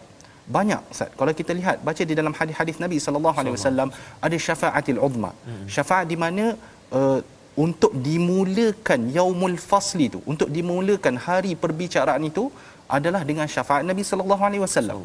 banyak 0.57 0.81
Ustaz. 0.93 1.11
Kalau 1.19 1.33
kita 1.41 1.53
lihat 1.61 1.77
baca 1.89 2.03
di 2.11 2.15
dalam 2.21 2.35
hadis-hadis 2.39 2.79
Nabi 2.85 2.97
sallallahu 3.05 3.37
alaihi 3.43 3.55
wasallam 3.59 3.89
ada 4.27 4.37
syafaatil 4.47 5.01
uzma. 5.09 5.31
Syafaat 5.77 6.07
di 6.13 6.19
mana 6.25 6.45
uh, 6.99 7.21
untuk 7.65 7.93
dimulakan 8.09 9.01
yaumul 9.19 9.57
fasli 9.71 10.07
itu, 10.11 10.21
untuk 10.33 10.49
dimulakan 10.57 11.15
hari 11.27 11.53
perbicaraan 11.63 12.25
itu 12.31 12.45
adalah 12.99 13.23
dengan 13.31 13.47
syafaat 13.55 13.83
Nabi 13.91 14.03
sallallahu 14.11 14.43
alaihi 14.49 14.63
wasallam. 14.67 14.99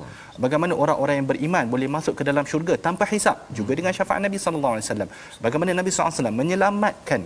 Bagaimana 0.44 0.74
orang-orang 0.84 1.16
yang 1.22 1.28
beriman 1.32 1.66
boleh 1.74 1.88
masuk 1.96 2.14
ke 2.20 2.24
dalam 2.30 2.46
syurga 2.52 2.76
tanpa 2.88 3.06
hisap 3.14 3.46
juga 3.58 3.74
dengan 3.80 3.94
syafaat 3.98 4.22
Nabi 4.28 4.38
sallallahu 4.46 4.74
alaihi 4.76 4.88
wasallam. 4.88 5.10
Bagaimana 5.46 5.72
Nabi 5.80 5.90
sallallahu 5.90 6.12
alaihi 6.12 6.22
wasallam 6.22 6.38
menyelamatkan 6.42 7.22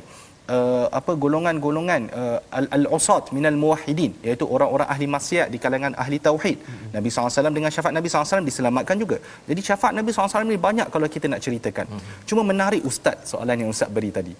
uh, 0.55 0.87
apa 0.99 1.11
golongan-golongan 1.23 2.01
uh, 2.19 2.39
al-usat 2.75 3.31
minal 3.35 3.57
muwahhidin 3.63 4.11
iaitu 4.25 4.45
orang-orang 4.55 4.87
ahli 4.93 5.07
maksiat 5.15 5.47
di 5.53 5.57
kalangan 5.63 5.93
ahli 6.03 6.17
tauhid. 6.27 6.57
Hmm. 6.69 6.89
Nabi 6.97 7.07
SAW 7.13 7.53
dengan 7.57 7.71
syafaat 7.75 7.93
Nabi 7.97 8.07
SAW 8.09 8.47
diselamatkan 8.49 8.97
juga. 9.03 9.17
Jadi 9.49 9.61
syafaat 9.69 9.93
Nabi 9.99 10.09
SAW 10.15 10.49
ni 10.53 10.59
banyak 10.67 10.87
kalau 10.93 11.07
kita 11.15 11.29
nak 11.33 11.41
ceritakan. 11.45 11.85
Hmm. 11.93 12.01
Cuma 12.29 12.41
menarik 12.51 12.81
ustaz 12.91 13.31
soalan 13.31 13.57
yang 13.63 13.69
ustaz 13.75 13.89
beri 13.97 14.11
tadi. 14.19 14.33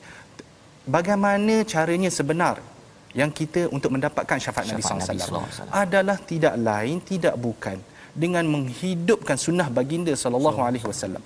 Bagaimana 0.95 1.55
caranya 1.74 2.10
sebenar 2.18 2.57
yang 3.20 3.32
kita 3.39 3.62
untuk 3.76 3.93
mendapatkan 3.95 4.38
syafaat, 4.45 4.66
syafaat 4.70 5.05
Nabi 5.05 5.22
SAW 5.22 5.70
adalah 5.84 6.18
tidak 6.32 6.55
lain 6.70 6.97
tidak 7.12 7.36
bukan 7.45 7.78
dengan 8.24 8.45
menghidupkan 8.53 9.38
sunnah 9.45 9.68
baginda 9.78 10.14
sallallahu 10.24 10.60
alaihi 10.68 10.86
wasallam. 10.91 11.24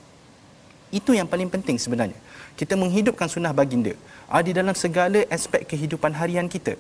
Itu 1.00 1.12
yang 1.18 1.28
paling 1.32 1.50
penting 1.50 1.78
sebenarnya. 1.82 2.20
Kita 2.60 2.78
menghidupkan 2.78 3.26
sunnah 3.36 3.50
baginda 3.60 3.94
di 4.48 4.52
dalam 4.58 4.76
segala 4.84 5.22
aspek 5.38 5.62
kehidupan 5.72 6.12
harian 6.20 6.48
kita. 6.56 6.74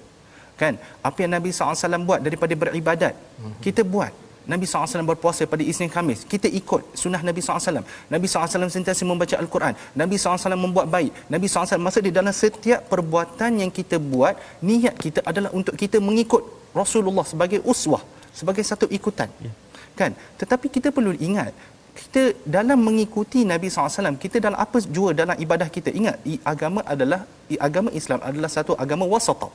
Kan? 0.62 0.78
Apa 1.02 1.18
yang 1.26 1.32
Nabi 1.38 1.50
SAW 1.50 2.06
buat 2.10 2.20
daripada 2.22 2.54
beribadat, 2.54 3.14
hmm. 3.42 3.56
kita 3.66 3.82
buat. 3.84 4.14
Nabi 4.44 4.66
SAW 4.68 5.08
berpuasa 5.08 5.48
pada 5.48 5.64
Isnin 5.72 5.88
Khamis. 5.88 6.28
Kita 6.28 6.48
ikut 6.52 7.00
sunnah 7.02 7.22
Nabi 7.24 7.40
SAW. 7.40 7.80
Nabi 8.14 8.28
SAW 8.28 8.68
sentiasa 8.76 9.08
membaca 9.08 9.36
Al-Quran. 9.40 9.74
Nabi 9.96 10.16
SAW 10.20 10.60
membuat 10.60 10.88
baik. 10.96 11.12
Nabi 11.34 11.48
SAW 11.48 11.80
maksud 11.80 12.04
di 12.08 12.12
dalam 12.12 12.36
setiap 12.36 12.92
perbuatan 12.92 13.64
yang 13.64 13.72
kita 13.72 13.96
buat, 13.96 14.36
niat 14.60 14.96
kita 15.00 15.24
adalah 15.24 15.52
untuk 15.56 15.80
kita 15.80 16.04
mengikut 16.04 16.44
Rasulullah 16.76 17.24
sebagai 17.24 17.64
uswah, 17.64 18.04
sebagai 18.36 18.68
satu 18.68 18.86
ikutan. 18.92 19.32
Ya. 19.40 19.52
Kan? 20.00 20.12
Tetapi 20.42 20.68
kita 20.76 20.92
perlu 20.92 21.16
ingat, 21.16 21.56
kita 21.94 22.22
dalam 22.56 22.80
mengikuti 22.88 23.40
Nabi 23.52 23.70
SAW, 23.70 24.18
kita 24.24 24.38
dalam 24.46 24.58
apa 24.66 24.78
jua 24.96 25.10
dalam 25.14 25.38
ibadah 25.46 25.70
kita. 25.76 25.90
Ingat, 26.00 26.26
agama 26.54 26.82
adalah 26.94 27.22
agama 27.68 27.90
Islam 28.00 28.20
adalah 28.30 28.50
satu 28.50 28.74
agama 28.84 29.06
wasata. 29.14 29.50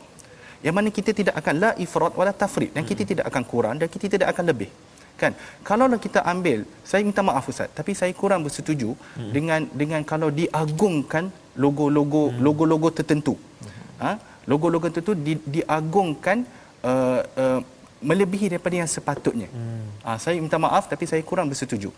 Yang 0.63 0.75
mana 0.79 0.89
kita 0.99 1.11
tidak 1.19 1.35
akan 1.41 1.55
la 1.63 1.71
ifrat 1.85 2.13
wala 2.19 2.33
tafrid 2.43 2.71
dan 2.75 2.83
kita 2.91 3.03
tidak 3.11 3.25
akan 3.31 3.43
kurang 3.51 3.75
dan 3.83 3.89
kita 3.95 4.07
tidak 4.15 4.29
akan 4.35 4.45
lebih. 4.51 4.71
Kan? 5.19 5.35
Kalau 5.67 5.87
kita 6.07 6.23
ambil, 6.33 6.63
saya 6.87 7.03
minta 7.03 7.23
maaf 7.27 7.47
Ustaz, 7.51 7.71
tapi 7.79 7.93
saya 8.01 8.15
kurang 8.15 8.47
bersetuju 8.47 8.91
hmm. 8.95 9.31
dengan 9.35 9.61
dengan 9.81 10.01
kalau 10.07 10.31
diagungkan 10.31 11.35
logo-logo 11.59 12.23
hmm. 12.31 12.39
logo-logo 12.47 12.89
tertentu. 12.99 13.35
Hmm. 13.35 13.75
Ha? 14.03 14.13
Logo-logo 14.51 14.87
tertentu 14.87 15.15
di, 15.27 15.35
diagungkan 15.43 16.47
uh, 16.87 17.23
uh, 17.43 17.61
melebihi 17.99 18.47
daripada 18.55 18.75
yang 18.79 18.91
sepatutnya. 18.91 19.51
Hmm. 19.51 19.87
Ha, 20.07 20.17
saya 20.23 20.39
minta 20.39 20.59
maaf 20.63 20.87
tapi 20.87 21.05
saya 21.11 21.23
kurang 21.27 21.51
bersetuju. 21.51 21.91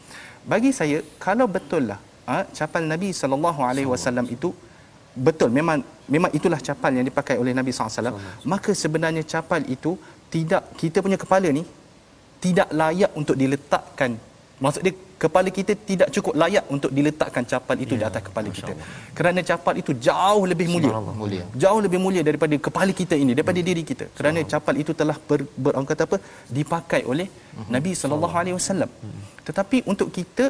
Bagi 0.46 0.70
saya 0.72 1.04
kalau 1.20 1.46
betul 1.46 1.90
lah 1.90 2.00
ha, 2.28 2.46
capal 2.58 2.84
Nabi 2.84 3.12
sallallahu 3.12 3.60
alaihi 3.60 3.88
wasallam 3.90 4.26
itu 4.30 4.50
betul 5.10 5.50
memang 5.50 5.82
memang 6.06 6.30
itulah 6.38 6.60
capal 6.62 6.94
yang 6.94 7.02
dipakai 7.02 7.34
oleh 7.34 7.50
Nabi 7.50 7.74
SAW 7.74 8.14
maka 8.46 8.70
sebenarnya 8.70 9.26
capal 9.26 9.58
itu 9.66 9.98
tidak 10.30 10.62
kita 10.78 11.02
punya 11.02 11.18
kepala 11.18 11.50
ni 11.50 11.66
tidak 12.40 12.68
layak 12.72 13.12
untuk 13.20 13.36
diletakkan. 13.36 14.16
Maksud 14.62 14.80
dia 14.86 14.94
kepala 15.24 15.48
kita 15.58 15.72
tidak 15.90 16.08
cukup 16.14 16.34
layak 16.42 16.64
untuk 16.74 16.90
diletakkan 16.96 17.44
capal 17.52 17.76
itu 17.84 17.94
ya, 17.94 18.00
di 18.00 18.04
atas 18.08 18.22
kepala 18.28 18.48
kita 18.58 18.72
kerana 19.18 19.40
capal 19.50 19.74
itu 19.82 19.92
jauh 20.08 20.44
lebih 20.52 20.66
mulia. 20.74 20.92
mulia 21.22 21.44
jauh 21.64 21.80
lebih 21.86 22.00
mulia 22.04 22.22
daripada 22.28 22.56
kepala 22.66 22.92
kita 23.00 23.16
ini 23.22 23.32
daripada 23.38 23.60
diri 23.68 23.84
kita 23.90 24.06
kerana 24.18 24.40
capal 24.52 24.74
itu 24.82 24.94
telah 25.00 25.16
ber, 25.28 25.40
ber 25.64 25.72
orang 25.76 25.88
kata 25.92 26.04
apa 26.08 26.18
dipakai 26.58 27.02
oleh 27.12 27.28
uh-huh. 27.28 27.68
Nabi 27.76 27.92
sallallahu 28.00 28.36
alaihi 28.42 28.56
wasallam 28.58 28.90
hmm. 29.04 29.22
tetapi 29.48 29.80
untuk 29.92 30.10
kita 30.18 30.46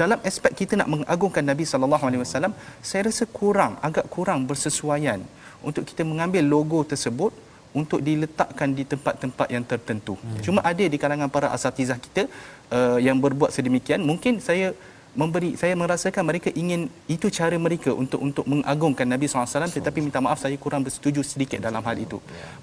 dalam 0.00 0.18
aspek 0.30 0.52
kita 0.60 0.72
nak 0.80 0.88
mengagungkan 0.94 1.44
Nabi 1.50 1.64
sallallahu 1.72 2.04
alaihi 2.08 2.22
wasallam 2.24 2.52
saya 2.88 3.02
rasa 3.08 3.24
kurang 3.38 3.74
agak 3.88 4.06
kurang 4.14 4.40
bersesuaian 4.50 5.20
untuk 5.68 5.84
kita 5.90 6.02
mengambil 6.10 6.44
logo 6.54 6.80
tersebut 6.92 7.32
untuk 7.80 8.00
diletakkan 8.08 8.72
di 8.78 8.84
tempat-tempat 8.92 9.48
yang 9.54 9.64
tertentu. 9.70 10.14
Hmm. 10.16 10.40
Cuma 10.44 10.60
ada 10.70 10.84
di 10.92 10.98
kalangan 11.02 11.28
para 11.34 11.48
asatizah 11.56 11.98
kita 12.06 12.24
uh, 12.72 12.98
yang 13.00 13.18
berbuat 13.20 13.50
sedemikian, 13.54 14.00
mungkin 14.02 14.40
saya 14.42 14.74
memberi 15.20 15.50
saya 15.60 15.74
merasakan 15.82 16.22
mereka 16.30 16.48
ingin 16.62 16.80
itu 17.14 17.26
cara 17.38 17.56
mereka 17.66 17.90
untuk 18.02 18.20
untuk 18.26 18.44
mengagungkan 18.52 19.06
Nabi 19.12 19.26
SAW 19.26 19.66
tetapi 19.76 19.98
minta 20.04 20.20
maaf 20.26 20.38
saya 20.44 20.56
kurang 20.64 20.84
bersetuju 20.86 21.20
sedikit 21.30 21.58
dalam 21.66 21.82
hal 21.88 21.96
itu. 22.06 22.18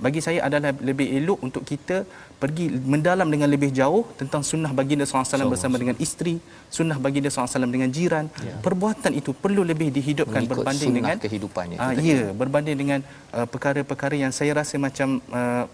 Bagi 0.06 0.22
saya 0.28 0.40
adalah 0.48 0.72
lebih 0.90 1.08
elok 1.20 1.40
untuk 1.48 1.64
kita 1.72 1.98
pergi 2.42 2.66
mendalam 2.94 3.28
dengan 3.34 3.50
lebih 3.56 3.72
jauh 3.80 4.04
tentang 4.20 4.42
sunnah 4.50 4.72
baginda 4.80 5.04
SAW 5.10 5.52
bersama 5.52 5.76
dengan 5.82 5.98
isteri, 6.06 6.36
sunnah 6.78 6.98
baginda 7.06 7.32
SAW 7.34 7.68
dengan 7.76 7.92
jiran. 7.98 8.26
Ya. 8.48 8.56
Perbuatan 8.68 9.12
itu 9.20 9.34
perlu 9.34 9.64
lebih 9.72 9.90
dihidupkan 9.98 10.42
Mengikut 10.46 10.64
berbanding 10.64 10.92
dengan 11.00 11.18
kehidupannya. 11.26 11.78
Ah 11.82 11.92
ya, 11.98 12.32
berbanding 12.42 12.78
dengan 12.78 13.00
uh, 13.36 13.48
perkara-perkara 13.54 14.16
yang 14.24 14.32
saya 14.32 14.54
rasa 14.56 14.80
macam 14.80 15.20
uh, 15.34 15.66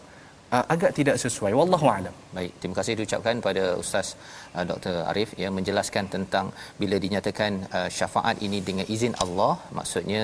uh, 0.56 0.66
agak 0.74 0.92
tidak 1.00 1.18
sesuai. 1.24 1.52
Wallahu 1.60 1.88
alam. 1.98 2.16
Baik 2.38 2.52
terima 2.60 2.76
kasih 2.80 2.94
diucapkan 3.00 3.36
pada 3.48 3.64
ustaz 3.82 4.08
uh, 4.56 4.64
Dr 4.70 4.96
Arif 5.12 5.30
ya 5.44 5.50
menjelaskan 5.58 6.06
tentang 6.16 6.46
bila 6.82 6.96
dinyatakan 7.06 7.52
uh, 7.78 7.90
syafaat 7.98 8.38
ini 8.48 8.60
dengan 8.70 8.86
izin 8.96 9.16
Allah. 9.26 9.54
Maksudnya 9.80 10.24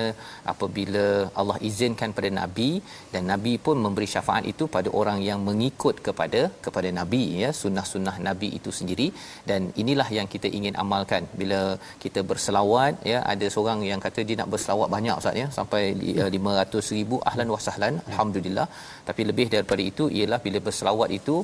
apabila 0.52 1.06
Allah 1.40 1.58
izinkan 1.70 2.12
pada 2.18 2.30
nabi 2.40 2.70
dan 3.14 3.24
nabi 3.32 3.54
pun 3.66 3.76
memberi 3.86 4.08
syafaat 4.14 4.46
itu 4.52 4.66
pada 4.76 4.90
orang 5.00 5.20
yang 5.28 5.40
mengikut 5.48 5.96
kepada 6.08 6.42
kepada 6.66 6.90
nabi 7.00 7.22
ya 7.42 7.50
sunnah-sunnah 7.62 8.16
nabi 8.28 8.50
itu 8.60 8.72
sendiri. 8.80 9.08
Dan 9.50 9.72
inilah 9.82 10.08
yang 10.18 10.28
kita 10.36 10.50
ingin 10.60 10.76
amalkan. 10.84 11.24
Bila 11.40 11.60
kita 12.04 12.20
berselawat 12.30 12.94
ya 13.12 13.18
ada 13.32 13.46
seorang 13.54 13.80
yang 13.90 14.00
kata 14.06 14.20
dia 14.28 14.36
nak 14.40 14.50
berselawat 14.54 14.88
banyak 14.96 15.14
ustaz 15.20 15.42
ya 15.42 15.46
sampai 15.58 15.82
uh, 16.22 16.30
500,000 16.36 17.26
ahlan 17.30 17.48
wa 17.54 17.60
sahlan 17.68 17.94
alhamdulillah. 18.10 18.66
Tapi 19.08 19.22
lebih 19.30 19.46
daripada 19.54 19.82
itu 19.90 20.04
ialah 20.18 20.40
bila 20.46 20.58
berselawat 20.66 21.08
itu 21.18 21.36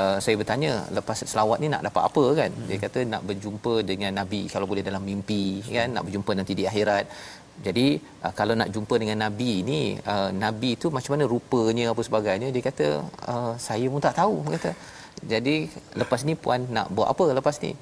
uh, 0.00 0.16
saya 0.24 0.34
bertanya 0.40 0.72
lepas 0.96 1.18
selawat 1.32 1.58
ni 1.62 1.68
nak 1.74 1.82
dapat 1.88 2.02
apa? 2.08 2.24
kan? 2.40 2.50
Dia 2.68 2.78
kata 2.84 3.00
nak 3.12 3.22
berjumpa 3.28 3.74
dengan 3.90 4.12
nabi 4.20 4.42
kalau 4.54 4.66
boleh 4.70 4.84
dalam 4.88 5.04
mimpi 5.10 5.44
kan? 5.76 5.88
Nak 5.96 6.04
berjumpa 6.08 6.32
nanti 6.38 6.54
di 6.60 6.66
akhirat. 6.70 7.06
Jadi 7.66 7.86
uh, 8.24 8.32
kalau 8.38 8.54
nak 8.60 8.68
jumpa 8.74 8.94
dengan 9.02 9.18
nabi 9.24 9.52
ni 9.70 9.80
uh, 10.12 10.30
nabi 10.44 10.70
tu 10.82 10.88
macam 10.96 11.12
mana 11.14 11.24
rupanya 11.34 11.86
apa 11.92 12.02
sebagainya 12.08 12.48
dia 12.54 12.62
kata 12.68 12.86
uh, 13.32 13.52
saya 13.68 13.86
pun 13.92 14.02
tak 14.08 14.16
tahu 14.20 14.36
kata. 14.56 14.72
Jadi 15.32 15.56
lepas 16.00 16.20
ni 16.28 16.34
puan 16.44 16.60
nak 16.76 16.86
buat 16.96 17.08
apa 17.14 17.24
lepas 17.38 17.56
ni 17.64 17.72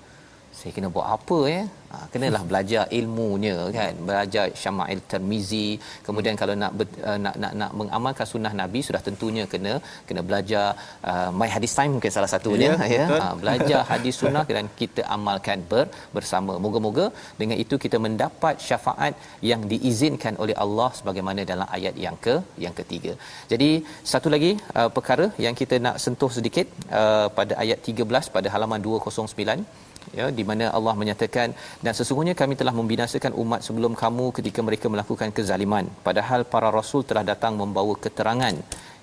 saya 0.59 0.71
kena 0.77 0.89
buat 0.95 1.07
apa 1.17 1.39
ya? 1.55 1.63
Ha, 1.93 1.97
kenalah 2.13 2.41
belajar 2.49 2.83
ilmunya 2.99 3.55
kan? 3.77 3.93
Belajar 4.09 4.45
Syama'il 4.61 5.01
Tirmizi. 5.11 5.69
Kemudian 6.07 6.35
kalau 6.41 6.55
nak 6.63 6.73
uh, 7.09 7.19
nak 7.25 7.35
nak 7.43 7.53
nak 7.61 7.71
mengamalkan 7.81 8.27
sunnah 8.33 8.53
nabi 8.61 8.81
sudah 8.89 9.01
tentunya 9.07 9.45
kena 9.53 9.73
kena 10.09 10.23
belajar 10.29 10.65
uh, 11.11 11.31
my 11.41 11.49
hadis 11.55 11.73
time 11.79 11.93
mungkin 11.97 12.13
salah 12.17 12.31
satunya. 12.35 12.71
Ya, 12.83 12.89
ya. 12.97 13.07
Ha, 13.23 13.27
belajar 13.43 13.81
hadis 13.91 14.17
sunnah 14.23 14.45
dan 14.57 14.69
kita 14.81 15.05
amalkan 15.17 15.61
ber, 15.73 15.87
bersama. 16.17 16.55
Moga-moga 16.67 17.07
dengan 17.43 17.57
itu 17.65 17.79
kita 17.85 17.99
mendapat 18.07 18.57
syafaat 18.69 19.15
yang 19.51 19.63
diizinkan 19.73 20.37
oleh 20.45 20.57
Allah 20.65 20.91
sebagaimana 21.01 21.43
dalam 21.53 21.69
ayat 21.79 21.95
yang 22.07 22.19
ke 22.27 22.37
yang 22.67 22.75
ketiga. 22.81 23.15
Jadi 23.53 23.71
satu 24.13 24.31
lagi 24.37 24.53
uh, 24.79 24.91
perkara 24.99 25.29
yang 25.47 25.57
kita 25.63 25.79
nak 25.87 25.99
sentuh 26.07 26.33
sedikit 26.39 26.67
uh, 27.03 27.29
pada 27.39 27.55
ayat 27.65 27.79
13 27.95 28.35
pada 28.37 28.51
halaman 28.57 28.83
209 28.89 29.89
ya 30.19 30.27
di 30.39 30.45
mana 30.49 30.65
Allah 30.77 30.95
menyatakan 31.01 31.49
dan 31.85 31.93
sesungguhnya 31.99 32.35
kami 32.41 32.55
telah 32.61 32.75
membinasakan 32.81 33.33
umat 33.43 33.61
sebelum 33.67 33.93
kamu 34.03 34.27
ketika 34.39 34.61
mereka 34.69 34.87
melakukan 34.95 35.29
kezaliman. 35.37 35.87
Padahal 36.09 36.43
para 36.55 36.71
rasul 36.79 37.03
telah 37.11 37.25
datang 37.33 37.55
membawa 37.63 37.95
keterangan 38.05 38.57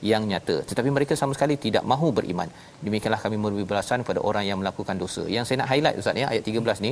yang 0.10 0.24
nyata. 0.32 0.56
Tetapi 0.70 0.90
mereka 0.96 1.14
sama 1.22 1.34
sekali 1.38 1.56
tidak 1.66 1.84
mahu 1.92 2.08
beriman. 2.18 2.50
Demikianlah 2.86 3.22
kami 3.26 3.38
memberi 3.44 3.66
balasan 3.72 4.02
kepada 4.04 4.22
orang 4.30 4.46
yang 4.50 4.60
melakukan 4.62 4.98
dosa. 5.04 5.24
Yang 5.36 5.46
saya 5.48 5.58
nak 5.62 5.70
highlight 5.72 5.98
ustaz 6.02 6.22
ya 6.24 6.28
ayat 6.34 6.44
13 6.52 6.86
ni 6.86 6.92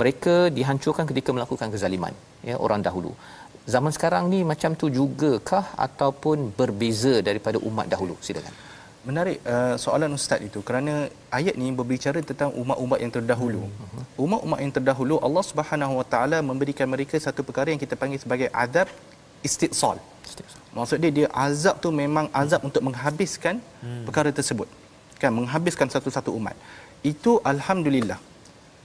mereka 0.00 0.34
dihancurkan 0.58 1.06
ketika 1.12 1.30
melakukan 1.36 1.70
kezaliman 1.74 2.12
ya 2.50 2.56
orang 2.66 2.82
dahulu. 2.88 3.12
Zaman 3.74 3.92
sekarang 3.96 4.24
ni 4.32 4.40
macam 4.52 4.70
tu 4.80 4.86
jugakah 4.98 5.64
ataupun 5.86 6.38
berbeza 6.60 7.14
daripada 7.28 7.58
umat 7.70 7.86
dahulu? 7.94 8.16
Silakan 8.28 8.71
Menarik 9.02 9.38
uh, 9.52 9.74
soalan 9.84 10.14
ustaz 10.14 10.38
itu 10.48 10.62
kerana 10.68 11.10
ayat 11.38 11.54
ni 11.60 11.74
berbicara 11.78 12.22
tentang 12.22 12.50
umat-umat 12.62 12.98
yang 13.02 13.10
terdahulu. 13.16 13.62
Hmm. 13.66 14.02
Umat-umat 14.24 14.58
yang 14.62 14.72
terdahulu 14.76 15.18
Allah 15.26 15.44
Subhanahu 15.50 15.98
Wa 16.00 16.06
Taala 16.12 16.38
memberikan 16.50 16.86
mereka 16.86 17.18
satu 17.18 17.42
perkara 17.48 17.74
yang 17.74 17.82
kita 17.82 17.98
panggil 17.98 18.22
sebagai 18.22 18.48
azab 18.64 18.86
istisal. 19.42 19.98
Maksud 20.78 21.02
dia 21.02 21.12
dia 21.18 21.28
azab 21.46 21.82
tu 21.84 21.90
memang 22.02 22.30
azab 22.42 22.62
hmm. 22.62 22.68
untuk 22.70 22.82
menghabiskan 22.88 23.58
hmm. 23.82 24.04
perkara 24.06 24.30
tersebut. 24.38 24.70
Kan 25.18 25.34
menghabiskan 25.34 25.90
satu-satu 25.90 26.30
umat. 26.38 26.54
Itu 27.02 27.42
alhamdulillah 27.52 28.18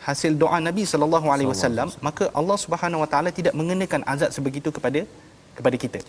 hasil 0.07 0.34
doa 0.41 0.57
Nabi 0.68 0.84
sallallahu 0.91 1.28
alaihi 1.34 1.49
wasallam 1.53 1.88
maka 2.07 2.26
Allah 2.39 2.57
Subhanahu 2.63 3.03
Wa 3.03 3.09
Taala 3.13 3.30
tidak 3.39 3.53
mengenakan 3.59 4.01
azab 4.13 4.32
sebegitu 4.38 4.70
kepada 4.78 5.01
kepada 5.57 5.77
kita. 5.83 5.99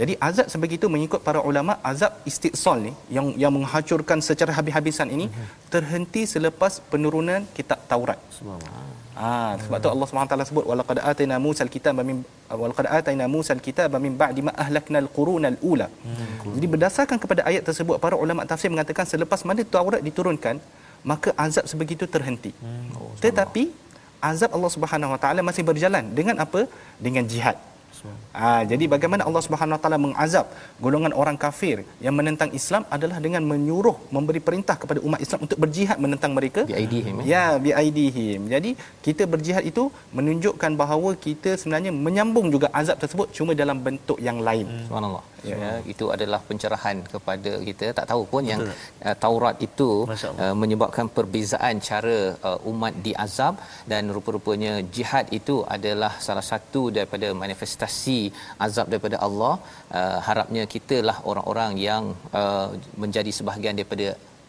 Jadi 0.00 0.12
azab 0.28 0.46
sebegitu 0.54 0.86
mengikut 0.94 1.20
para 1.28 1.40
ulama 1.50 1.74
azab 1.90 2.12
istisal 2.30 2.78
ni 2.86 2.92
yang 3.16 3.26
yang 3.42 3.52
menghancurkan 3.56 4.18
secara 4.28 4.52
habis-habisan 4.58 5.10
ini 5.16 5.26
terhenti 5.74 6.24
selepas 6.34 6.74
penurunan 6.92 7.42
kitab 7.58 7.80
Taurat. 7.92 8.20
Subhanallah 8.38 8.94
Ah 9.14 9.54
sebab 9.62 9.78
tu 9.82 9.88
Allah 9.94 10.06
Subhanahu 10.10 10.30
taala 10.30 10.44
sebut 10.48 10.64
walaqad 10.70 10.98
atayna 11.10 11.36
Musa 11.44 11.62
al-kitaba 11.66 12.02
min 12.08 12.16
walaqad 12.62 12.86
atayna 12.98 13.26
Musa 13.34 13.50
al-kitaba 13.56 13.96
min 14.04 14.12
ba'di 14.22 14.42
ma 14.46 14.52
ahlakna 14.64 14.98
al-quruna 15.04 15.48
al-ula. 15.54 15.86
Hmm. 16.06 16.54
Jadi 16.56 16.66
berdasarkan 16.74 17.18
kepada 17.24 17.42
ayat 17.50 17.62
tersebut 17.68 17.96
para 18.04 18.18
ulama 18.24 18.42
tafsir 18.52 18.70
mengatakan 18.74 19.06
selepas 19.12 19.46
mana 19.50 19.62
Taurat 19.76 20.02
diturunkan 20.08 20.58
maka 21.12 21.30
azab 21.44 21.64
sebegitu 21.72 22.04
terhenti. 22.14 22.50
Hmm. 22.64 22.90
Oh, 22.98 23.12
Tetapi 23.24 23.64
azab 24.30 24.50
Allah 24.56 24.70
Subhanahu 24.76 25.14
Wa 25.14 25.20
Taala 25.22 25.40
masih 25.48 25.62
berjalan 25.70 26.04
dengan 26.18 26.36
apa? 26.46 26.62
Dengan 27.06 27.24
jihad. 27.32 27.56
Ha, 28.34 28.66
jadi 28.70 28.84
bagaimana 28.94 29.22
Allah 29.28 29.42
Subhanahu 29.46 29.76
Wa 29.76 29.82
Taala 29.82 29.98
mengazab 30.06 30.46
golongan 30.84 31.12
orang 31.22 31.36
kafir 31.44 31.76
yang 32.04 32.14
menentang 32.18 32.50
Islam 32.58 32.82
adalah 32.96 33.18
dengan 33.26 33.42
menyuruh 33.50 33.96
memberi 34.14 34.40
perintah 34.48 34.76
kepada 34.82 35.00
umat 35.06 35.20
Islam 35.26 35.40
untuk 35.46 35.58
berjihad 35.64 35.98
menentang 36.04 36.32
mereka. 36.38 36.62
Biaidihim. 36.72 37.22
Eh? 37.22 37.26
Ya, 37.32 37.44
biaidihim. 37.66 38.40
Jadi 38.54 38.70
kita 39.06 39.24
berjihad 39.34 39.64
itu 39.72 39.84
menunjukkan 40.18 40.72
bahawa 40.82 41.12
kita 41.26 41.52
sebenarnya 41.60 41.92
menyambung 42.06 42.48
juga 42.54 42.68
azab 42.80 42.98
tersebut 43.02 43.30
cuma 43.36 43.54
dalam 43.62 43.78
bentuk 43.86 44.18
yang 44.28 44.40
lain. 44.48 44.66
Hmm. 44.66 44.84
Subhanallah 44.88 45.33
ya. 45.50 45.56
ya 45.62 45.70
itu 45.92 46.06
adalah 46.14 46.40
pencerahan 46.48 46.96
kepada 47.12 47.52
kita 47.68 47.86
tak 47.98 48.06
tahu 48.10 48.22
pun 48.32 48.42
Betul. 48.42 48.52
yang 48.52 48.62
uh, 49.06 49.16
Taurat 49.24 49.56
itu 49.68 49.90
uh, 50.44 50.54
menyebabkan 50.62 51.08
perbezaan 51.16 51.76
cara 51.88 52.18
uh, 52.48 52.58
umat 52.70 52.94
diazab 53.06 53.54
dan 53.92 54.12
rupa-rupanya 54.16 54.72
jihad 54.96 55.26
itu 55.38 55.56
adalah 55.76 56.12
salah 56.26 56.46
satu 56.50 56.82
daripada 56.96 57.30
manifestasi 57.42 58.20
azab 58.66 58.88
daripada 58.94 59.18
Allah 59.28 59.54
uh, 59.98 60.18
harapnya 60.28 60.64
kitalah 60.74 61.16
orang-orang 61.30 61.72
yang 61.88 62.04
uh, 62.40 62.68
menjadi 63.04 63.32
sebahagian 63.38 63.78
daripada 63.80 64.08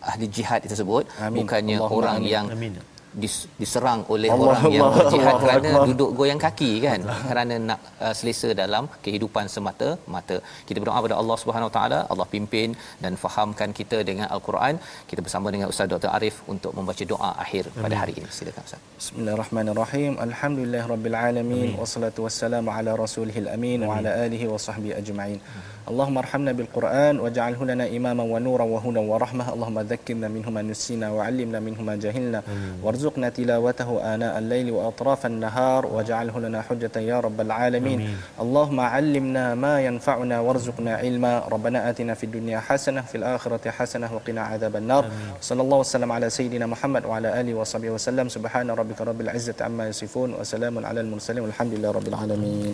ahli 0.09 0.27
jihad 0.37 0.61
tersebut 0.71 1.03
Amin. 1.27 1.37
bukannya 1.39 1.77
Allah 1.79 1.97
orang 1.99 2.19
Amin. 2.21 2.33
yang 2.35 2.47
Amin 2.57 2.75
diserang 3.23 4.01
oleh 4.13 4.29
Allah 4.33 4.47
orang 4.47 4.63
Allah 4.65 4.75
yang 4.77 4.89
berjihad 4.97 5.27
Allah 5.31 5.41
kerana 5.43 5.69
Allah. 5.71 5.85
duduk 5.89 6.09
goyang 6.19 6.41
kaki 6.45 6.71
kan 6.85 6.99
kerana 7.29 7.55
nak 7.69 7.79
uh, 8.05 8.13
selesa 8.19 8.49
dalam 8.61 8.83
kehidupan 9.05 9.45
semata-mata. 9.55 10.37
Kita 10.67 10.77
berdoa 10.81 10.97
kepada 10.99 11.17
Allah 11.21 11.37
Subhanahu 11.43 11.69
Wa 11.69 11.75
Taala, 11.77 11.99
Allah 12.13 12.27
pimpin 12.33 12.69
dan 13.03 13.13
fahamkan 13.23 13.71
kita 13.79 13.99
dengan 14.09 14.27
al-Quran. 14.37 14.75
Kita 15.11 15.21
bersama 15.27 15.53
dengan 15.55 15.69
Ustaz 15.73 15.91
Dr 15.93 16.11
Arif 16.17 16.37
untuk 16.55 16.73
membaca 16.79 17.05
doa 17.13 17.31
akhir 17.45 17.63
Amin. 17.71 17.83
pada 17.85 17.95
hari 18.01 18.15
ini. 18.19 18.29
Silakan 18.39 18.63
Ustaz. 18.69 18.81
Bismillahirrahmanirrahim. 19.01 20.13
Alhamdulillahirabbil 20.27 21.17
wassalatu 21.83 22.27
wassalamu 22.27 22.75
ala 22.77 22.93
rasulihil 23.05 23.49
amin 23.55 23.79
Amin. 23.79 23.89
wa 23.89 23.97
ala 23.99 24.11
alihi 24.25 24.51
wa 24.53 24.59
sahbihi 24.67 24.95
ajma'in. 25.01 25.39
Amin. 25.39 25.74
اللهم 25.85 26.17
ارحمنا 26.17 26.51
بالقرآن 26.51 27.19
واجعله 27.19 27.61
لنا 27.65 27.85
إماما 27.97 28.23
ونورا 28.23 28.65
وهدى 28.73 28.99
ورحمة. 28.99 29.53
اللهم 29.53 29.77
ذكرنا 29.79 30.27
منه 30.27 30.49
ما 30.49 30.61
نسينا 30.61 31.11
وعلمنا 31.13 31.59
منه 31.59 31.79
ما 31.81 31.95
جهلنا 31.95 32.41
وارزقنا 32.83 33.29
تلاوته 33.29 33.89
آناء 34.15 34.33
الليل 34.41 34.71
وأطراف 34.71 35.25
النهار 35.25 35.85
واجعله 35.85 36.35
لنا 36.39 36.61
حجة 36.61 36.95
يا 36.97 37.19
رب 37.19 37.41
العالمين. 37.41 37.99
أمين. 38.01 38.17
اللهم 38.41 38.79
علمنا 38.79 39.55
ما 39.55 39.81
ينفعنا 39.85 40.39
وارزقنا 40.39 40.91
علما. 40.95 41.33
ربنا 41.53 41.89
آتنا 41.89 42.13
في 42.13 42.25
الدنيا 42.25 42.59
حسنة 42.59 43.01
في 43.01 43.15
الآخرة 43.21 43.69
حسنة 43.69 44.09
وقنا 44.15 44.41
عذاب 44.41 44.75
النار. 44.75 45.05
صلى 45.41 45.61
الله 45.61 45.77
وسلم 45.77 46.09
على 46.11 46.29
سيدنا 46.29 46.65
محمد 46.65 47.05
وعلى 47.05 47.29
آله 47.41 47.53
وصحبه 47.53 47.89
وسلم. 47.89 48.25
سبحان 48.29 48.67
ربك 48.73 49.01
رب 49.01 49.21
العزة 49.21 49.55
عما 49.61 49.87
يصفون 49.93 50.33
وسلام 50.33 50.85
على 50.85 50.99
المرسلين 51.05 51.43
والحمد 51.45 51.73
لله 51.77 51.91
رب 51.91 52.07
العالمين. 52.07 52.73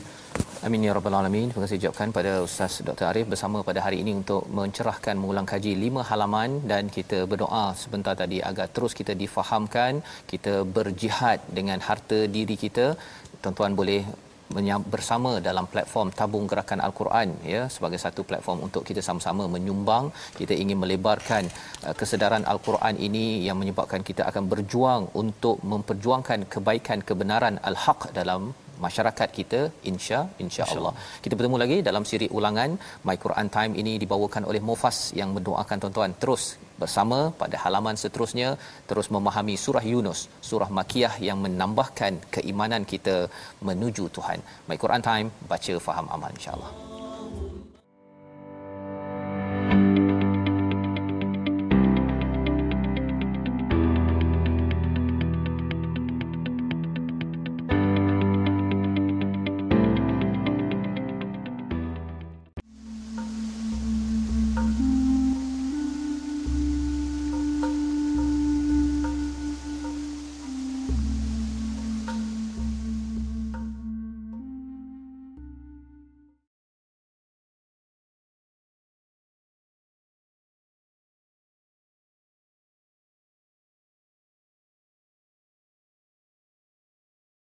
Amin 0.68 0.84
ya 0.86 0.94
rabbal 0.96 1.16
alamin. 1.20 1.46
Terima 1.50 1.64
kasih 1.66 1.78
ucapkan 1.82 2.10
pada 2.18 2.32
Ustaz 2.48 2.74
Dr. 2.88 3.06
Arif 3.10 3.26
bersama 3.32 3.58
pada 3.70 3.80
hari 3.86 3.98
ini 4.04 4.12
untuk 4.20 4.44
mencerahkan 4.58 5.16
mengulang 5.22 5.48
kaji 5.52 5.72
lima 5.84 6.02
halaman 6.10 6.62
dan 6.72 6.84
kita 6.98 7.20
berdoa 7.32 7.64
sebentar 7.84 8.14
tadi 8.20 8.38
agar 8.50 8.68
terus 8.76 8.94
kita 9.00 9.14
difahamkan, 9.22 10.06
kita 10.32 10.54
berjihad 10.76 11.40
dengan 11.58 11.82
harta 11.88 12.20
diri 12.36 12.58
kita. 12.66 12.86
Tuan-tuan 13.42 13.74
boleh 13.80 14.02
bersama 14.94 15.32
dalam 15.48 15.66
platform 15.74 16.08
tabung 16.20 16.46
gerakan 16.52 16.80
al-Quran 16.88 17.30
ya 17.54 17.62
sebagai 17.76 18.00
satu 18.06 18.22
platform 18.30 18.60
untuk 18.68 18.84
kita 18.90 19.02
sama-sama 19.08 19.44
menyumbang 19.54 20.06
kita 20.40 20.54
ingin 20.64 20.78
melebarkan 20.84 21.44
uh, 21.88 21.96
kesedaran 22.00 22.46
al-Quran 22.54 22.96
ini 23.08 23.26
yang 23.48 23.58
menyebabkan 23.62 24.04
kita 24.10 24.26
akan 24.30 24.46
berjuang 24.52 25.04
untuk 25.22 25.58
memperjuangkan 25.74 26.52
kebaikan 26.54 27.02
kebenaran 27.10 27.58
al-haq 27.70 28.12
dalam 28.20 28.52
masyarakat 28.86 29.30
kita 29.38 29.62
insya 29.92 30.20
insya 30.44 30.66
Allah. 30.74 30.94
Kita 31.24 31.34
bertemu 31.40 31.58
lagi 31.64 31.78
dalam 31.90 32.06
siri 32.12 32.28
ulangan 32.38 32.72
My 33.08 33.18
Quran 33.26 33.50
Time 33.56 33.74
ini 33.82 33.94
dibawakan 34.04 34.46
oleh 34.52 34.62
Mufas 34.70 35.00
yang 35.22 35.32
mendoakan 35.38 35.80
tuan-tuan 35.84 36.14
terus 36.24 36.46
bersama 36.82 37.20
pada 37.42 37.58
halaman 37.64 37.96
seterusnya 38.04 38.50
terus 38.90 39.10
memahami 39.16 39.56
surah 39.66 39.86
Yunus, 39.94 40.22
surah 40.50 40.70
Makiyah 40.78 41.16
yang 41.28 41.38
menambahkan 41.46 42.14
keimanan 42.38 42.86
kita 42.94 43.18
menuju 43.70 44.06
Tuhan. 44.18 44.42
My 44.70 44.80
Quran 44.84 45.06
Time 45.10 45.30
baca 45.52 45.76
faham 45.88 46.08
amal 46.18 46.34
insya-Allah. 46.40 47.01